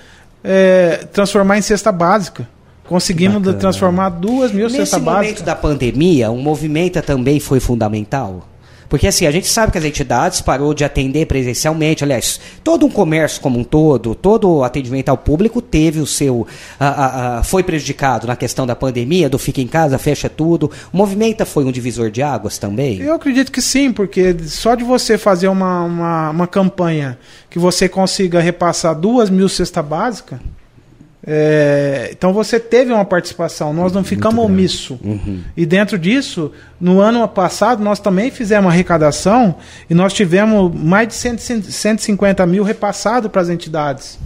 é, 0.42 1.06
transformar 1.12 1.58
em 1.58 1.62
cesta 1.62 1.92
básica. 1.92 2.48
Conseguimos 2.86 3.38
Bacana. 3.38 3.58
transformar 3.58 4.08
duas 4.10 4.52
mil 4.52 4.68
cestas 4.68 5.00
básicas. 5.00 5.04
Nesse 5.04 5.32
momento 5.32 5.42
da 5.42 5.56
pandemia, 5.56 6.30
o 6.30 6.36
movimento 6.36 7.00
também 7.02 7.40
foi 7.40 7.60
fundamental? 7.60 8.48
Porque 8.88 9.08
assim, 9.08 9.26
a 9.26 9.30
gente 9.30 9.48
sabe 9.48 9.72
que 9.72 9.78
as 9.78 9.84
entidades 9.84 10.40
parou 10.40 10.72
de 10.74 10.84
atender 10.84 11.26
presencialmente, 11.26 12.04
aliás, 12.04 12.40
todo 12.62 12.86
um 12.86 12.90
comércio 12.90 13.40
como 13.40 13.58
um 13.58 13.64
todo, 13.64 14.14
todo 14.14 14.48
o 14.48 14.62
atendimento 14.62 15.08
ao 15.08 15.16
público 15.16 15.60
teve 15.60 15.98
o 15.98 16.06
seu. 16.06 16.46
A, 16.78 16.88
a, 16.88 17.38
a, 17.38 17.42
foi 17.42 17.62
prejudicado 17.62 18.26
na 18.26 18.36
questão 18.36 18.66
da 18.66 18.76
pandemia, 18.76 19.28
do 19.28 19.38
fica 19.38 19.60
em 19.60 19.66
casa, 19.66 19.98
fecha 19.98 20.28
tudo. 20.28 20.70
O 20.92 20.96
movimento 20.96 21.44
foi 21.44 21.64
um 21.64 21.72
divisor 21.72 22.10
de 22.10 22.22
águas 22.22 22.58
também? 22.58 23.00
Eu 23.00 23.14
acredito 23.14 23.50
que 23.50 23.60
sim, 23.62 23.92
porque 23.92 24.36
só 24.44 24.74
de 24.74 24.84
você 24.84 25.18
fazer 25.18 25.48
uma, 25.48 25.82
uma, 25.82 26.30
uma 26.30 26.46
campanha 26.46 27.18
que 27.50 27.58
você 27.58 27.88
consiga 27.88 28.40
repassar 28.40 28.94
duas 28.94 29.28
mil 29.30 29.48
cestas 29.48 29.84
básicas 29.84 30.38
é, 31.26 32.10
então 32.12 32.32
você 32.32 32.60
teve 32.60 32.92
uma 32.92 33.04
participação, 33.04 33.72
nós 33.72 33.92
não 33.92 34.04
ficamos 34.04 34.44
omisso. 34.44 34.98
Uhum. 35.02 35.40
E 35.56 35.64
dentro 35.64 35.98
disso, 35.98 36.52
no 36.78 37.00
ano 37.00 37.26
passado, 37.26 37.82
nós 37.82 37.98
também 37.98 38.30
fizemos 38.30 38.70
arrecadação 38.70 39.54
e 39.88 39.94
nós 39.94 40.12
tivemos 40.12 40.74
mais 40.74 41.08
de 41.08 41.14
150 41.14 42.46
mil 42.46 42.62
repassado 42.62 43.30
para 43.30 43.40
as 43.40 43.48
entidades 43.48 44.18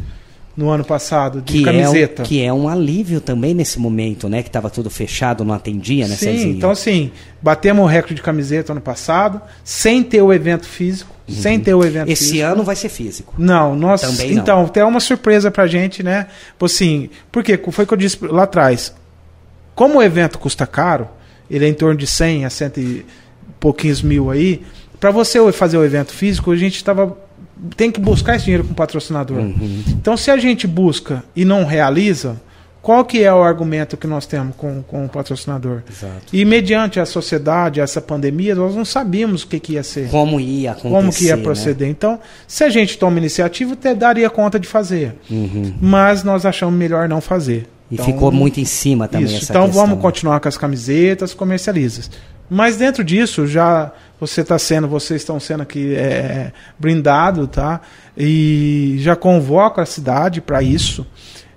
no 0.57 0.71
ano 0.71 0.85
passado, 0.85 1.41
de 1.41 1.53
que 1.53 1.63
camiseta. 1.63 2.23
É 2.23 2.25
um, 2.25 2.27
que 2.27 2.43
é 2.43 2.53
um 2.53 2.69
alívio 2.69 3.21
também 3.21 3.55
nesse 3.55 3.79
momento, 3.79 4.29
né? 4.29 4.43
Que 4.43 4.49
estava 4.49 4.69
tudo 4.69 4.91
fechado, 4.91 5.45
não 5.45 5.55
atendia, 5.55 6.09
né, 6.09 6.17
Sim, 6.17 6.25
Cezinha? 6.25 6.53
então 6.53 6.73
assim, 6.73 7.13
batemos 7.41 7.85
o 7.85 7.87
recorde 7.87 8.17
de 8.17 8.23
camiseta 8.23 8.73
ano 8.73 8.81
passado, 8.81 9.41
sem 9.63 10.03
ter 10.03 10.21
o 10.21 10.33
evento 10.33 10.67
físico, 10.67 11.15
uhum. 11.29 11.35
sem 11.35 11.61
ter 11.61 11.75
o 11.75 11.85
evento 11.85 12.11
Esse 12.11 12.31
físico. 12.33 12.47
ano 12.47 12.65
vai 12.65 12.77
ser 12.77 12.89
físico. 12.89 13.35
Não, 13.39 13.77
nós... 13.77 14.01
Também 14.01 14.33
não. 14.35 14.43
Então, 14.43 14.69
tem 14.69 14.83
uma 14.83 15.01
surpresa 15.01 15.51
pra 15.51 15.67
gente, 15.67 16.03
né? 16.03 16.27
Assim, 16.61 17.11
porque 17.31 17.59
foi 17.71 17.85
o 17.85 17.87
que 17.87 17.95
eu 17.95 17.99
disse 17.99 18.19
lá 18.27 18.45
atrás. 18.45 18.95
Como 19.75 19.99
o 19.99 20.03
evento 20.03 20.39
custa 20.39 20.67
caro, 20.67 21.09
ele 21.51 21.65
é 21.65 21.69
em 21.69 21.75
torno 21.75 21.97
de 21.97 22.07
100 22.07 22.45
a 22.45 22.51
100 22.51 22.73
e 22.77 23.07
pouquinhos 23.61 24.03
mil 24.03 24.31
aí, 24.31 24.63
para 24.99 25.11
você 25.11 25.53
fazer 25.53 25.77
o 25.79 25.85
evento 25.85 26.13
físico, 26.13 26.51
a 26.51 26.57
gente 26.57 26.77
estava 26.77 27.17
tem 27.77 27.91
que 27.91 28.01
buscar 28.01 28.37
esse 28.37 28.45
dinheiro 28.45 28.65
com 28.65 28.73
o 28.73 28.75
patrocinador. 28.75 29.39
Uhum. 29.39 29.83
Então, 29.89 30.17
se 30.17 30.31
a 30.31 30.37
gente 30.37 30.67
busca 30.67 31.25
e 31.35 31.45
não 31.45 31.65
realiza, 31.65 32.41
qual 32.89 33.05
que 33.05 33.23
é 33.23 33.31
o 33.31 33.43
argumento 33.43 33.99
que 33.99 34.07
nós 34.07 34.25
temos 34.25 34.57
com, 34.57 34.83
com 34.83 35.05
o 35.05 35.09
patrocinador? 35.11 35.83
Exato. 35.87 36.23
E 36.33 36.43
mediante 36.43 36.99
a 36.99 37.05
sociedade, 37.05 37.83
essa 37.83 38.01
pandemia, 38.01 38.55
nós 38.55 38.75
não 38.75 38.83
sabíamos 38.83 39.43
o 39.43 39.47
que, 39.47 39.61
que 39.61 39.73
ia 39.75 39.83
ser. 39.83 40.09
Como 40.09 40.41
ia 40.41 40.71
acontecer. 40.71 40.95
Como 40.95 41.13
que 41.13 41.25
ia 41.27 41.37
né? 41.37 41.43
proceder. 41.43 41.87
Né? 41.89 41.93
Então, 41.93 42.19
se 42.47 42.65
a 42.65 42.71
gente 42.71 42.97
toma 42.97 43.19
iniciativa, 43.19 43.75
até 43.75 43.95
daria 43.95 44.31
conta 44.31 44.59
de 44.59 44.67
fazer. 44.67 45.15
Uhum. 45.31 45.75
Mas 45.79 46.25
nós 46.25 46.47
achamos 46.47 46.75
melhor 46.75 47.11
não 47.11 47.21
fazer. 47.21 47.69
E 47.91 47.95
então, 47.97 48.07
ficou 48.07 48.33
muito 48.33 48.59
em 48.59 48.65
cima 48.65 49.07
também 49.07 49.27
isso. 49.27 49.51
então 49.51 49.67
questão. 49.67 49.87
vamos 49.87 50.01
continuar 50.01 50.41
com 50.41 50.49
as 50.49 50.57
camisetas, 50.57 51.35
comercializas. 51.35 52.11
Mas 52.49 52.79
dentro 52.79 53.05
disso, 53.05 53.47
já 53.47 53.93
você 54.19 54.41
está 54.41 54.59
sendo, 54.59 54.89
vocês 54.89 55.21
estão 55.21 55.39
sendo 55.39 55.63
aqui 55.63 55.95
é, 55.95 56.53
brindado, 56.79 57.47
tá? 57.49 57.83
E 58.17 58.97
já 59.01 59.15
convoco 59.15 59.79
a 59.79 59.85
cidade 59.85 60.41
para 60.41 60.63
isso. 60.63 61.07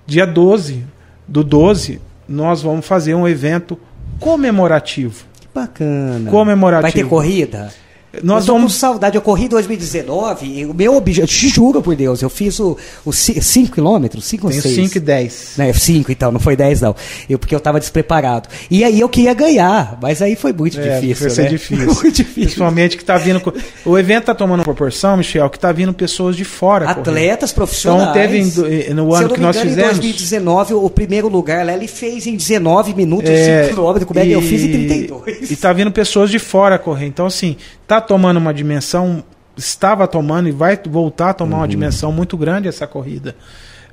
Dia 0.06 0.26
12 0.26 0.84
do 1.26 1.42
12, 1.42 2.00
nós 2.28 2.62
vamos 2.62 2.86
fazer 2.86 3.14
um 3.14 3.26
evento 3.26 3.78
comemorativo. 4.18 5.24
Que 5.40 5.48
bacana. 5.54 6.30
Comemorativo. 6.30 6.82
Vai 6.82 6.92
ter 6.92 7.08
corrida? 7.08 7.72
Nós 8.22 8.46
eu 8.46 8.54
vamos... 8.54 8.72
com 8.72 8.78
saudade. 8.78 9.16
Eu 9.16 9.22
corri 9.22 9.44
em 9.44 9.48
2019. 9.48 10.66
O 10.66 10.74
meu 10.74 10.96
objetivo, 10.96 11.26
te 11.26 11.48
juro 11.48 11.80
por 11.80 11.94
Deus, 11.96 12.20
eu 12.20 12.28
fiz 12.28 12.58
o 12.60 12.76
5 13.10 13.72
quilômetros, 13.72 14.24
5 14.24 14.46
ou 14.46 14.52
6. 14.52 14.74
5 14.74 14.96
e 14.96 15.00
10. 15.00 15.56
5 15.74 16.12
então, 16.12 16.30
não 16.30 16.40
foi 16.40 16.56
10 16.56 16.82
não. 16.82 16.94
Eu, 17.28 17.38
porque 17.38 17.54
eu 17.54 17.58
estava 17.58 17.80
despreparado. 17.80 18.48
E 18.70 18.84
aí 18.84 19.00
eu 19.00 19.08
queria 19.08 19.32
ganhar, 19.32 19.98
mas 20.00 20.20
aí 20.20 20.36
foi 20.36 20.52
muito 20.52 20.78
é, 20.78 21.00
difícil. 21.00 21.30
Foi 21.30 21.44
né? 21.44 21.50
difícil. 21.50 21.86
muito 21.86 22.12
difícil. 22.12 22.42
Principalmente 22.42 22.96
que 22.96 23.02
está 23.02 23.16
vindo. 23.16 23.40
O 23.84 23.98
evento 23.98 24.22
está 24.22 24.34
tomando 24.34 24.62
proporção, 24.62 25.16
Michel, 25.16 25.48
que 25.48 25.56
está 25.56 25.72
vindo 25.72 25.94
pessoas 25.94 26.36
de 26.36 26.44
fora. 26.44 26.90
Atletas 26.90 27.52
correndo. 27.52 27.54
profissionais. 27.54 28.02
Então 28.02 28.64
teve 28.64 28.92
no 28.92 29.14
ano 29.14 29.30
que 29.30 29.40
nós 29.40 29.56
engano, 29.56 29.70
fizemos. 29.70 29.98
Em 29.98 30.00
2019, 30.00 30.74
o 30.74 30.90
primeiro 30.90 31.28
lugar 31.28 31.64
lá 31.64 31.72
ele 31.72 31.88
fez 31.88 32.26
em 32.26 32.36
19 32.36 32.94
minutos, 32.94 33.30
é, 33.30 33.64
5 33.64 33.74
quilômetros. 33.74 34.04
Como 34.04 34.20
é 34.20 34.24
que 34.24 34.32
eu 34.32 34.42
fiz 34.42 34.62
em 34.62 34.72
32? 34.72 35.50
E 35.50 35.54
está 35.54 35.72
vindo 35.72 35.90
pessoas 35.90 36.30
de 36.30 36.38
fora 36.38 36.78
correr. 36.78 37.06
Então, 37.06 37.26
assim, 37.26 37.56
está 37.82 38.01
tomando 38.02 38.36
uma 38.36 38.52
dimensão, 38.52 39.24
estava 39.56 40.06
tomando 40.06 40.48
e 40.48 40.52
vai 40.52 40.78
voltar 40.88 41.30
a 41.30 41.34
tomar 41.34 41.56
uhum. 41.56 41.62
uma 41.62 41.68
dimensão 41.68 42.12
muito 42.12 42.36
grande 42.36 42.68
essa 42.68 42.86
corrida. 42.86 43.34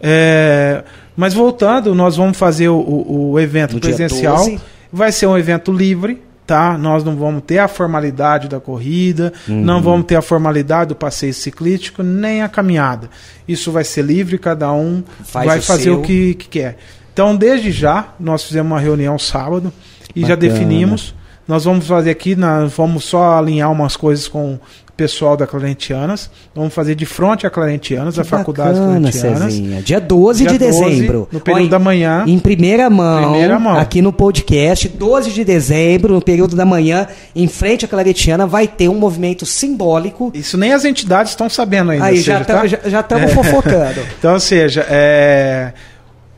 É, 0.01 0.83
mas 1.15 1.33
voltando, 1.33 1.93
nós 1.93 2.15
vamos 2.15 2.37
fazer 2.37 2.69
o, 2.69 2.77
o, 2.77 3.31
o 3.31 3.39
evento 3.39 3.75
no 3.75 3.81
presencial. 3.81 4.45
Vai 4.91 5.11
ser 5.11 5.27
um 5.27 5.37
evento 5.37 5.71
livre, 5.71 6.21
tá? 6.47 6.77
Nós 6.77 7.03
não 7.03 7.15
vamos 7.15 7.43
ter 7.45 7.59
a 7.59 7.67
formalidade 7.67 8.47
da 8.47 8.59
corrida, 8.59 9.31
uhum. 9.47 9.61
não 9.61 9.81
vamos 9.81 10.07
ter 10.07 10.15
a 10.15 10.21
formalidade 10.21 10.89
do 10.89 10.95
passeio 10.95 11.33
ciclístico, 11.33 12.01
nem 12.01 12.41
a 12.41 12.49
caminhada. 12.49 13.09
Isso 13.47 13.71
vai 13.71 13.83
ser 13.83 14.03
livre, 14.03 14.37
cada 14.39 14.71
um 14.71 15.03
Faz 15.23 15.45
vai 15.45 15.59
o 15.59 15.61
fazer 15.61 15.83
seu. 15.83 15.99
o 15.99 16.01
que, 16.01 16.33
que, 16.33 16.47
quer. 16.47 16.77
Então, 17.13 17.35
desde 17.35 17.71
já, 17.71 18.13
nós 18.19 18.43
fizemos 18.43 18.71
uma 18.71 18.79
reunião 18.79 19.19
sábado 19.19 19.71
e 20.15 20.21
Bacana. 20.21 20.27
já 20.27 20.35
definimos 20.35 21.13
nós 21.49 21.65
vamos 21.65 21.87
fazer 21.87 22.11
aqui, 22.11 22.35
nós 22.35 22.71
vamos 22.73 23.05
só 23.05 23.39
alinhar 23.39 23.71
umas 23.71 23.97
coisas 23.97 24.27
com 24.27 24.53
o 24.53 24.59
pessoal 24.95 25.35
da 25.35 25.47
Clarentianas. 25.47 26.29
Vamos 26.53 26.71
fazer 26.71 26.93
de 26.93 27.07
frente 27.07 27.47
a 27.47 27.49
Clarentianas, 27.49 28.13
que 28.13 28.21
a 28.21 28.23
faculdade 28.23 28.77
Clarentianas. 28.77 29.53
Cezinha. 29.53 29.81
Dia 29.81 29.99
12 29.99 30.43
Dia 30.43 30.51
de 30.51 30.59
12, 30.59 30.79
dezembro. 30.79 31.27
No 31.31 31.39
período 31.39 31.65
Ó, 31.65 31.69
da 31.69 31.79
manhã. 31.79 32.23
Em 32.27 32.37
primeira 32.37 32.87
mão, 32.87 33.31
primeira 33.31 33.57
mão, 33.57 33.79
aqui 33.79 33.99
no 33.99 34.13
podcast, 34.13 34.87
12 34.89 35.31
de 35.31 35.43
dezembro, 35.43 36.13
no 36.13 36.21
período 36.21 36.55
da 36.55 36.65
manhã, 36.65 37.07
em 37.35 37.47
frente 37.47 37.83
à 37.83 37.87
Claretiana, 37.87 38.45
vai 38.45 38.67
ter 38.67 38.87
um 38.87 38.99
movimento 38.99 39.43
simbólico. 39.43 40.31
Isso 40.35 40.55
nem 40.55 40.71
as 40.71 40.85
entidades 40.85 41.31
estão 41.31 41.49
sabendo 41.49 41.89
ainda. 41.89 42.05
Aí, 42.05 42.17
seja, 42.17 42.45
já 42.85 42.99
estamos 42.99 43.25
tá? 43.25 43.31
é. 43.31 43.43
fofocando. 43.43 44.01
então, 44.19 44.33
ou 44.33 44.39
seja, 44.39 44.85
é, 44.87 45.73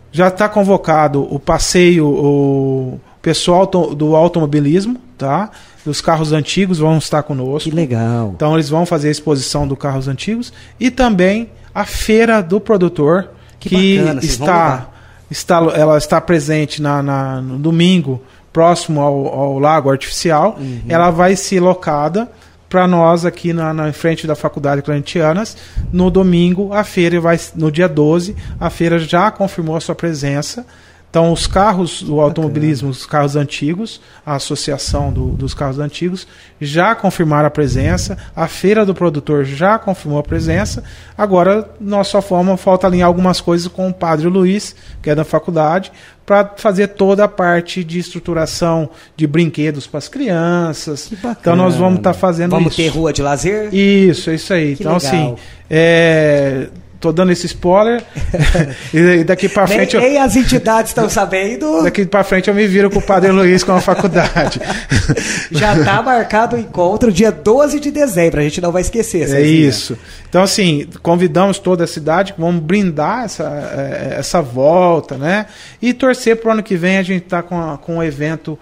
já 0.09 0.29
está 0.29 0.47
convocado 0.47 1.27
o 1.29 1.37
passeio, 1.37 2.07
o 2.07 2.99
pessoal 3.21 3.65
do 3.65 4.15
automobilismo, 4.15 4.99
tá? 5.17 5.51
Dos 5.85 6.01
carros 6.01 6.31
antigos 6.31 6.79
vão 6.79 6.97
estar 6.97 7.23
conosco. 7.23 7.69
Que 7.69 7.75
legal. 7.75 8.31
Então 8.35 8.53
eles 8.55 8.69
vão 8.69 8.85
fazer 8.85 9.07
a 9.07 9.11
exposição 9.11 9.67
dos 9.67 9.77
carros 9.77 10.07
antigos 10.07 10.51
e 10.79 10.91
também 10.91 11.49
a 11.73 11.85
feira 11.85 12.41
do 12.41 12.59
produtor 12.59 13.29
que, 13.59 13.69
que 13.69 13.97
bacana, 13.99 14.19
está 14.21 14.87
está 15.29 15.57
ela 15.75 15.97
está 15.97 16.19
presente 16.19 16.81
na, 16.81 17.01
na 17.01 17.41
no 17.41 17.57
domingo 17.57 18.21
próximo 18.51 18.99
ao, 19.01 19.27
ao 19.27 19.59
lago 19.59 19.89
artificial. 19.89 20.57
Uhum. 20.59 20.81
Ela 20.89 21.09
vai 21.09 21.35
ser 21.35 21.61
locada 21.61 22.29
para 22.71 22.87
nós 22.87 23.25
aqui 23.25 23.51
na, 23.51 23.73
na 23.73 23.91
frente 23.91 24.25
da 24.25 24.35
Faculdade 24.35 24.81
Clarentianas. 24.81 25.57
No 25.91 26.09
domingo, 26.09 26.73
a 26.73 26.83
feira 26.83 27.19
vai 27.19 27.39
no 27.55 27.71
dia 27.71 27.87
12, 27.87 28.35
a 28.59 28.69
feira 28.69 28.97
já 28.97 29.29
confirmou 29.29 29.75
a 29.75 29.81
sua 29.81 29.93
presença. 29.93 30.65
Então, 31.11 31.33
os 31.33 31.45
carros 31.45 32.01
do 32.01 32.21
automobilismo, 32.21 32.89
os 32.89 33.05
carros 33.05 33.35
antigos, 33.35 33.99
a 34.25 34.35
associação 34.35 35.11
do, 35.11 35.27
dos 35.31 35.53
carros 35.53 35.77
antigos, 35.77 36.25
já 36.59 36.95
confirmaram 36.95 37.47
a 37.47 37.51
presença, 37.51 38.17
a 38.33 38.47
feira 38.47 38.85
do 38.85 38.95
produtor 38.95 39.43
já 39.43 39.77
confirmou 39.77 40.19
a 40.19 40.23
presença. 40.23 40.85
Agora, 41.17 41.69
nós 41.81 42.07
só 42.07 42.21
forma, 42.21 42.55
falta 42.55 42.87
alinhar 42.87 43.07
algumas 43.07 43.41
coisas 43.41 43.67
com 43.67 43.89
o 43.89 43.93
Padre 43.93 44.29
Luiz, 44.29 44.73
que 45.01 45.09
é 45.09 45.15
da 45.15 45.25
faculdade, 45.25 45.91
para 46.25 46.53
fazer 46.55 46.87
toda 46.87 47.25
a 47.25 47.27
parte 47.27 47.83
de 47.83 47.99
estruturação 47.99 48.89
de 49.17 49.27
brinquedos 49.27 49.85
para 49.85 49.97
as 49.97 50.07
crianças. 50.07 51.11
Então, 51.41 51.57
nós 51.57 51.75
vamos 51.75 51.97
estar 51.97 52.13
tá 52.13 52.17
fazendo 52.17 52.51
vamos 52.51 52.71
isso. 52.71 52.77
Vamos 52.77 52.93
ter 52.93 52.97
rua 52.97 53.11
de 53.11 53.21
lazer? 53.21 53.75
Isso, 53.75 54.29
é 54.29 54.35
isso 54.35 54.53
aí. 54.53 54.77
Que 54.77 54.83
então, 54.83 54.95
assim, 54.95 55.11
legal. 55.11 55.33
assim. 55.33 55.43
É, 55.69 56.69
tô 57.01 57.11
dando 57.11 57.31
esse 57.31 57.47
spoiler. 57.47 58.03
e 58.93 59.23
daqui 59.23 59.49
para 59.49 59.65
frente. 59.65 59.97
Nem, 59.97 60.05
eu... 60.05 60.11
nem 60.11 60.21
as 60.21 60.35
entidades 60.35 60.91
estão 60.91 61.09
sabendo. 61.09 61.81
Daqui 61.83 62.05
para 62.05 62.23
frente 62.23 62.47
eu 62.47 62.53
me 62.53 62.67
viro 62.67 62.91
com 62.91 62.99
o 62.99 63.01
Padre 63.01 63.31
Luiz 63.31 63.63
com 63.63 63.71
a 63.71 63.81
faculdade. 63.81 64.61
Já 65.51 65.75
está 65.75 66.01
marcado 66.03 66.55
o 66.55 66.59
encontro 66.59 67.11
dia 67.11 67.31
12 67.31 67.79
de 67.79 67.89
dezembro, 67.89 68.39
a 68.39 68.43
gente 68.43 68.61
não 68.61 68.71
vai 68.71 68.83
esquecer. 68.83 69.27
É 69.33 69.41
isso. 69.41 69.97
Então, 70.29 70.43
assim, 70.43 70.87
convidamos 71.01 71.57
toda 71.57 71.83
a 71.83 71.87
cidade, 71.87 72.35
vamos 72.37 72.61
brindar 72.61 73.25
essa, 73.25 73.43
é, 73.43 74.19
essa 74.19 74.41
volta, 74.41 75.17
né? 75.17 75.47
E 75.81 75.93
torcer 75.93 76.37
para 76.37 76.49
o 76.49 76.51
ano 76.53 76.63
que 76.63 76.75
vem 76.75 76.97
a 76.97 77.03
gente 77.03 77.23
tá 77.23 77.41
com, 77.41 77.77
com 77.77 77.97
um 77.97 78.03
evento 78.03 78.57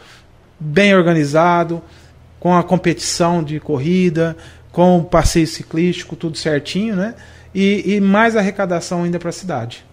bem 0.58 0.96
organizado, 0.96 1.82
com 2.40 2.56
a 2.56 2.64
competição 2.64 3.44
de 3.44 3.60
corrida, 3.60 4.36
com 4.72 4.98
o 4.98 5.04
passeio 5.04 5.46
ciclístico, 5.46 6.16
tudo 6.16 6.38
certinho, 6.38 6.96
né? 6.96 7.16
E, 7.54 7.96
e 7.96 8.02
mais 8.02 8.36
arrecadação 8.36 9.04
ainda 9.04 9.20
para 9.20 9.30
a 9.30 9.34
cidade. 9.34 9.86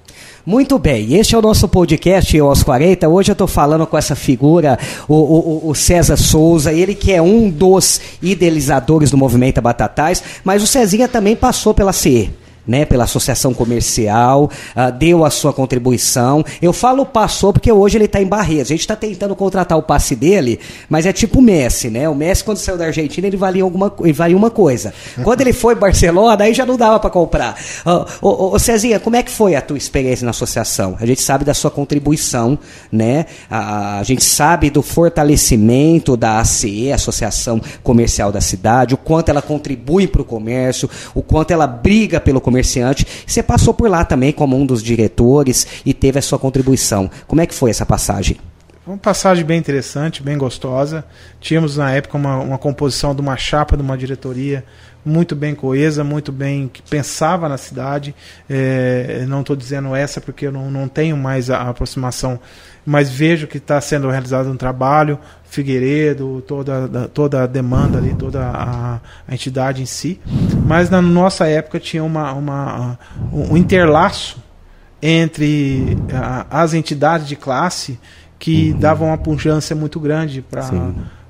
Muito 0.45 0.79
bem, 0.79 1.15
este 1.15 1.35
é 1.35 1.39
o 1.39 1.43
nosso 1.43 1.67
podcast 1.69 2.39
aos 2.39 2.63
40. 2.63 3.09
Hoje 3.09 3.31
eu 3.31 3.35
estou 3.35 3.49
falando 3.49 3.87
com 3.87 3.99
essa 3.99 4.15
figura, 4.15 4.79
o, 5.09 5.15
o, 5.15 5.71
o, 5.71 5.75
César 5.75 6.17
Souza, 6.17 6.73
ele 6.73 6.95
que 6.95 7.13
é 7.13 7.21
um 7.21 7.51
dos 7.51 8.01
idealizadores 8.23 9.11
do 9.11 9.17
movimento 9.17 9.61
Batatais, 9.61 10.23
mas 10.45 10.63
o 10.63 10.67
Cezinha 10.67 11.09
também 11.09 11.35
passou 11.35 11.75
pela 11.75 11.93
CE 11.93 12.31
né, 12.67 12.85
pela 12.85 13.05
associação 13.05 13.55
comercial, 13.55 14.51
uh, 14.77 14.93
deu 14.93 15.25
a 15.25 15.31
sua 15.31 15.53
contribuição. 15.53 16.45
Eu 16.61 16.73
falo 16.73 17.07
passou 17.07 17.53
porque 17.53 17.71
hoje 17.71 17.97
ele 17.97 18.07
está 18.07 18.21
em 18.21 18.27
Barreiras. 18.27 18.69
A 18.69 18.75
gente 18.75 18.81
está 18.81 18.97
tentando 18.97 19.37
contratar 19.37 19.79
o 19.79 19.83
passe 19.83 20.17
dele, 20.17 20.59
mas 20.89 21.07
é 21.07 21.13
tipo 21.13 21.39
o 21.39 21.43
Messi, 21.43 21.89
né? 21.91 22.09
O 22.09 22.15
Messi, 22.15 22.45
quando 22.45 22.59
saiu 22.59 22.77
da 22.77 22.87
Argentina, 22.87 23.27
ele 23.27 23.37
valia, 23.37 23.63
alguma, 23.63 23.93
ele 24.01 24.13
valia 24.13 24.37
uma 24.37 24.51
coisa. 24.51 24.93
Quando 25.23 25.41
ele 25.41 25.53
foi 25.53 25.75
Barcelona, 25.75 26.45
aí 26.45 26.53
já 26.53 26.67
não 26.67 26.77
dava 26.77 26.99
para 26.99 27.11
comprar. 27.11 27.57
Ô, 28.21 28.59
Cezinha, 28.59 28.99
como 28.99 29.17
é 29.17 29.23
que 29.23 29.31
foi 29.31 29.55
a 29.55 29.63
tua 29.63 29.79
experiência 29.79 30.25
na 30.25 30.31
associação? 30.31 30.97
A 31.01 31.07
gente 31.07 31.23
sabe 31.23 31.45
da 31.45 31.55
sua 31.55 31.71
contribuição, 31.71 32.59
né? 32.91 33.27
A, 33.51 34.01
a 34.01 34.03
gente 34.03 34.25
sabe 34.25 34.71
do 34.71 34.83
fortalecimento 34.83 36.17
da 36.17 36.41
ACE, 36.41 36.93
Associação 36.93 37.61
Comercial 37.83 38.33
da 38.33 38.41
Cidade, 38.41 38.95
o 38.95 38.99
quanto 38.99 39.29
ela 39.29 39.43
contribui 39.43 40.07
para 40.07 40.23
o 40.23 40.25
comércio, 40.25 40.89
o 41.15 41.23
quanto 41.23 41.53
ela 41.53 41.67
briga 41.67 42.21
pelo 42.21 42.41
comércio 42.41 42.56
comerciante. 42.57 43.07
Você 43.27 43.43
passou 43.43 43.75
por 43.75 43.91
lá 43.91 44.05
também 44.05 44.33
como 44.33 44.57
um 44.57 44.65
dos 44.65 44.83
diretores 44.83 45.67
e 45.85 45.93
teve 45.93 46.19
a 46.19 46.23
sua 46.23 46.39
contribuição. 46.39 47.11
Como 47.27 47.41
é 47.41 47.47
que 47.47 47.55
foi 47.55 47.71
essa 47.71 47.85
passagem? 47.85 48.39
Uma 48.87 48.97
passagem 48.97 49.45
bem 49.45 49.59
interessante, 49.59 50.23
bem 50.23 50.39
gostosa. 50.39 51.05
Tínhamos 51.41 51.77
na 51.77 51.91
época 51.91 52.17
uma, 52.17 52.37
uma 52.39 52.59
composição 52.59 53.15
de 53.15 53.21
uma 53.21 53.37
chapa 53.37 53.77
de 53.77 53.83
uma 53.83 53.99
diretoria 53.99 54.65
muito 55.07 55.37
bem 55.37 55.55
coesa, 55.55 56.03
muito 56.03 56.33
bem 56.33 56.69
que 56.69 56.83
pensava 56.83 57.49
na 57.49 57.57
cidade. 57.57 58.15
É, 58.51 59.25
não 59.29 59.41
estou 59.41 59.55
dizendo 59.55 59.95
essa 59.95 60.21
porque 60.21 60.49
eu 60.49 60.53
não, 60.53 60.71
não 60.71 60.89
tenho 60.89 61.17
mais 61.17 61.49
a, 61.49 61.59
a 61.59 61.69
aproximação, 61.71 62.41
mas 62.85 63.09
vejo 63.09 63.47
que 63.47 63.59
está 63.59 63.81
sendo 63.81 64.11
realizado 64.11 64.51
um 64.51 64.57
trabalho. 64.57 65.19
Figueiredo, 65.45 66.43
toda, 66.47 67.09
toda 67.15 67.45
a 67.45 67.47
demanda 67.47 67.99
ali, 67.99 68.15
toda 68.15 68.43
a, 68.45 69.01
a 69.27 69.33
entidade 69.35 69.81
em 69.81 69.87
si. 69.87 70.21
Mas 70.67 70.91
na 70.91 71.01
nossa 71.01 71.47
época 71.47 71.79
tinha 71.79 72.03
uma, 72.03 72.33
uma, 72.33 72.99
um 73.33 73.57
interlaço 73.57 74.43
entre 75.01 75.97
a, 76.13 76.63
as 76.63 76.75
entidades 76.75 77.29
de 77.29 77.37
classe 77.37 77.99
que 78.39 78.73
davam 78.75 79.09
uma 79.09 79.19
pujança 79.19 79.75
muito 79.75 80.01
grande 80.01 80.43
para 80.43 80.69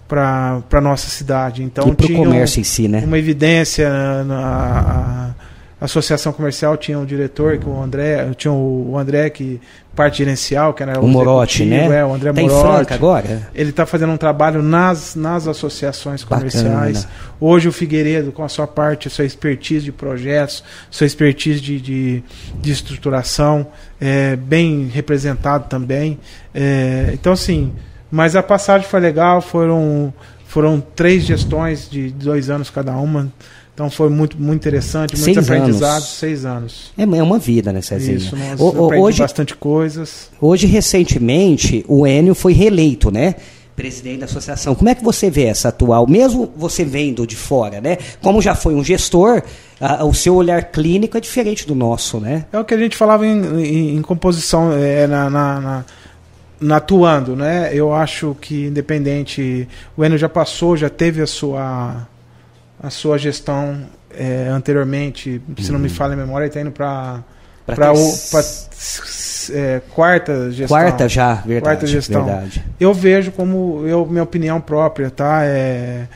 para 0.09 0.63
a 0.73 0.81
nossa 0.81 1.09
cidade. 1.09 1.63
Então 1.63 1.89
e 1.89 1.95
tinha 1.95 2.19
comércio 2.19 2.61
em 2.61 2.65
si, 2.65 2.89
né? 2.89 3.03
uma 3.05 3.19
evidência 3.19 3.89
na 4.25 5.35
a 5.79 5.85
associação 5.85 6.33
comercial 6.33 6.75
tinha 6.79 6.99
um 6.99 7.05
diretor 7.05 7.59
que 7.59 7.69
o 7.69 7.83
André, 7.83 8.31
tinha 8.35 8.51
o 8.51 8.97
André 8.97 9.29
que 9.29 9.61
parte 9.95 10.19
gerencial, 10.19 10.73
que 10.73 10.83
era 10.83 10.99
o, 10.99 11.05
o 11.05 11.09
Morotti, 11.09 11.67
né? 11.67 11.99
É, 11.99 12.05
o 12.05 12.15
André 12.15 12.33
tá 12.33 12.41
Morotti. 12.41 12.95
agora. 12.95 13.51
Ele 13.55 13.71
está 13.71 13.85
fazendo 13.85 14.11
um 14.11 14.17
trabalho 14.17 14.63
nas, 14.63 15.15
nas 15.15 15.47
associações 15.47 16.25
comerciais. 16.25 17.05
Bacana. 17.05 17.15
Hoje 17.39 17.69
o 17.69 17.73
Figueiredo 17.73 18.33
com 18.33 18.43
a 18.43 18.49
sua 18.49 18.67
parte, 18.67 19.09
a 19.09 19.11
sua 19.11 19.27
expertise 19.27 19.85
de 19.85 19.93
projetos, 19.93 20.65
sua 20.91 21.07
expertise 21.07 21.61
de, 21.61 21.79
de, 21.79 22.25
de 22.59 22.71
estruturação, 22.71 23.67
é, 24.01 24.35
bem 24.35 24.87
representado 24.87 25.69
também. 25.69 26.19
É, 26.55 27.11
então 27.13 27.35
assim, 27.35 27.71
mas 28.11 28.37
a 28.37 28.43
passagem 28.43 28.87
foi 28.87 29.01
legal, 29.01 29.41
foram, 29.41 30.13
foram 30.47 30.81
três 30.95 31.25
gestões 31.25 31.89
de 31.91 32.11
dois 32.11 32.51
anos 32.51 32.71
cada 32.71 32.97
uma. 32.97 33.33
Então 33.75 33.91
foi 33.91 34.09
muito, 34.09 34.41
muito 34.41 34.63
interessante, 34.63 35.15
muitos 35.19 35.35
seis 35.35 35.51
aprendizados, 35.51 36.05
anos. 36.05 36.19
seis 36.19 36.45
anos. 36.47 36.93
É, 36.97 37.03
é 37.03 37.23
uma 37.23 37.39
vida, 37.39 37.75
né, 37.75 37.83
Cezinha? 37.83 38.17
Isso, 38.17 38.35
nós 38.35 38.59
o, 38.59 38.65
hoje, 38.99 39.19
bastante 39.19 39.55
coisas. 39.55 40.31
Hoje, 40.41 40.67
recentemente, 40.67 41.85
o 41.87 42.07
Enio 42.07 42.35
foi 42.35 42.55
reeleito, 42.55 43.11
né? 43.11 43.35
Presidente 43.77 44.21
da 44.21 44.25
associação. 44.25 44.75
Como 44.75 44.89
é 44.89 44.95
que 44.95 45.05
você 45.05 45.29
vê 45.29 45.45
essa 45.45 45.69
atual, 45.69 46.07
mesmo 46.09 46.51
você 46.57 46.87
vendo 46.87 47.27
de 47.27 47.37
fora, 47.37 47.79
né? 47.79 47.99
Como 48.23 48.41
já 48.41 48.55
foi 48.55 48.75
um 48.75 48.83
gestor, 48.83 49.43
a, 49.79 50.07
o 50.07 50.15
seu 50.15 50.35
olhar 50.35 50.71
clínico 50.71 51.19
é 51.19 51.21
diferente 51.21 51.67
do 51.67 51.75
nosso, 51.75 52.19
né? 52.19 52.47
É 52.51 52.59
o 52.59 52.65
que 52.65 52.73
a 52.73 52.79
gente 52.79 52.97
falava 52.97 53.27
em, 53.27 53.63
em, 53.63 53.97
em 53.97 54.01
composição, 54.01 54.73
é, 54.73 55.07
na, 55.07 55.29
na, 55.29 55.61
na 55.61 55.61
na 55.61 55.85
atuando, 56.71 57.37
né? 57.37 57.71
Eu 57.73 57.93
acho 57.93 58.37
que 58.41 58.67
independente, 58.67 59.69
o 59.97 60.05
Enio 60.05 60.19
já 60.19 60.29
passou, 60.29 60.77
já 60.77 60.89
teve 60.89 61.23
a 61.23 61.27
sua 61.27 62.07
a 62.83 62.91
sua 62.91 63.19
gestão 63.19 63.87
é, 64.15 64.49
anteriormente, 64.49 65.41
se 65.59 65.73
não 65.73 65.79
me 65.79 65.89
uhum. 65.89 65.95
falha 65.95 66.15
a 66.15 66.17
memória, 66.17 66.47
está 66.47 66.61
indo 66.61 66.71
para 66.71 67.23
para 67.67 67.93
é, 69.53 69.83
quarta 69.93 70.51
gestão. 70.53 70.69
Quarta 70.69 71.09
já, 71.09 71.35
verdade. 71.35 71.63
Quarta 71.63 71.87
gestão. 71.87 72.25
Verdade. 72.25 72.65
Eu 72.79 72.95
vejo 72.95 73.33
como 73.33 73.85
eu 73.87 74.07
minha 74.07 74.23
opinião 74.23 74.61
própria, 74.61 75.11
tá? 75.11 75.45
É, 75.45 76.07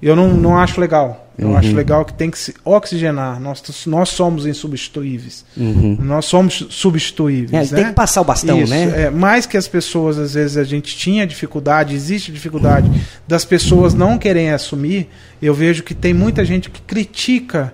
eu 0.00 0.14
não, 0.14 0.28
não 0.28 0.56
acho 0.56 0.80
legal. 0.80 1.29
Eu 1.40 1.48
uhum. 1.48 1.56
acho 1.56 1.72
legal 1.74 2.04
que 2.04 2.12
tem 2.12 2.30
que 2.30 2.38
se 2.38 2.54
oxigenar. 2.62 3.40
Nós, 3.40 3.62
nós 3.86 4.10
somos 4.10 4.44
insubstituíveis. 4.44 5.42
Uhum. 5.56 5.96
Nós 5.98 6.26
somos 6.26 6.66
substituíveis. 6.68 7.72
É, 7.72 7.74
né? 7.74 7.82
Tem 7.82 7.90
que 7.90 7.96
passar 7.96 8.20
o 8.20 8.24
bastão, 8.24 8.60
Isso, 8.60 8.70
né? 8.70 9.04
É, 9.04 9.10
mais 9.10 9.46
que 9.46 9.56
as 9.56 9.66
pessoas, 9.66 10.18
às 10.18 10.34
vezes, 10.34 10.58
a 10.58 10.64
gente 10.64 10.94
tinha 10.94 11.26
dificuldade, 11.26 11.94
existe 11.94 12.30
dificuldade 12.30 12.90
das 13.26 13.42
pessoas 13.42 13.94
não 13.94 14.18
querem 14.18 14.50
assumir. 14.50 15.08
Eu 15.40 15.54
vejo 15.54 15.82
que 15.82 15.94
tem 15.94 16.12
muita 16.12 16.44
gente 16.44 16.68
que 16.68 16.82
critica 16.82 17.72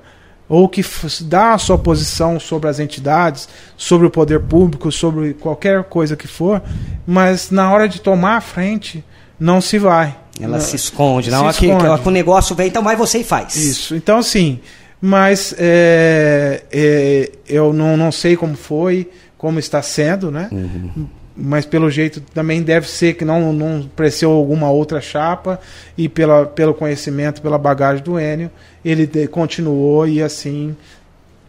ou 0.49 0.69
que 0.69 0.81
dá 1.23 1.55
a 1.55 1.59
sua 1.59 1.77
posição 1.77 2.39
sobre 2.39 2.71
as 2.71 2.79
entidades, 2.79 3.49
sobre 3.77 4.07
o 4.07 4.11
poder 4.11 4.43
público, 4.43 4.93
sobre 4.93 5.35
qualquer 5.35 5.83
coisa 5.83 6.15
que 6.15 6.29
for, 6.29 6.63
mas 7.05 7.51
na 7.51 7.73
hora 7.73 7.89
de 7.89 8.01
tomar 8.01 8.37
a 8.37 8.41
frente, 8.41 9.05
não 9.41 9.61
se 9.61 9.77
vai. 9.77 10.17
Ela 10.41 10.61
se 10.61 10.77
esconde. 10.77 11.31
Na 11.31 11.43
hora 11.43 11.53
que, 11.53 11.67
que, 11.67 12.09
o 12.09 12.11
negócio 12.11 12.55
vem, 12.55 12.69
então 12.69 12.83
vai 12.83 12.97
você 12.97 13.19
e 13.19 13.25
faz. 13.25 13.57
Isso. 13.57 13.95
Então, 13.95 14.19
assim, 14.19 14.61
mas 15.01 15.55
é, 15.59 16.63
é, 16.71 17.31
eu 17.49 17.73
não, 17.73 17.97
não 17.97 18.11
sei 18.11 18.37
como 18.37 18.57
foi, 18.57 19.11
como 19.37 19.59
está 19.59 19.83
sendo, 19.83 20.31
né? 20.31 20.49
Uhum. 20.51 21.07
Mas 21.37 21.67
pelo 21.67 21.91
jeito 21.91 22.21
também 22.21 22.63
deve 22.63 22.89
ser 22.89 23.15
que 23.15 23.25
não, 23.25 23.53
não 23.53 23.81
apareceu 23.93 24.31
alguma 24.31 24.71
outra 24.71 25.01
chapa 25.03 25.61
e 25.97 26.09
pela, 26.09 26.47
pelo 26.47 26.73
conhecimento, 26.73 27.43
pela 27.43 27.59
bagagem 27.59 28.03
do 28.03 28.19
Enio, 28.19 28.51
ele 28.83 29.07
de, 29.07 29.29
continuou 29.29 30.09
e 30.09 30.23
assim 30.23 30.75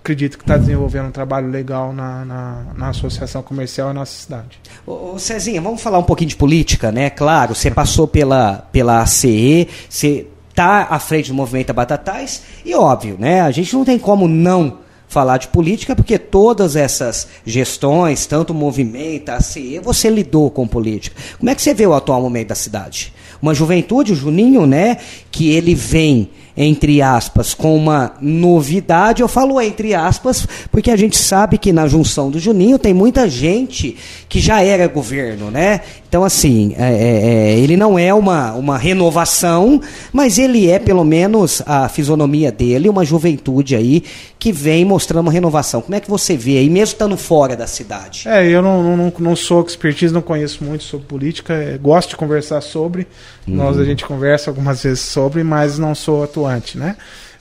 acredito 0.07 0.37
que 0.37 0.43
está 0.45 0.55
desenvolvendo 0.55 1.07
um 1.07 1.11
trabalho 1.11 1.49
legal 1.49 1.91
na, 1.91 2.23
na, 2.23 2.65
na, 2.77 2.89
associação 2.89 3.43
comercial 3.43 3.89
na 3.89 3.95
nossa 3.95 4.21
cidade. 4.21 4.57
Ô, 4.85 5.19
Cezinha, 5.19 5.61
vamos 5.61 5.81
falar 5.81 5.99
um 5.99 6.03
pouquinho 6.03 6.29
de 6.29 6.35
política, 6.37 6.93
né? 6.93 7.09
Claro, 7.09 7.53
você 7.53 7.69
passou 7.69 8.07
pela, 8.07 8.65
pela 8.71 9.01
ACE, 9.01 9.67
você 9.89 10.25
está 10.49 10.87
à 10.89 10.97
frente 10.97 11.27
do 11.27 11.33
movimento 11.33 11.73
Batatais, 11.73 12.41
e 12.63 12.73
óbvio, 12.73 13.17
né? 13.19 13.41
A 13.41 13.51
gente 13.51 13.75
não 13.75 13.83
tem 13.83 13.99
como 13.99 14.29
não 14.29 14.79
falar 15.09 15.37
de 15.37 15.49
política, 15.49 15.93
porque 15.93 16.17
todas 16.17 16.77
essas 16.77 17.27
gestões, 17.45 18.25
tanto 18.25 18.51
o 18.51 18.55
movimento, 18.55 19.29
a 19.29 19.35
ACE, 19.35 19.79
você 19.79 20.09
lidou 20.09 20.49
com 20.49 20.65
política. 20.65 21.21
Como 21.37 21.49
é 21.49 21.55
que 21.55 21.61
você 21.61 21.73
vê 21.73 21.85
o 21.85 21.93
atual 21.93 22.21
momento 22.21 22.47
da 22.47 22.55
cidade? 22.55 23.13
Uma 23.41 23.53
juventude, 23.53 24.13
o 24.13 24.15
Juninho, 24.15 24.65
né, 24.65 24.97
que 25.29 25.49
ele 25.51 25.75
vem 25.75 26.29
entre 26.57 27.01
aspas, 27.01 27.53
com 27.53 27.75
uma 27.75 28.13
novidade. 28.19 29.21
Eu 29.21 29.27
falo 29.27 29.61
entre 29.61 29.93
aspas, 29.93 30.47
porque 30.71 30.89
a 30.89 30.97
gente 30.97 31.15
sabe 31.15 31.57
que 31.57 31.71
na 31.71 31.87
junção 31.87 32.31
do 32.31 32.39
Juninho 32.39 32.79
tem 32.79 32.93
muita 32.93 33.29
gente 33.29 33.95
que 34.27 34.39
já 34.39 34.61
era 34.61 34.87
governo, 34.87 35.51
né? 35.51 35.81
Então, 36.09 36.23
assim, 36.23 36.73
é, 36.77 36.83
é, 36.83 37.53
é, 37.53 37.59
ele 37.59 37.75
não 37.75 37.99
é 37.99 38.13
uma, 38.13 38.53
uma 38.53 38.77
renovação, 38.77 39.81
mas 40.13 40.37
ele 40.37 40.69
é, 40.69 40.79
pelo 40.79 41.03
menos, 41.03 41.61
a 41.65 41.89
fisionomia 41.89 42.49
dele, 42.49 42.87
uma 42.87 43.03
juventude 43.03 43.75
aí 43.75 44.03
que 44.39 44.51
vem 44.51 44.85
mostrando 44.85 45.25
uma 45.25 45.31
renovação. 45.31 45.81
Como 45.81 45.95
é 45.95 45.99
que 45.99 46.09
você 46.09 46.37
vê 46.37 46.59
aí, 46.59 46.69
mesmo 46.69 46.93
estando 46.93 47.17
fora 47.17 47.55
da 47.57 47.67
cidade? 47.67 48.23
É, 48.25 48.47
eu 48.47 48.61
não, 48.61 48.95
não, 48.95 49.13
não 49.19 49.35
sou 49.35 49.61
expertise, 49.61 50.13
não 50.13 50.21
conheço 50.21 50.63
muito 50.63 50.85
sobre 50.85 51.05
política, 51.07 51.53
é, 51.53 51.77
gosto 51.77 52.11
de 52.11 52.15
conversar 52.15 52.61
sobre, 52.61 53.05
uhum. 53.45 53.55
nós 53.55 53.77
a 53.77 53.83
gente 53.83 54.05
conversa 54.05 54.49
algumas 54.49 54.83
vezes 54.83 55.01
sobre, 55.01 55.43
mas 55.43 55.77
não 55.77 55.93
sou 55.93 56.23
atuante, 56.23 56.46
né? 56.77 56.95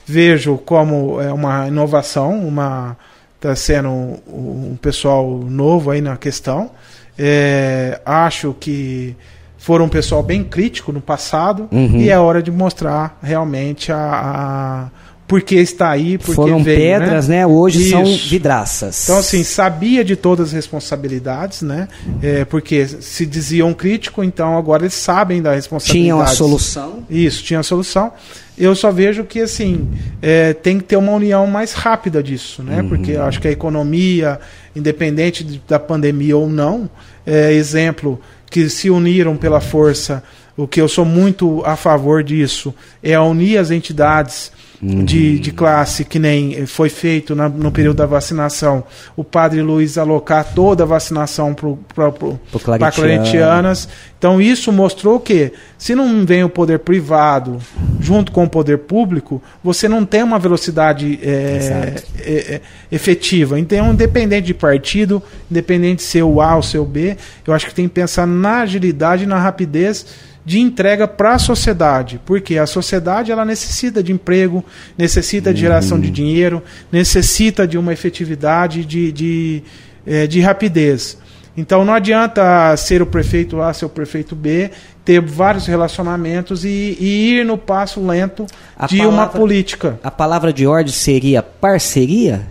Vejo 0.05 0.57
como 0.57 1.19
é 1.21 1.31
uma 1.31 1.67
inovação, 1.67 2.47
uma 2.47 2.97
está 3.35 3.55
sendo 3.55 3.89
um, 3.89 4.71
um 4.71 4.77
pessoal 4.81 5.27
novo 5.47 5.91
aí 5.91 6.01
na 6.01 6.17
questão, 6.17 6.71
é, 7.17 8.01
acho 8.05 8.55
que 8.59 9.15
foram 9.57 9.85
um 9.85 9.89
pessoal 9.89 10.23
bem 10.23 10.43
crítico 10.43 10.91
no 10.91 11.01
passado 11.01 11.67
uhum. 11.71 11.97
e 11.97 12.09
é 12.09 12.17
hora 12.17 12.41
de 12.41 12.51
mostrar 12.51 13.19
realmente 13.21 13.91
a, 13.91 13.97
a 13.97 15.07
porque 15.27 15.55
está 15.55 15.89
aí, 15.89 16.17
porque 16.17 16.35
Foram 16.35 16.63
veio, 16.63 16.77
pedras, 16.77 17.27
né? 17.27 17.45
Hoje 17.45 17.89
são 17.89 18.05
vidraças. 18.05 19.03
Então, 19.03 19.17
assim, 19.17 19.43
sabia 19.43 20.01
de 20.01 20.15
todas 20.15 20.47
as 20.47 20.53
responsabilidades, 20.53 21.61
né? 21.61 21.89
É, 22.23 22.45
porque 22.45 22.87
se 22.87 23.25
diziam 23.25 23.73
crítico, 23.73 24.23
então 24.23 24.57
agora 24.57 24.83
eles 24.83 24.93
sabem 24.93 25.41
da 25.41 25.53
responsabilidade. 25.53 26.05
Tinham 26.05 26.21
a 26.21 26.27
solução. 26.27 27.03
Isso, 27.09 27.43
tinha 27.43 27.59
a 27.59 27.63
solução. 27.63 28.13
Eu 28.57 28.73
só 28.75 28.91
vejo 28.91 29.23
que, 29.23 29.41
assim, 29.41 29.87
é, 30.21 30.51
tem 30.51 30.79
que 30.79 30.85
ter 30.85 30.97
uma 30.97 31.11
união 31.11 31.45
mais 31.45 31.73
rápida 31.73 32.23
disso, 32.23 32.63
né? 32.63 32.81
Uhum. 32.81 32.89
Porque 32.89 33.11
eu 33.11 33.23
acho 33.23 33.39
que 33.39 33.47
a 33.47 33.51
economia, 33.51 34.39
independente 34.75 35.43
de, 35.43 35.61
da 35.67 35.77
pandemia 35.77 36.35
ou 36.35 36.49
não, 36.49 36.89
é, 37.25 37.53
exemplo, 37.53 38.19
que 38.49 38.67
se 38.69 38.89
uniram 38.89 39.37
pela 39.37 39.61
força, 39.61 40.23
o 40.55 40.67
que 40.67 40.81
eu 40.81 40.87
sou 40.87 41.05
muito 41.05 41.61
a 41.65 41.75
favor 41.75 42.23
disso, 42.23 42.73
é 43.03 43.19
unir 43.19 43.59
as 43.59 43.69
entidades 43.69 44.51
uhum. 44.81 45.03
de, 45.03 45.39
de 45.39 45.51
classe, 45.51 46.05
que 46.05 46.19
nem 46.19 46.65
foi 46.65 46.89
feito 46.89 47.35
na, 47.35 47.49
no 47.49 47.71
período 47.71 47.97
da 47.97 48.05
vacinação, 48.05 48.83
o 49.15 49.23
padre 49.23 49.61
Luiz 49.61 49.97
alocar 49.97 50.53
toda 50.53 50.83
a 50.83 50.85
vacinação 50.85 51.53
para 51.53 52.91
claretianas. 52.91 53.87
Então 54.17 54.41
isso 54.41 54.71
mostrou 54.71 55.19
que 55.19 55.51
se 55.77 55.93
não 55.93 56.25
vem 56.25 56.43
o 56.43 56.49
poder 56.49 56.79
privado 56.79 57.59
junto 57.99 58.31
com 58.31 58.43
o 58.43 58.49
poder 58.49 58.79
público, 58.79 59.41
você 59.63 59.87
não 59.87 60.05
tem 60.05 60.23
uma 60.23 60.39
velocidade 60.39 61.19
é, 61.21 62.01
é, 62.19 62.33
é, 62.55 62.61
efetiva. 62.91 63.59
Então, 63.59 63.93
independente 63.93 64.47
de 64.47 64.53
partido, 64.53 65.21
independente 65.49 65.97
de 65.97 66.03
ser 66.03 66.23
o 66.23 66.41
A 66.41 66.55
ou 66.55 66.63
ser 66.63 66.79
o 66.79 66.85
B, 66.85 67.15
eu 67.45 67.53
acho 67.53 67.67
que 67.67 67.75
tem 67.75 67.87
que 67.87 67.93
pensar 67.93 68.25
na 68.25 68.61
agilidade 68.61 69.23
e 69.23 69.27
na 69.27 69.39
rapidez 69.39 70.05
de 70.47 70.61
entrega 70.61 71.09
para 71.09 71.33
a 71.33 71.39
sociedade, 71.39 72.21
porque 72.25 72.57
a 72.57 72.65
sociedade 72.65 73.33
ela 73.33 73.43
necessita 73.43 74.01
de 74.01 74.13
emprego, 74.13 74.63
necessita 74.97 75.53
de 75.53 75.59
geração 75.59 75.99
de 75.99 76.07
uhum. 76.07 76.13
dinheiro, 76.13 76.63
necessita 76.89 77.67
de 77.67 77.77
uma 77.77 77.91
efetividade 77.91 78.85
de, 78.85 79.11
de, 79.11 79.63
é, 80.05 80.25
de 80.25 80.39
rapidez. 80.39 81.17
Então 81.57 81.83
não 81.83 81.93
adianta 81.93 82.77
ser 82.77 83.01
o 83.01 83.05
prefeito 83.05 83.61
A, 83.61 83.73
ser 83.73 83.83
o 83.83 83.89
prefeito 83.89 84.37
B, 84.37 84.71
ter 85.03 85.19
vários 85.19 85.67
relacionamentos 85.67 86.63
e, 86.63 86.95
e 86.97 87.33
ir 87.33 87.45
no 87.45 87.57
passo 87.57 87.99
lento 87.99 88.45
a 88.77 88.87
de 88.87 88.99
palavra, 88.99 89.17
uma 89.17 89.27
política. 89.27 89.99
A 90.01 90.09
palavra 90.09 90.53
de 90.53 90.65
ordem 90.65 90.93
seria 90.93 91.43
parceria? 91.43 92.47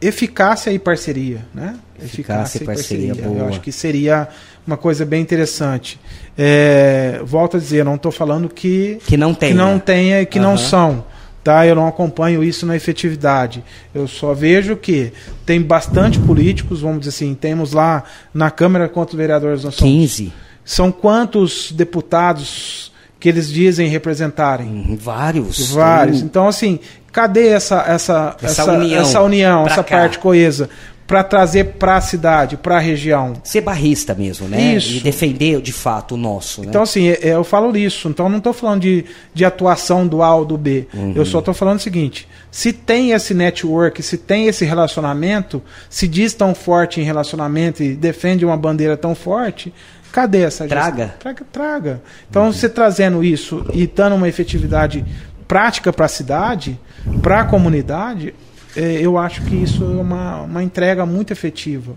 Eficácia 0.00 0.72
e 0.72 0.78
parceria, 0.80 1.46
né? 1.54 1.76
Eficácia, 2.02 2.58
Eficácia 2.58 2.62
e 2.62 2.66
parceria. 2.66 3.14
parceria. 3.14 3.38
Eu 3.38 3.46
acho 3.46 3.60
que 3.60 3.70
seria 3.70 4.28
uma 4.68 4.76
coisa 4.76 5.04
bem 5.06 5.22
interessante. 5.22 5.98
É, 6.36 7.20
volto 7.24 7.56
a 7.56 7.60
dizer, 7.60 7.84
não 7.84 7.94
estou 7.94 8.12
falando 8.12 8.48
que, 8.48 8.98
que 9.06 9.16
não 9.16 9.32
tenha, 9.32 9.52
que 9.52 9.58
não, 9.58 9.78
tenha, 9.78 10.26
que 10.26 10.38
uhum. 10.38 10.44
não 10.44 10.58
são. 10.58 11.04
Tá? 11.42 11.66
Eu 11.66 11.74
não 11.74 11.88
acompanho 11.88 12.44
isso 12.44 12.66
na 12.66 12.76
efetividade. 12.76 13.64
Eu 13.94 14.06
só 14.06 14.34
vejo 14.34 14.76
que 14.76 15.10
tem 15.46 15.62
bastante 15.62 16.18
políticos, 16.18 16.82
vamos 16.82 17.00
dizer 17.00 17.10
assim, 17.10 17.34
temos 17.34 17.72
lá 17.72 18.04
na 18.34 18.50
Câmara 18.50 18.88
quantos 18.88 19.14
vereadores 19.14 19.64
nós 19.64 19.74
somos? 19.74 19.90
15. 19.90 20.32
São 20.62 20.92
quantos 20.92 21.72
deputados 21.72 22.92
que 23.18 23.28
eles 23.28 23.50
dizem 23.50 23.88
representarem? 23.88 24.66
Hum, 24.66 24.98
vários. 25.00 25.70
Vários. 25.70 26.20
Então, 26.20 26.46
assim, 26.46 26.78
cadê 27.10 27.48
essa, 27.48 27.82
essa, 27.88 28.36
essa, 28.42 28.62
essa 28.62 28.72
união, 28.72 29.00
essa, 29.00 29.22
união, 29.22 29.66
essa 29.66 29.82
parte 29.82 30.18
coesa? 30.18 30.68
Para 31.08 31.24
trazer 31.24 31.64
para 31.78 31.96
a 31.96 32.00
cidade, 32.02 32.58
para 32.58 32.76
a 32.76 32.78
região. 32.78 33.32
Ser 33.42 33.62
barrista 33.62 34.14
mesmo, 34.14 34.46
né? 34.46 34.74
Isso. 34.74 34.98
E 34.98 35.00
defender 35.00 35.58
de 35.62 35.72
fato 35.72 36.16
o 36.16 36.18
nosso. 36.18 36.60
Né? 36.60 36.66
Então, 36.68 36.82
assim, 36.82 37.08
é, 37.08 37.28
é, 37.28 37.30
eu 37.30 37.42
falo 37.42 37.74
isso. 37.74 38.10
Então, 38.10 38.28
não 38.28 38.36
estou 38.36 38.52
falando 38.52 38.82
de, 38.82 39.06
de 39.32 39.42
atuação 39.42 40.06
do 40.06 40.22
A 40.22 40.34
ou 40.34 40.44
do 40.44 40.58
B. 40.58 40.86
Uhum. 40.92 41.14
Eu 41.16 41.24
só 41.24 41.38
estou 41.38 41.54
falando 41.54 41.78
o 41.78 41.80
seguinte: 41.80 42.28
se 42.50 42.74
tem 42.74 43.12
esse 43.12 43.32
network, 43.32 44.02
se 44.02 44.18
tem 44.18 44.48
esse 44.48 44.66
relacionamento, 44.66 45.62
se 45.88 46.06
diz 46.06 46.34
tão 46.34 46.54
forte 46.54 47.00
em 47.00 47.04
relacionamento 47.04 47.82
e 47.82 47.96
defende 47.96 48.44
uma 48.44 48.56
bandeira 48.56 48.94
tão 48.94 49.14
forte, 49.14 49.72
cadê 50.12 50.42
essa 50.42 50.66
Traga. 50.66 51.14
Traga, 51.18 51.46
traga. 51.50 52.02
Então, 52.28 52.44
uhum. 52.44 52.52
você 52.52 52.68
trazendo 52.68 53.24
isso 53.24 53.64
e 53.72 53.86
dando 53.86 54.14
uma 54.14 54.28
efetividade 54.28 55.02
prática 55.46 55.90
para 55.90 56.04
a 56.04 56.08
cidade, 56.08 56.78
para 57.22 57.40
a 57.40 57.44
comunidade, 57.46 58.34
eu 58.78 59.18
acho 59.18 59.42
que 59.44 59.56
isso 59.56 59.82
é 59.84 60.00
uma, 60.00 60.42
uma 60.42 60.62
entrega 60.62 61.04
muito 61.04 61.32
efetiva. 61.32 61.94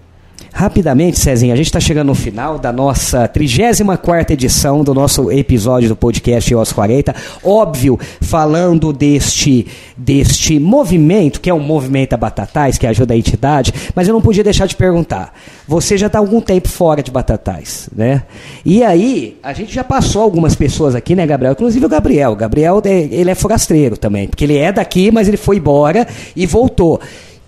Rapidamente, 0.54 1.18
Cezinha, 1.18 1.54
a 1.54 1.58
gente 1.58 1.68
está 1.68 1.80
chegando 1.80 2.08
no 2.08 2.16
final 2.16 2.60
da 2.60 2.74
nossa 2.74 3.26
34 3.26 4.34
edição 4.34 4.84
do 4.84 4.94
nosso 4.94 5.32
episódio 5.32 5.88
do 5.88 5.96
podcast 5.96 6.54
EOS 6.54 6.74
40. 6.74 7.16
Óbvio, 7.42 7.98
falando 8.20 8.92
deste, 8.92 9.66
deste 9.96 10.60
movimento, 10.60 11.40
que 11.40 11.50
é 11.50 11.54
um 11.54 11.60
movimento 11.60 12.14
a 12.14 12.18
Batatais, 12.18 12.78
que 12.78 12.86
ajuda 12.86 13.14
a 13.14 13.18
entidade, 13.18 13.74
mas 13.96 14.10
eu 14.10 14.14
não 14.14 14.22
podia 14.22 14.44
deixar 14.44 14.66
de 14.66 14.76
perguntar. 14.76 15.34
Você 15.66 15.98
já 15.98 16.08
está 16.08 16.20
algum 16.20 16.42
tempo 16.42 16.68
fora 16.68 17.02
de 17.02 17.12
Batatais, 17.12 17.90
né? 17.96 18.24
E 18.66 18.84
aí, 18.84 19.38
a 19.42 19.54
gente 19.54 19.74
já 19.74 19.86
passou 19.86 20.22
algumas 20.22 20.54
pessoas 20.54 20.96
aqui, 20.96 21.16
né, 21.16 21.26
Gabriel? 21.26 21.54
Inclusive 21.54 21.86
o 21.86 21.90
Gabriel. 21.90 22.34
O 22.34 22.36
Gabriel, 22.36 22.82
ele 22.86 23.32
é 23.32 23.36
forasteiro 23.36 23.96
também, 23.96 24.28
porque 24.28 24.44
ele 24.44 24.58
é 24.58 24.72
daqui, 24.72 25.12
mas 25.12 25.30
ele 25.30 25.38
foi 25.38 25.58
embora 25.58 26.06
e 26.36 26.46
voltou. 26.46 26.96
O 26.96 27.00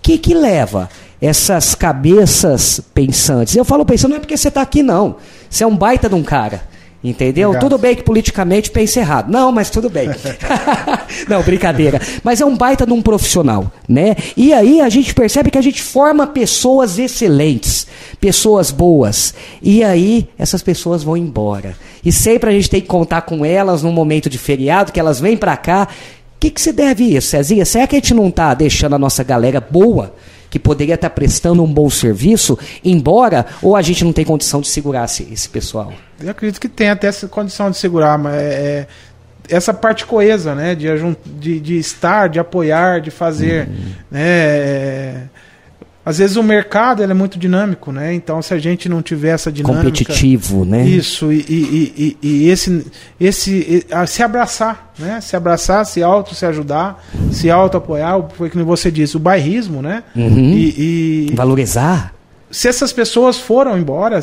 que 0.02 0.18
que 0.18 0.34
leva? 0.34 0.88
Essas 1.24 1.74
cabeças 1.74 2.80
pensantes. 2.92 3.56
Eu 3.56 3.64
falo 3.64 3.84
pensando 3.84 4.10
não 4.10 4.18
é 4.18 4.20
porque 4.20 4.36
você 4.36 4.48
está 4.48 4.60
aqui, 4.60 4.82
não. 4.82 5.16
Você 5.48 5.64
é 5.64 5.66
um 5.66 5.76
baita 5.76 6.08
de 6.08 6.14
um 6.14 6.22
cara. 6.22 6.74
Entendeu? 7.02 7.50
Obrigado. 7.50 7.70
Tudo 7.70 7.78
bem 7.78 7.94
que 7.94 8.02
politicamente 8.02 8.70
pensa 8.70 8.98
errado. 9.00 9.30
Não, 9.30 9.52
mas 9.52 9.68
tudo 9.68 9.90
bem. 9.90 10.08
não, 11.28 11.42
brincadeira. 11.42 12.00
Mas 12.22 12.40
é 12.40 12.46
um 12.46 12.56
baita 12.56 12.86
de 12.86 12.92
um 12.94 13.02
profissional, 13.02 13.70
né? 13.86 14.16
E 14.34 14.54
aí 14.54 14.80
a 14.80 14.88
gente 14.88 15.14
percebe 15.14 15.50
que 15.50 15.58
a 15.58 15.62
gente 15.62 15.82
forma 15.82 16.26
pessoas 16.26 16.98
excelentes, 16.98 17.86
pessoas 18.18 18.70
boas. 18.70 19.34
E 19.62 19.84
aí 19.84 20.28
essas 20.38 20.62
pessoas 20.62 21.02
vão 21.02 21.14
embora. 21.14 21.76
E 22.02 22.10
sempre 22.10 22.48
a 22.48 22.52
gente 22.52 22.70
tem 22.70 22.80
que 22.80 22.86
contar 22.86 23.22
com 23.22 23.44
elas 23.44 23.82
num 23.82 23.92
momento 23.92 24.30
de 24.30 24.38
feriado, 24.38 24.90
que 24.90 25.00
elas 25.00 25.20
vêm 25.20 25.36
para 25.36 25.58
cá. 25.58 25.88
O 26.36 26.40
que, 26.40 26.50
que 26.50 26.60
se 26.60 26.72
deve 26.72 27.04
isso, 27.04 27.28
Cezinha? 27.28 27.66
Será 27.66 27.86
que 27.86 27.96
a 27.96 27.98
gente 27.98 28.14
não 28.14 28.28
está 28.28 28.54
deixando 28.54 28.94
a 28.94 28.98
nossa 28.98 29.22
galera 29.22 29.60
boa? 29.60 30.14
Que 30.54 30.58
poderia 30.60 30.94
estar 30.94 31.10
prestando 31.10 31.64
um 31.64 31.66
bom 31.66 31.90
serviço, 31.90 32.56
embora 32.84 33.44
ou 33.60 33.74
a 33.74 33.82
gente 33.82 34.04
não 34.04 34.12
tem 34.12 34.24
condição 34.24 34.60
de 34.60 34.68
segurar 34.68 35.06
esse, 35.06 35.26
esse 35.32 35.48
pessoal? 35.48 35.92
Eu 36.20 36.30
acredito 36.30 36.60
que 36.60 36.68
tem 36.68 36.90
até 36.90 37.08
essa 37.08 37.26
condição 37.26 37.72
de 37.72 37.76
segurar, 37.76 38.16
mas 38.16 38.34
é, 38.34 38.38
é 38.38 38.86
essa 39.48 39.74
parte 39.74 40.06
coesa, 40.06 40.54
né, 40.54 40.76
de, 40.76 40.86
de, 41.26 41.58
de, 41.58 41.76
estar, 41.76 42.28
de 42.28 42.38
apoiar, 42.38 43.00
de 43.00 43.10
fazer, 43.10 43.66
uhum. 43.66 43.92
né, 44.12 44.20
é, 44.22 45.22
às 46.06 46.18
vezes 46.18 46.36
o 46.36 46.42
mercado 46.42 47.02
é 47.02 47.14
muito 47.14 47.38
dinâmico, 47.38 47.90
né? 47.90 48.12
Então 48.12 48.42
se 48.42 48.52
a 48.52 48.58
gente 48.58 48.88
não 48.88 49.00
tiver 49.00 49.30
essa 49.30 49.50
dinâmica, 49.50 49.84
competitivo, 49.84 50.64
né? 50.64 50.84
Isso 50.84 51.32
e, 51.32 51.40
e, 51.48 52.16
e, 52.22 52.28
e 52.28 52.50
esse, 52.50 52.86
esse 53.18 53.86
se 54.06 54.22
abraçar, 54.22 54.92
né? 54.98 55.20
Se 55.22 55.34
abraçar, 55.34 55.86
se 55.86 56.02
auto 56.02 56.34
se 56.34 56.44
ajudar, 56.44 57.02
se 57.32 57.50
auto 57.50 57.78
apoiar, 57.78 58.22
foi 58.36 58.50
que 58.50 58.62
você 58.62 58.90
disse, 58.90 59.16
o 59.16 59.20
bairrismo, 59.20 59.80
né? 59.80 60.02
Uhum. 60.14 60.52
E, 60.52 61.32
valorizar. 61.34 62.12
Se 62.50 62.68
essas 62.68 62.92
pessoas 62.92 63.38
foram 63.38 63.78
embora, 63.78 64.20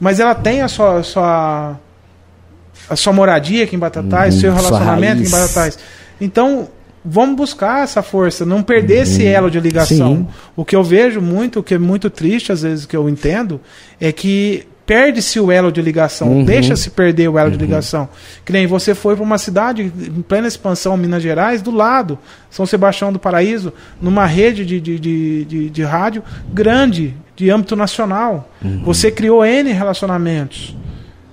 mas 0.00 0.18
ela 0.18 0.34
tem 0.34 0.62
a 0.62 0.68
sua, 0.68 1.00
a 1.00 1.02
sua 1.02 1.80
a 2.88 2.96
sua 2.96 3.12
moradia 3.12 3.64
aqui 3.64 3.76
em 3.76 3.78
Batatais, 3.78 4.34
uhum. 4.34 4.40
seu 4.40 4.54
relacionamento 4.54 5.20
aqui 5.20 5.28
em 5.28 5.30
Batatais. 5.30 5.78
Então, 6.20 6.68
vamos 7.04 7.36
buscar 7.36 7.84
essa 7.84 8.02
força, 8.02 8.44
não 8.44 8.62
perder 8.62 8.96
uhum. 8.96 9.02
esse 9.02 9.26
elo 9.26 9.50
de 9.50 9.60
ligação. 9.60 10.16
Sim. 10.16 10.28
O 10.54 10.64
que 10.64 10.76
eu 10.76 10.82
vejo 10.82 11.20
muito, 11.20 11.60
o 11.60 11.62
que 11.62 11.74
é 11.74 11.78
muito 11.78 12.10
triste 12.10 12.52
às 12.52 12.62
vezes 12.62 12.86
que 12.86 12.96
eu 12.96 13.08
entendo, 13.08 13.60
é 14.00 14.12
que 14.12 14.66
perde-se 14.90 15.38
o 15.38 15.52
elo 15.52 15.70
de 15.70 15.80
ligação, 15.80 16.28
uhum. 16.28 16.44
deixa-se 16.44 16.90
perder 16.90 17.28
o 17.28 17.38
elo 17.38 17.50
uhum. 17.50 17.56
de 17.56 17.64
ligação. 17.64 18.08
Que 18.44 18.52
nem 18.52 18.66
você 18.66 18.92
foi 18.92 19.14
para 19.14 19.22
uma 19.22 19.38
cidade 19.38 19.82
em 19.82 20.22
plena 20.22 20.48
expansão, 20.48 20.96
Minas 20.96 21.22
Gerais, 21.22 21.62
do 21.62 21.70
lado, 21.70 22.18
São 22.50 22.66
Sebastião 22.66 23.12
do 23.12 23.18
Paraíso, 23.18 23.72
numa 24.02 24.26
rede 24.26 24.66
de, 24.66 24.80
de, 24.80 24.98
de, 24.98 25.44
de, 25.44 25.70
de 25.70 25.82
rádio 25.84 26.24
grande, 26.52 27.14
de 27.36 27.48
âmbito 27.50 27.76
nacional. 27.76 28.50
Uhum. 28.64 28.82
Você 28.82 29.12
criou 29.12 29.44
N 29.44 29.72
relacionamentos. 29.72 30.76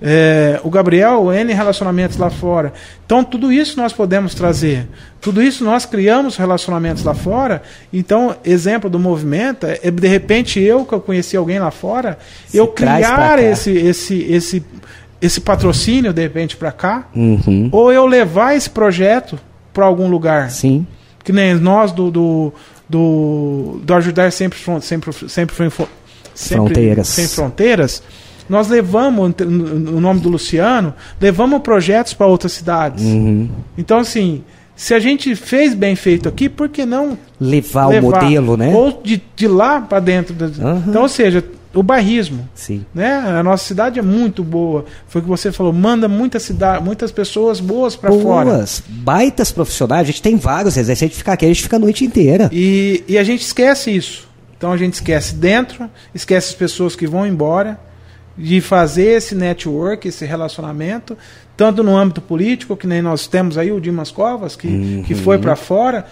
É, 0.00 0.60
o 0.62 0.70
Gabriel, 0.70 1.32
N 1.32 1.52
relacionamentos 1.52 2.16
lá 2.16 2.30
fora. 2.30 2.72
Então, 3.04 3.24
tudo 3.24 3.52
isso 3.52 3.76
nós 3.76 3.92
podemos 3.92 4.34
trazer. 4.34 4.86
Tudo 5.20 5.42
isso 5.42 5.64
nós 5.64 5.84
criamos 5.84 6.36
relacionamentos 6.36 7.02
lá 7.02 7.14
fora. 7.14 7.62
Então, 7.92 8.36
exemplo 8.44 8.88
do 8.88 8.98
movimento 8.98 9.66
é, 9.66 9.90
de 9.90 10.08
repente, 10.08 10.60
eu 10.60 10.84
que 10.84 10.92
eu 10.92 11.00
conheci 11.00 11.36
alguém 11.36 11.58
lá 11.58 11.70
fora, 11.70 12.18
Se 12.46 12.56
eu 12.56 12.68
criar 12.68 13.38
esse, 13.40 13.72
esse, 13.72 14.22
esse, 14.22 14.62
esse 15.20 15.40
patrocínio, 15.40 16.12
de 16.12 16.22
repente, 16.22 16.56
para 16.56 16.70
cá. 16.70 17.08
Uhum. 17.14 17.68
Ou 17.72 17.92
eu 17.92 18.06
levar 18.06 18.56
esse 18.56 18.70
projeto 18.70 19.38
para 19.72 19.84
algum 19.84 20.08
lugar. 20.08 20.50
Sim. 20.50 20.86
Que 21.24 21.32
nem 21.32 21.54
nós 21.54 21.90
do, 21.90 22.10
do, 22.10 22.52
do, 22.88 23.80
do 23.82 23.94
Ajudar 23.94 24.30
Sempre, 24.30 24.58
sempre, 24.80 25.12
sempre, 25.12 25.28
sempre, 25.28 25.54
fronteiras. 26.56 27.08
Sem 27.08 27.26
Fronteiras 27.26 28.02
nós 28.48 28.68
levamos, 28.68 29.34
no 29.38 30.00
nome 30.00 30.20
do 30.20 30.28
Luciano, 30.28 30.94
levamos 31.20 31.60
projetos 31.60 32.14
para 32.14 32.26
outras 32.26 32.52
cidades. 32.52 33.04
Uhum. 33.04 33.48
Então, 33.76 33.98
assim, 33.98 34.42
Se 34.78 34.94
a 34.94 35.00
gente 35.00 35.34
fez 35.34 35.74
bem 35.74 35.96
feito 35.96 36.28
aqui, 36.28 36.48
por 36.48 36.68
que 36.68 36.86
não 36.86 37.18
levar, 37.40 37.88
levar 37.88 38.06
o 38.06 38.10
modelo, 38.12 38.56
né? 38.56 38.72
Ou 38.72 39.02
de, 39.02 39.20
de 39.34 39.48
lá 39.48 39.80
para 39.80 39.98
dentro. 39.98 40.36
Uhum. 40.40 40.84
Então, 40.86 41.02
ou 41.02 41.08
seja, 41.08 41.44
o 41.74 41.82
bairrismo. 41.82 42.48
Sim. 42.54 42.86
Né? 42.94 43.12
A 43.12 43.42
nossa 43.42 43.64
cidade 43.64 43.98
é 43.98 44.02
muito 44.02 44.44
boa. 44.44 44.84
Foi 45.08 45.20
o 45.20 45.24
que 45.24 45.28
você 45.28 45.50
falou, 45.50 45.72
manda 45.72 46.06
muita 46.06 46.38
cidade, 46.38 46.84
muitas 46.84 47.10
pessoas 47.10 47.58
boas 47.58 47.96
para 47.96 48.12
fora. 48.12 48.50
Boas, 48.50 48.80
baitas 48.86 49.50
profissionais. 49.50 50.02
A 50.02 50.06
gente 50.12 50.22
tem 50.22 50.36
vários, 50.36 50.74
se 50.74 50.80
a 50.80 50.94
gente 50.94 51.16
ficar 51.16 51.32
aqui, 51.32 51.44
a 51.44 51.48
gente 51.48 51.62
fica 51.62 51.74
a 51.74 51.80
noite 51.80 52.04
inteira. 52.04 52.48
E, 52.52 53.02
e 53.08 53.18
a 53.18 53.24
gente 53.24 53.42
esquece 53.42 53.90
isso. 53.90 54.28
Então 54.56 54.70
a 54.70 54.76
gente 54.76 54.94
esquece 54.94 55.34
dentro, 55.34 55.90
esquece 56.14 56.50
as 56.50 56.54
pessoas 56.54 56.94
que 56.94 57.06
vão 57.06 57.26
embora, 57.26 57.80
de 58.38 58.60
fazer 58.60 59.16
esse 59.16 59.34
network, 59.34 60.06
esse 60.06 60.24
relacionamento, 60.24 61.18
tanto 61.56 61.82
no 61.82 61.96
âmbito 61.96 62.20
político, 62.20 62.76
que 62.76 62.86
nem 62.86 63.02
nós 63.02 63.26
temos 63.26 63.58
aí 63.58 63.72
o 63.72 63.80
Dimas 63.80 64.12
Covas, 64.12 64.54
que, 64.54 64.68
uhum. 64.68 65.02
que 65.04 65.14
foi 65.14 65.38
para 65.38 65.56
fora. 65.56 66.06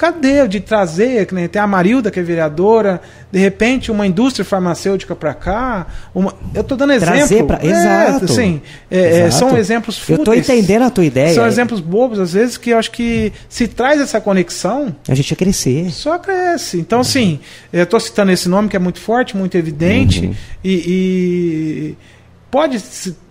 Cadê 0.00 0.48
de 0.48 0.60
trazer, 0.60 1.26
que 1.26 1.34
nem 1.34 1.46
tem 1.46 1.60
a 1.60 1.66
Marilda, 1.66 2.10
que 2.10 2.18
é 2.18 2.22
vereadora, 2.22 3.02
de 3.30 3.38
repente 3.38 3.92
uma 3.92 4.06
indústria 4.06 4.46
farmacêutica 4.46 5.14
para 5.14 5.34
cá? 5.34 5.88
Uma, 6.14 6.34
eu 6.54 6.62
estou 6.62 6.74
dando 6.74 6.94
exemplo. 6.94 7.46
Pra, 7.48 7.58
é, 7.62 7.66
exato. 7.66 8.24
Assim, 8.24 8.62
é, 8.90 9.26
exato. 9.26 9.34
São 9.34 9.58
exemplos 9.58 9.98
fúteis. 9.98 10.18
Eu 10.18 10.22
estou 10.22 10.34
entendendo 10.34 10.84
a 10.84 10.90
tua 10.90 11.04
ideia. 11.04 11.34
São 11.34 11.46
exemplos 11.46 11.80
bobos, 11.80 12.18
às 12.18 12.32
vezes, 12.32 12.56
que 12.56 12.70
eu 12.70 12.78
acho 12.78 12.90
que 12.92 13.30
se 13.46 13.68
traz 13.68 14.00
essa 14.00 14.18
conexão. 14.22 14.96
A 15.06 15.14
gente 15.14 15.32
ia 15.32 15.36
crescer. 15.36 15.90
Só 15.90 16.18
cresce. 16.18 16.78
Então, 16.78 17.00
assim, 17.00 17.38
eu 17.70 17.82
estou 17.82 18.00
citando 18.00 18.32
esse 18.32 18.48
nome 18.48 18.70
que 18.70 18.76
é 18.76 18.80
muito 18.80 19.00
forte, 19.00 19.36
muito 19.36 19.54
evidente, 19.58 20.24
uhum. 20.24 20.34
e, 20.64 20.72
e 20.86 21.96
pode 22.50 22.80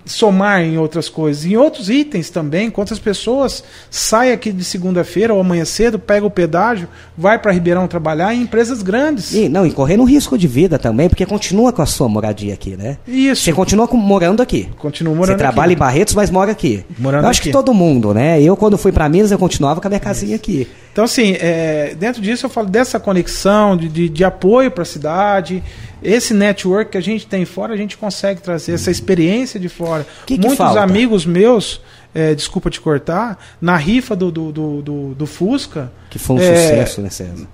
somar 0.06 0.62
em 0.62 0.78
outras 0.78 1.08
coisas, 1.08 1.46
em 1.46 1.56
outros 1.56 1.90
itens 1.90 2.30
também. 2.30 2.70
Quantas 2.70 3.00
pessoas 3.00 3.64
saem 3.90 4.32
aqui 4.32 4.52
de 4.52 4.64
segunda-feira 4.64 5.34
ou 5.34 5.40
amanhã 5.40 5.66
cedo, 5.66 6.00
pega 6.00 6.26
o 6.26 6.32
pedágio, 6.32 6.88
vai 7.18 7.38
para 7.38 7.52
Ribeirão 7.52 7.88
trabalhar 7.88 8.34
em 8.34 8.42
empresas 8.42 8.82
grandes. 8.82 9.34
E, 9.34 9.48
não, 9.48 9.66
e 9.66 9.72
correndo 9.72 10.02
um 10.02 10.06
risco 10.06 10.38
de 10.38 10.48
vida 10.48 10.80
também, 10.80 11.10
porque 11.10 11.26
continua 11.26 11.72
com 11.72 11.82
a 11.82 11.86
sua 11.86 12.10
moradia 12.10 12.54
aqui, 12.54 12.76
né? 12.76 12.98
Isso. 13.08 13.44
Você 13.44 13.54
continua 13.54 13.88
com, 13.88 13.98
morando 13.98 14.42
aqui. 14.42 14.70
Continua 14.78 15.14
morando 15.14 15.38
Você 15.38 15.38
trabalha 15.38 15.72
aqui. 15.72 15.76
em 15.76 15.80
Barretos, 15.80 16.16
mas 16.16 16.30
mora 16.30 16.52
aqui. 16.52 16.84
Morando 16.98 17.24
eu 17.24 17.30
acho 17.30 17.40
aqui. 17.40 17.50
que 17.50 17.54
todo 17.54 17.74
mundo, 17.74 18.14
né? 18.14 18.42
Eu, 18.42 18.58
quando 18.58 18.78
fui 18.78 18.92
para 18.92 19.08
Minas, 19.08 19.32
eu 19.32 19.38
continuava 19.38 19.80
com 19.80 19.88
a 19.88 19.90
minha 19.90 20.00
casinha 20.00 20.36
aqui. 20.36 20.68
Então, 20.92 21.04
assim, 21.04 21.36
é, 21.40 21.96
dentro 21.98 22.22
disso 22.22 22.46
eu 22.46 22.50
falo 22.50 22.68
dessa 22.68 23.00
conexão, 23.00 23.78
de, 23.78 23.88
de, 23.88 24.10
de 24.10 24.24
apoio 24.24 24.72
para 24.72 24.82
a 24.82 24.86
cidade, 24.86 25.64
esse 26.02 26.34
network 26.34 26.92
que 26.92 26.98
a 26.98 27.02
gente 27.02 27.28
tem 27.28 27.46
fora, 27.46 27.74
a 27.74 27.78
gente 27.78 27.98
consegue 27.98 28.42
trazer 28.42 28.74
essa 28.74 28.90
experiência 28.90 29.60
de 29.60 29.70
fora. 29.70 29.99
Que 30.26 30.38
que 30.38 30.42
Muitos 30.42 30.58
falta? 30.58 30.82
amigos 30.82 31.26
meus, 31.26 31.82
é, 32.14 32.34
desculpa 32.36 32.70
te 32.70 32.80
cortar, 32.80 33.38
na 33.62 33.76
rifa 33.76 34.16
do, 34.16 34.32
do, 34.32 34.52
do, 34.52 34.82
do, 34.82 35.16
do 35.16 35.26
Fusca. 35.26 35.92
Que 36.10 36.20
foi 36.20 36.38
um 36.38 36.40
é, 36.40 36.56
sucesso, 36.56 37.02
né, 37.02 37.10
César? 37.10 37.48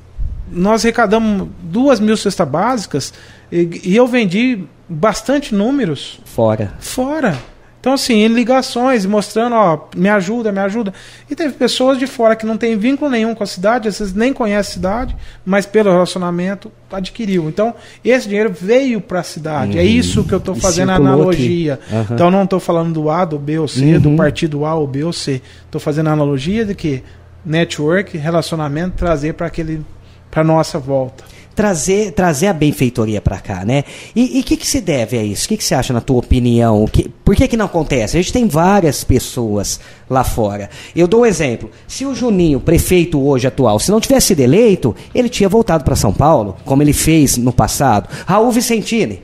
Nós 0.52 0.84
arrecadamos 0.84 1.48
duas 1.62 2.00
mil 2.00 2.16
cestas 2.16 2.48
básicas 2.48 3.14
e, 3.52 3.82
e 3.84 3.96
eu 3.96 4.08
vendi 4.08 4.64
bastante 4.88 5.54
números. 5.54 6.20
Fora. 6.26 6.74
Fora. 6.80 7.38
Então, 7.86 7.94
assim, 7.94 8.24
em 8.24 8.28
ligações, 8.30 9.06
mostrando, 9.06 9.54
ó, 9.54 9.80
me 9.96 10.10
ajuda, 10.10 10.52
me 10.52 10.58
ajuda. 10.58 10.92
E 11.30 11.36
teve 11.36 11.54
pessoas 11.54 12.00
de 12.00 12.08
fora 12.08 12.36
que 12.36 12.44
não 12.44 12.58
tem 12.58 12.76
vínculo 12.76 13.12
nenhum 13.12 13.36
com 13.36 13.44
a 13.44 13.46
cidade, 13.46 13.88
às 13.88 14.00
vezes 14.00 14.12
nem 14.12 14.34
conhece 14.34 14.72
a 14.72 14.74
cidade, 14.74 15.16
mas 15.46 15.68
pelo 15.68 15.92
relacionamento 15.92 16.72
adquiriu. 16.92 17.48
Então, 17.48 17.76
esse 18.04 18.28
dinheiro 18.28 18.52
veio 18.52 19.00
para 19.00 19.20
a 19.20 19.24
cidade. 19.24 19.78
É 19.78 19.82
uhum. 19.82 19.88
É 19.88 19.92
isso 19.92 20.24
que 20.24 20.34
eu 20.34 20.40
estou 20.40 20.56
fazendo 20.56 20.94
a 20.94 20.96
analogia. 20.96 21.80
Uhum. 21.92 22.06
Então, 22.10 22.32
não 22.32 22.46
estou 22.46 22.60
falando 22.60 22.92
do 22.92 23.08
A, 23.08 23.24
do 23.24 23.38
B 23.38 23.60
ou 23.60 23.68
C, 23.68 23.86
uhum. 23.86 24.00
do 24.00 24.16
partido 24.16 24.66
A 24.66 24.74
ou 24.74 24.88
B 24.88 25.04
ou 25.04 25.14
C. 25.14 25.40
Estou 25.66 25.80
fazendo 25.80 26.10
a 26.10 26.14
analogia 26.14 26.66
de 26.66 26.74
que 26.74 27.04
network, 27.46 28.18
relacionamento, 28.18 28.96
trazer 28.98 29.36
para 29.36 29.46
aquele 29.46 29.86
para 30.32 30.44
nossa 30.44 30.80
volta 30.80 31.35
trazer, 31.56 32.12
trazer 32.12 32.48
a 32.48 32.54
benfeitoria 32.54 33.22
para 33.22 33.40
cá, 33.40 33.64
né? 33.64 33.86
E 34.16 34.42
o 34.42 34.44
que, 34.44 34.58
que 34.58 34.68
se 34.68 34.82
deve 34.82 35.18
a 35.18 35.24
isso? 35.24 35.46
O 35.46 35.50
que, 35.50 35.58
que 35.58 35.64
você 35.64 35.74
acha, 35.74 35.94
na 35.94 36.02
tua 36.02 36.20
opinião? 36.20 36.86
Que, 36.86 37.10
por 37.24 37.36
que, 37.36 37.48
que 37.48 37.56
não 37.56 37.66
acontece? 37.66 38.18
A 38.18 38.22
gente 38.22 38.34
tem 38.34 38.48
várias 38.48 39.04
pessoas 39.04 39.80
lá 40.10 40.24
fora. 40.24 40.70
Eu 40.96 41.08
dou 41.08 41.22
um 41.22 41.26
exemplo. 41.26 41.72
Se 41.88 42.06
o 42.06 42.14
Juninho, 42.14 42.60
prefeito 42.60 43.26
hoje 43.26 43.48
atual, 43.48 43.80
se 43.80 43.90
não 43.90 44.02
tivesse 44.02 44.28
sido 44.28 44.42
eleito, 44.42 44.94
ele 45.14 45.30
tinha 45.30 45.48
voltado 45.48 45.84
para 45.84 45.96
São 45.96 46.12
Paulo, 46.12 46.58
como 46.66 46.84
ele 46.84 46.94
fez 46.94 47.38
no 47.38 47.54
passado. 47.54 48.10
Raul 48.26 48.52
Vicentini, 48.52 49.22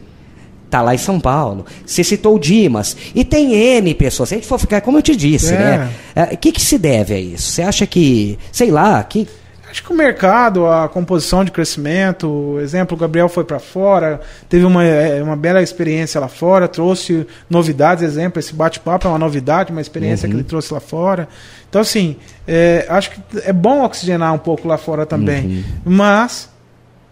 tá 0.70 0.82
lá 0.82 0.96
em 0.96 0.98
São 0.98 1.20
Paulo. 1.20 1.66
Você 1.86 2.02
citou 2.02 2.38
o 2.38 2.40
Dimas. 2.40 2.96
E 3.14 3.26
tem 3.26 3.54
N 3.54 3.94
pessoas. 3.94 4.30
Se 4.30 4.36
a 4.36 4.38
gente 4.38 4.48
for 4.48 4.58
ficar, 4.58 4.80
como 4.80 4.98
eu 4.98 5.02
te 5.02 5.16
disse, 5.16 5.54
é. 5.54 5.58
né? 5.58 5.92
O 6.16 6.20
é, 6.20 6.36
que, 6.38 6.54
que 6.54 6.62
se 6.62 6.78
deve 6.78 7.14
a 7.14 7.20
isso? 7.20 7.52
Você 7.52 7.62
acha 7.62 7.86
que, 7.86 8.40
sei 8.54 8.72
lá, 8.72 9.04
que 9.04 9.28
Acho 9.72 9.84
que 9.84 9.94
o 9.94 9.96
mercado, 9.96 10.68
a 10.68 10.90
composição 10.90 11.46
de 11.46 11.52
crescimento, 11.52 12.60
exemplo, 12.60 12.98
o 12.98 13.00
Gabriel 13.00 13.30
foi 13.30 13.46
para 13.46 13.58
fora, 13.58 14.20
teve 14.50 14.66
uma, 14.66 14.84
é, 14.84 15.24
uma 15.24 15.38
bela 15.38 15.62
experiência 15.62 16.20
lá 16.20 16.28
fora, 16.28 16.68
trouxe 16.68 17.26
novidades, 17.50 18.04
exemplo, 18.04 18.38
esse 18.38 18.54
bate-papo 18.54 19.08
é 19.08 19.10
uma 19.10 19.18
novidade, 19.18 19.72
uma 19.72 19.80
experiência 19.80 20.26
uhum. 20.26 20.32
que 20.32 20.38
ele 20.38 20.44
trouxe 20.44 20.74
lá 20.74 20.82
fora. 20.82 21.30
Então, 21.70 21.80
assim, 21.80 22.18
é, 22.46 22.86
acho 22.90 23.12
que 23.12 23.22
é 23.46 23.54
bom 23.54 23.86
oxigenar 23.86 24.34
um 24.34 24.38
pouco 24.38 24.68
lá 24.68 24.78
fora 24.78 25.06
também. 25.06 25.46
Uhum. 25.46 25.64
Mas, 25.86 26.50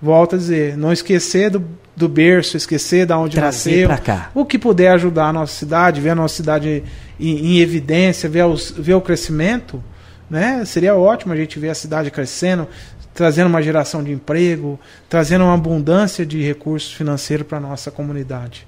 volto 0.02 0.36
a 0.36 0.38
dizer, 0.38 0.76
não 0.76 0.92
esquecer 0.92 1.50
do, 1.50 1.64
do 1.96 2.10
berço, 2.10 2.58
esquecer 2.58 3.06
da 3.06 3.18
onde 3.18 3.38
Trazer 3.38 3.88
nasceu. 3.88 4.04
Cá. 4.04 4.32
O 4.36 4.44
que 4.44 4.60
puder 4.60 4.92
ajudar 4.92 5.28
a 5.28 5.34
nossa 5.34 5.54
cidade, 5.54 6.02
ver 6.02 6.10
a 6.10 6.16
nossa 6.16 6.36
cidade 6.36 6.84
em, 7.18 7.56
em 7.56 7.60
evidência, 7.60 8.28
ver, 8.28 8.44
os, 8.44 8.70
ver 8.70 8.96
o 8.96 9.02
crescimento 9.02 9.82
né? 10.30 10.64
Seria 10.66 10.96
ótimo 10.96 11.34
a 11.34 11.36
gente 11.36 11.60
ver 11.60 11.70
a 11.70 11.76
cidade 11.76 12.12
crescendo, 12.12 12.68
trazendo 13.14 13.48
uma 13.48 13.62
geração 13.62 14.04
de 14.04 14.12
emprego, 14.12 14.80
trazendo 15.10 15.44
uma 15.44 15.54
abundância 15.54 16.26
de 16.26 16.42
recursos 16.42 16.94
financeiros 16.94 17.48
para 17.48 17.58
a 17.58 17.62
nossa 17.62 17.90
comunidade. 17.90 18.68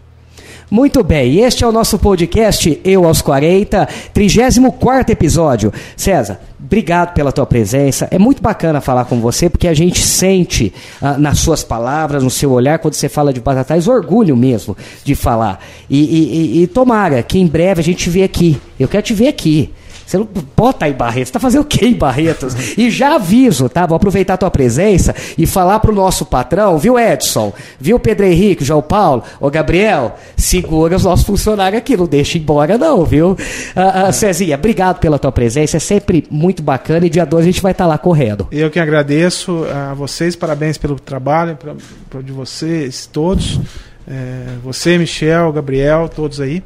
Muito 0.69 1.04
bem, 1.04 1.39
este 1.39 1.65
é 1.65 1.67
o 1.67 1.71
nosso 1.71 2.00
podcast 2.00 2.80
Eu 2.84 3.06
aos 3.06 3.21
40, 3.21 3.88
34 4.13 5.12
episódio. 5.12 5.74
César, 5.97 6.39
obrigado 6.58 7.13
pela 7.13 7.32
tua 7.32 7.45
presença. 7.45 8.08
É 8.10 8.17
muito 8.17 8.41
bacana 8.41 8.80
falar 8.80 9.04
com 9.06 9.19
você, 9.19 9.50
porque 9.50 9.67
a 9.67 9.74
gente 9.74 10.00
sente 10.00 10.74
ah, 11.02 11.17
nas 11.17 11.39
suas 11.39 11.62
palavras, 11.62 12.24
no 12.24 12.30
seu 12.30 12.52
olhar, 12.52 12.80
quando 12.80 12.93
você 12.93 13.10
fala 13.10 13.34
de 13.34 13.41
Batatais, 13.41 13.88
orgulho 13.88 14.36
mesmo 14.36 14.78
de 15.04 15.13
falar. 15.13 15.60
E, 15.89 16.00
e, 16.00 16.63
e, 16.63 16.67
tomara 16.67 17.21
que 17.21 17.38
em 17.38 17.47
breve 17.47 17.82
a 17.82 17.84
gente 17.84 18.06
te 18.06 18.10
vê 18.10 18.24
aqui. 18.24 18.60
Eu 18.80 18.88
quero 18.88 19.04
te 19.04 19.13
ver 19.13 19.28
aqui. 19.28 19.74
Você 20.12 20.17
não 20.17 20.28
bota 20.58 20.89
em 20.89 20.91
Barretos. 20.91 21.30
Você 21.30 21.34
tá 21.34 21.39
fazendo 21.39 21.62
o 21.62 21.65
quê 21.65 21.86
em 21.86 21.93
Barretos? 21.93 22.78
E 22.78 22.89
já 22.91 23.15
aviso, 23.15 23.69
tá? 23.69 23.86
Vou 23.86 23.95
aproveitar 23.95 24.34
a 24.34 24.38
tua 24.38 24.52
presença 24.52 25.16
e 25.38 25.45
falar 25.45 25.80
pro 25.80 25.95
nosso 25.95 26.26
patrão, 26.26 26.78
viu, 26.78 26.99
Edson? 26.99 27.53
Viu, 27.80 27.97
Pedro 27.97 28.26
Henrique, 28.26 28.66
João 28.66 28.82
Paulo? 28.82 29.24
Ô, 29.39 29.49
Gabriel, 29.49 30.18
segura 30.36 30.97
os 30.97 31.05
nossos 31.05 31.26
funcionários 31.26 31.78
aqui. 31.78 31.95
Não 31.95 32.05
deixa 32.05 32.38
embora, 32.38 32.78
não, 32.78 33.05
viu? 33.05 33.38
Ah, 33.74 34.07
ah, 34.07 34.12
Cezinha, 34.12 34.55
obrigado 34.55 34.99
pela 34.99 35.18
tua 35.18 35.32
presença. 35.32 35.78
É 35.78 35.80
sempre 35.80 36.28
muito 36.30 36.62
bacana 36.62 37.05
e 37.05 37.09
dia 37.09 37.26
2 37.26 37.43
a 37.43 37.45
gente 37.45 37.62
vai 37.62 37.72
estar 37.72 37.86
tá 37.86 37.88
lá 37.88 37.97
correndo. 37.97 38.49
Eu 38.51 38.70
que 38.70 38.82
agradeço 38.82 39.64
a 39.74 39.93
vocês. 39.93 40.36
Parabéns 40.36 40.78
pelo 40.78 40.99
trabalho, 40.99 41.55
pra, 41.55 41.74
pra 42.09 42.22
de 42.22 42.34
vocês 42.34 43.05
todos. 43.05 43.62
É, 44.05 44.57
você, 44.62 44.97
Michel, 44.97 45.53
Gabriel, 45.53 46.09
todos 46.14 46.41
aí. 46.41 46.62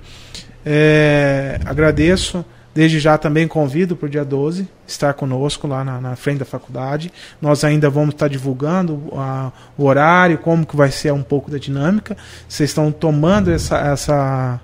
É, 0.66 1.60
agradeço. 1.64 2.44
Desde 2.76 3.00
já 3.00 3.18
também 3.18 3.48
convido 3.48 3.96
para 3.96 4.06
o 4.06 4.10
dia 4.10 4.26
12 4.26 4.68
estar 4.86 5.14
conosco 5.14 5.66
lá 5.66 5.82
na, 5.82 6.02
na, 6.02 6.16
frente 6.18 6.40
da 6.40 6.46
faculdade. 6.46 7.10
Nós 7.42 7.64
ainda 7.64 7.90
vamos 7.90 8.14
estar 8.14 8.28
divulgando 8.28 9.02
a, 9.14 9.50
o 9.78 9.86
horário, 9.86 10.38
como 10.40 10.66
que 10.66 10.76
vai 10.76 10.92
ser 10.92 11.14
um 11.14 11.24
pouco 11.24 11.50
da 11.50 11.58
dinâmica. 11.58 12.18
Vocês 12.50 12.72
estão 12.72 12.92
tomando 12.92 13.50
essa, 13.50 13.78
essa, 13.78 14.60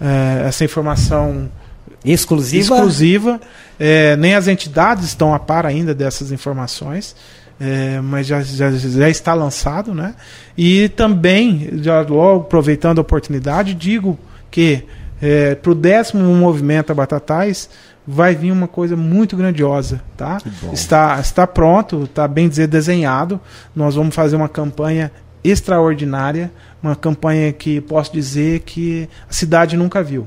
é, 0.00 0.46
essa 0.48 0.64
informação 0.64 1.50
exclusiva. 2.02 2.76
exclusiva. 2.76 3.40
É, 3.78 4.16
nem 4.16 4.34
as 4.34 4.48
entidades 4.48 5.04
estão 5.04 5.34
a 5.34 5.38
par 5.38 5.66
ainda 5.66 5.94
dessas 5.94 6.32
informações. 6.32 7.14
É, 7.60 8.00
mas 8.00 8.26
já, 8.26 8.40
já, 8.40 8.70
já, 8.70 9.10
está 9.10 9.34
lançado, 9.34 9.94
né? 9.94 10.14
E 10.56 10.88
também, 10.88 11.68
já 11.82 12.00
logo 12.00 12.40
aproveitando 12.40 13.00
a 13.00 13.02
oportunidade, 13.02 13.74
digo 13.74 14.18
que 14.50 14.86
é, 15.20 15.54
para 15.54 15.70
o 15.70 15.74
décimo 15.74 16.22
movimento 16.34 16.90
a 16.90 16.94
Batatais, 16.94 17.68
vai 18.06 18.34
vir 18.34 18.50
uma 18.50 18.66
coisa 18.66 18.96
muito 18.96 19.36
grandiosa, 19.36 20.02
tá? 20.16 20.38
Está, 20.72 21.20
está 21.20 21.46
pronto, 21.46 22.04
está 22.04 22.26
bem 22.26 22.48
dizer 22.48 22.66
desenhado. 22.66 23.40
Nós 23.74 23.94
vamos 23.94 24.14
fazer 24.14 24.36
uma 24.36 24.48
campanha 24.48 25.12
extraordinária, 25.44 26.50
uma 26.82 26.96
campanha 26.96 27.52
que 27.52 27.80
posso 27.80 28.12
dizer 28.12 28.60
que 28.60 29.08
a 29.28 29.32
cidade 29.32 29.76
nunca 29.76 30.02
viu. 30.02 30.26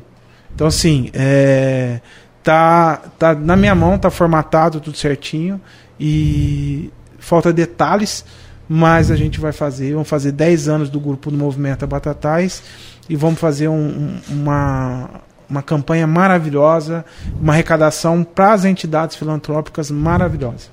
Então 0.54 0.68
assim, 0.68 1.10
é, 1.14 2.00
tá, 2.44 3.02
tá 3.18 3.34
na 3.34 3.56
minha 3.56 3.74
mão, 3.74 3.98
tá 3.98 4.12
formatado 4.12 4.80
tudo 4.80 4.98
certinho 4.98 5.60
e 6.00 6.92
falta 7.18 7.52
detalhes, 7.52 8.24
mas 8.70 9.10
a 9.12 9.16
gente 9.16 9.40
vai 9.40 9.52
fazer, 9.52 9.94
vamos 9.94 10.08
fazer 10.08 10.32
10 10.32 10.68
anos 10.68 10.90
do 10.90 11.00
grupo 11.00 11.32
do 11.32 11.38
Movimento 11.38 11.86
Batatais 11.88 12.64
e 13.10 13.16
vamos 13.16 13.40
fazer 13.40 13.68
um, 13.68 14.18
uma, 14.30 15.10
uma 15.50 15.62
campanha 15.62 16.08
maravilhosa, 16.08 17.06
uma 17.40 17.54
arrecadação 17.54 18.24
para 18.24 18.54
as 18.54 18.66
entidades 18.66 19.16
filantrópicas 19.16 19.92
maravilhosa. 19.92 20.70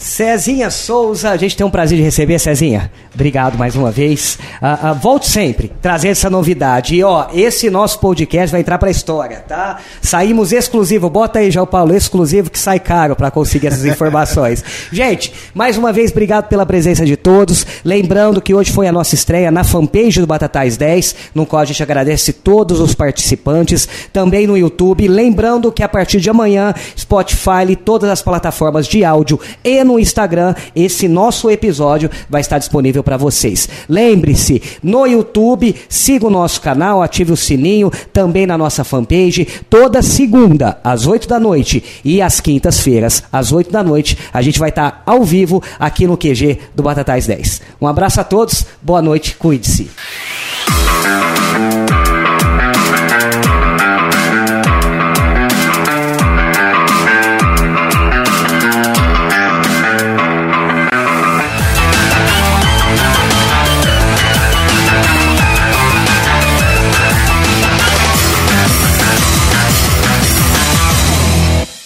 Cezinha 0.00 0.70
Souza, 0.70 1.28
a 1.28 1.36
gente 1.36 1.54
tem 1.54 1.66
um 1.66 1.70
prazer 1.70 1.98
de 1.98 2.02
receber, 2.02 2.38
Cezinha. 2.38 2.90
Obrigado 3.14 3.58
mais 3.58 3.76
uma 3.76 3.90
vez. 3.90 4.38
Uh, 4.62 4.92
uh, 4.92 4.94
volte 4.94 5.28
sempre, 5.28 5.70
trazendo 5.82 6.12
essa 6.12 6.30
novidade. 6.30 6.94
E 6.94 7.04
ó, 7.04 7.26
esse 7.34 7.68
nosso 7.68 7.98
podcast 7.98 8.50
vai 8.50 8.62
entrar 8.62 8.78
pra 8.78 8.90
história, 8.90 9.44
tá? 9.46 9.78
Saímos 10.00 10.52
exclusivo, 10.52 11.10
bota 11.10 11.40
aí, 11.40 11.50
João 11.50 11.66
Paulo, 11.66 11.94
exclusivo 11.94 12.48
que 12.48 12.58
sai 12.58 12.80
caro 12.80 13.14
para 13.14 13.30
conseguir 13.30 13.66
essas 13.66 13.84
informações. 13.84 14.64
gente, 14.90 15.34
mais 15.52 15.76
uma 15.76 15.92
vez, 15.92 16.10
obrigado 16.10 16.48
pela 16.48 16.64
presença 16.64 17.04
de 17.04 17.14
todos. 17.14 17.66
Lembrando 17.84 18.40
que 18.40 18.54
hoje 18.54 18.72
foi 18.72 18.88
a 18.88 18.92
nossa 18.92 19.14
estreia 19.14 19.50
na 19.50 19.64
fanpage 19.64 20.18
do 20.18 20.26
Batatais 20.26 20.78
10, 20.78 21.14
no 21.34 21.44
qual 21.44 21.60
a 21.60 21.66
gente 21.66 21.82
agradece 21.82 22.32
todos 22.32 22.80
os 22.80 22.94
participantes, 22.94 23.86
também 24.14 24.46
no 24.46 24.56
YouTube. 24.56 25.06
Lembrando 25.06 25.70
que 25.70 25.82
a 25.82 25.88
partir 25.88 26.20
de 26.20 26.30
amanhã, 26.30 26.72
Spotify 26.98 27.66
e 27.68 27.76
todas 27.76 28.08
as 28.08 28.22
plataformas 28.22 28.86
de 28.86 29.04
áudio 29.04 29.38
e 29.62 29.89
no 29.90 29.98
Instagram, 29.98 30.54
esse 30.74 31.08
nosso 31.08 31.50
episódio 31.50 32.08
vai 32.28 32.40
estar 32.40 32.58
disponível 32.58 33.02
para 33.02 33.16
vocês. 33.16 33.68
Lembre-se, 33.88 34.62
no 34.82 35.04
YouTube, 35.04 35.74
siga 35.88 36.26
o 36.26 36.30
nosso 36.30 36.60
canal, 36.60 37.02
ative 37.02 37.32
o 37.32 37.36
sininho, 37.36 37.90
também 38.12 38.46
na 38.46 38.56
nossa 38.56 38.84
fanpage, 38.84 39.46
toda 39.68 40.00
segunda, 40.00 40.78
às 40.84 41.06
8 41.06 41.26
da 41.26 41.40
noite 41.40 41.82
e 42.04 42.22
às 42.22 42.40
quintas-feiras, 42.40 43.24
às 43.32 43.52
8 43.52 43.72
da 43.72 43.82
noite, 43.82 44.16
a 44.32 44.40
gente 44.40 44.58
vai 44.58 44.68
estar 44.68 45.02
ao 45.04 45.24
vivo 45.24 45.62
aqui 45.78 46.06
no 46.06 46.16
QG 46.16 46.58
do 46.74 46.82
Batatais 46.82 47.26
10. 47.26 47.62
Um 47.80 47.86
abraço 47.86 48.20
a 48.20 48.24
todos, 48.24 48.64
boa 48.80 49.02
noite, 49.02 49.34
cuide-se. 49.36 49.90